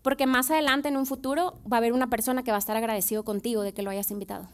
Porque 0.00 0.26
más 0.26 0.50
adelante 0.50 0.88
en 0.88 0.96
un 0.96 1.04
futuro 1.04 1.60
va 1.70 1.76
a 1.76 1.78
haber 1.78 1.92
una 1.92 2.08
persona 2.08 2.42
que 2.42 2.50
va 2.50 2.56
a 2.56 2.60
estar 2.60 2.76
agradecido 2.76 3.22
contigo 3.22 3.60
de 3.62 3.74
que 3.74 3.82
lo 3.82 3.90
hayas 3.90 4.10
invitado. 4.10 4.48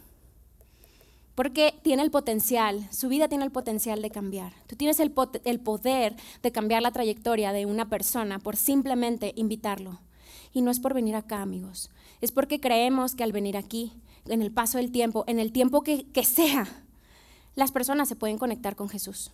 Porque 1.36 1.78
tiene 1.82 2.02
el 2.02 2.10
potencial, 2.10 2.88
su 2.90 3.08
vida 3.08 3.28
tiene 3.28 3.44
el 3.44 3.52
potencial 3.52 4.02
de 4.02 4.10
cambiar. 4.10 4.52
Tú 4.66 4.74
tienes 4.74 4.98
el, 4.98 5.14
el 5.44 5.60
poder 5.60 6.16
de 6.42 6.50
cambiar 6.50 6.82
la 6.82 6.90
trayectoria 6.90 7.52
de 7.52 7.64
una 7.64 7.88
persona 7.88 8.40
por 8.40 8.56
simplemente 8.56 9.32
invitarlo. 9.36 10.00
Y 10.56 10.62
no 10.62 10.70
es 10.70 10.80
por 10.80 10.94
venir 10.94 11.16
acá, 11.16 11.42
amigos. 11.42 11.90
Es 12.22 12.32
porque 12.32 12.60
creemos 12.62 13.14
que 13.14 13.22
al 13.22 13.30
venir 13.30 13.58
aquí, 13.58 13.92
en 14.24 14.40
el 14.40 14.50
paso 14.50 14.78
del 14.78 14.90
tiempo, 14.90 15.22
en 15.26 15.38
el 15.38 15.52
tiempo 15.52 15.82
que 15.82 16.24
sea, 16.24 16.66
las 17.54 17.72
personas 17.72 18.08
se 18.08 18.16
pueden 18.16 18.38
conectar 18.38 18.74
con 18.74 18.88
Jesús. 18.88 19.32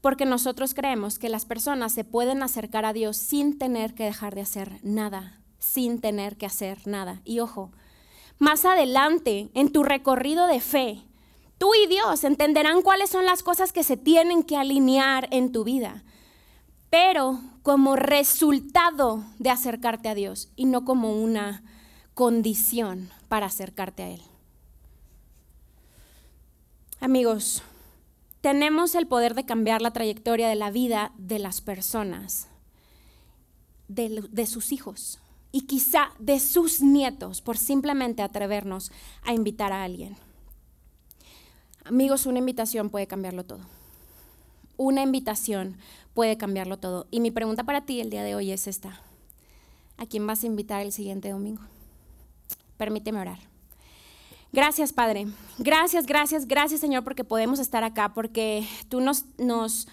porque 0.00 0.24
nosotros 0.24 0.74
creemos 0.74 1.20
que 1.20 1.28
las 1.28 1.44
personas 1.44 1.92
se 1.92 2.02
pueden 2.02 2.42
acercar 2.42 2.84
a 2.84 2.92
Dios 2.92 3.16
sin 3.16 3.56
tener 3.56 3.94
que 3.94 4.04
dejar 4.04 4.34
de 4.34 4.40
hacer 4.40 4.80
nada, 4.82 5.40
sin 5.58 6.00
tener 6.00 6.36
que 6.36 6.46
hacer 6.46 6.86
nada. 6.86 7.20
Y 7.24 7.40
ojo, 7.40 7.70
más 8.38 8.64
adelante 8.64 9.50
en 9.54 9.70
tu 9.70 9.82
recorrido 9.84 10.46
de 10.46 10.60
fe, 10.60 11.02
tú 11.58 11.70
y 11.74 11.86
Dios 11.86 12.24
entenderán 12.24 12.82
cuáles 12.82 13.10
son 13.10 13.26
las 13.26 13.42
cosas 13.44 13.72
que 13.72 13.84
se 13.84 13.96
tienen 13.96 14.42
que 14.42 14.56
alinear 14.56 15.28
en 15.30 15.52
tu 15.52 15.64
vida, 15.64 16.02
pero 16.88 17.38
como 17.62 17.96
resultado 17.96 19.24
de 19.38 19.50
acercarte 19.50 20.08
a 20.08 20.14
Dios 20.14 20.50
y 20.56 20.64
no 20.64 20.84
como 20.84 21.14
una 21.14 21.62
condición 22.14 23.10
para 23.28 23.46
acercarte 23.46 24.02
a 24.02 24.10
Él. 24.10 24.22
Amigos, 27.00 27.62
tenemos 28.40 28.94
el 28.94 29.06
poder 29.06 29.34
de 29.34 29.44
cambiar 29.44 29.82
la 29.82 29.92
trayectoria 29.92 30.48
de 30.48 30.54
la 30.54 30.70
vida 30.70 31.12
de 31.16 31.38
las 31.38 31.60
personas, 31.60 32.48
de, 33.88 34.46
sus 34.46 34.72
hijos 34.72 35.18
y 35.50 35.62
quizá 35.62 36.12
de 36.18 36.38
sus 36.40 36.80
nietos 36.80 37.40
por 37.40 37.58
simplemente 37.58 38.22
atrevernos 38.22 38.92
a 39.22 39.32
invitar 39.32 39.72
a 39.72 39.82
alguien. 39.82 40.16
Amigos, 41.84 42.26
una 42.26 42.38
invitación 42.38 42.88
puede 42.90 43.06
cambiarlo 43.06 43.44
todo. 43.44 43.60
Una 44.82 45.02
invitación 45.02 45.76
puede 46.14 46.38
cambiarlo 46.38 46.78
todo. 46.78 47.06
Y 47.10 47.20
mi 47.20 47.30
pregunta 47.30 47.64
para 47.64 47.82
ti 47.82 48.00
el 48.00 48.08
día 48.08 48.22
de 48.22 48.34
hoy 48.34 48.50
es 48.50 48.66
esta. 48.66 48.98
¿A 49.98 50.06
quién 50.06 50.26
vas 50.26 50.42
a 50.42 50.46
invitar 50.46 50.80
el 50.80 50.90
siguiente 50.90 51.28
domingo? 51.28 51.60
Permíteme 52.78 53.20
orar. 53.20 53.40
Gracias, 54.52 54.94
Padre. 54.94 55.26
Gracias, 55.58 56.06
gracias, 56.06 56.48
gracias, 56.48 56.80
Señor, 56.80 57.04
porque 57.04 57.24
podemos 57.24 57.58
estar 57.58 57.84
acá, 57.84 58.14
porque 58.14 58.66
tú 58.88 59.02
nos, 59.02 59.26
nos, 59.36 59.86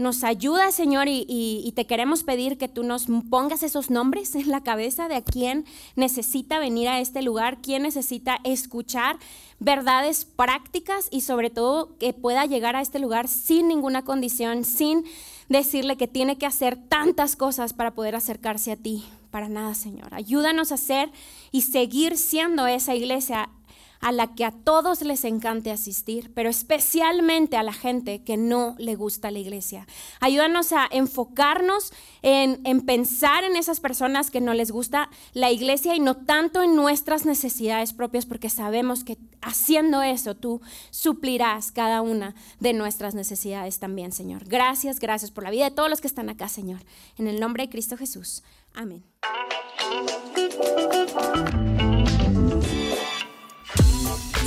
nos 0.00 0.24
ayudas, 0.24 0.74
Señor, 0.74 1.08
y, 1.08 1.26
y, 1.28 1.70
te 1.72 1.86
queremos 1.86 2.24
pedir 2.24 2.56
que 2.56 2.68
tú 2.68 2.82
nos 2.82 3.06
pongas 3.28 3.62
esos 3.62 3.90
nombres 3.90 4.34
en 4.34 4.48
la 4.48 4.62
cabeza 4.62 5.08
de 5.08 5.16
a 5.16 5.22
quién 5.22 5.66
necesita 5.94 6.58
venir 6.58 6.88
a 6.88 7.00
este 7.00 7.22
lugar, 7.22 7.58
quién 7.60 7.82
necesita 7.82 8.40
escuchar 8.42 9.18
verdades 9.58 10.24
prácticas 10.24 11.08
y 11.10 11.20
sobre 11.20 11.50
todo 11.50 11.96
que 11.98 12.14
pueda 12.14 12.46
llegar 12.46 12.76
a 12.76 12.80
este 12.80 12.98
lugar 12.98 13.28
sin 13.28 13.68
ninguna 13.68 14.02
condición, 14.02 14.64
sin 14.64 15.04
decirle 15.50 15.96
que 15.96 16.08
tiene 16.08 16.38
que 16.38 16.46
hacer 16.46 16.76
tantas 16.76 17.36
cosas 17.36 17.74
para 17.74 17.90
poder 17.90 18.16
acercarse 18.16 18.72
a 18.72 18.76
ti. 18.76 19.04
Para 19.30 19.48
nada, 19.48 19.74
Señor. 19.74 20.12
Ayúdanos 20.14 20.72
a 20.72 20.76
ser 20.76 21.10
y 21.52 21.62
seguir 21.62 22.16
siendo 22.16 22.66
esa 22.66 22.94
iglesia 22.94 23.50
a 24.00 24.12
la 24.12 24.34
que 24.34 24.44
a 24.44 24.50
todos 24.50 25.02
les 25.02 25.24
encante 25.24 25.70
asistir, 25.70 26.32
pero 26.34 26.48
especialmente 26.48 27.56
a 27.56 27.62
la 27.62 27.72
gente 27.72 28.22
que 28.24 28.36
no 28.36 28.74
le 28.78 28.94
gusta 28.96 29.30
la 29.30 29.38
iglesia. 29.38 29.86
Ayúdanos 30.20 30.72
a 30.72 30.88
enfocarnos 30.90 31.92
en, 32.22 32.60
en, 32.64 32.80
pensar 32.80 33.44
en 33.44 33.56
esas 33.56 33.80
personas 33.80 34.30
que 34.30 34.40
no 34.40 34.54
les 34.54 34.70
gusta 34.70 35.10
la 35.32 35.50
iglesia 35.50 35.94
y 35.94 36.00
no 36.00 36.16
tanto 36.16 36.62
en 36.62 36.76
nuestras 36.76 37.26
necesidades 37.26 37.92
propias, 37.92 38.26
porque 38.26 38.48
sabemos 38.48 39.04
que 39.04 39.18
haciendo 39.42 40.02
eso 40.02 40.34
tú 40.34 40.60
suplirás 40.90 41.72
cada 41.72 42.02
una 42.02 42.34
de 42.58 42.72
nuestras 42.72 43.14
necesidades 43.14 43.78
también, 43.78 44.12
Señor. 44.12 44.44
Gracias, 44.46 44.98
gracias 44.98 45.30
por 45.30 45.44
la 45.44 45.50
vida 45.50 45.64
de 45.64 45.70
todos 45.70 45.90
los 45.90 46.00
que 46.00 46.06
están 46.06 46.28
acá, 46.30 46.48
Señor. 46.48 46.80
En 47.18 47.28
el 47.28 47.38
nombre 47.38 47.64
de 47.64 47.70
Cristo 47.70 47.96
Jesús. 47.96 48.42
Amén. 48.74 49.04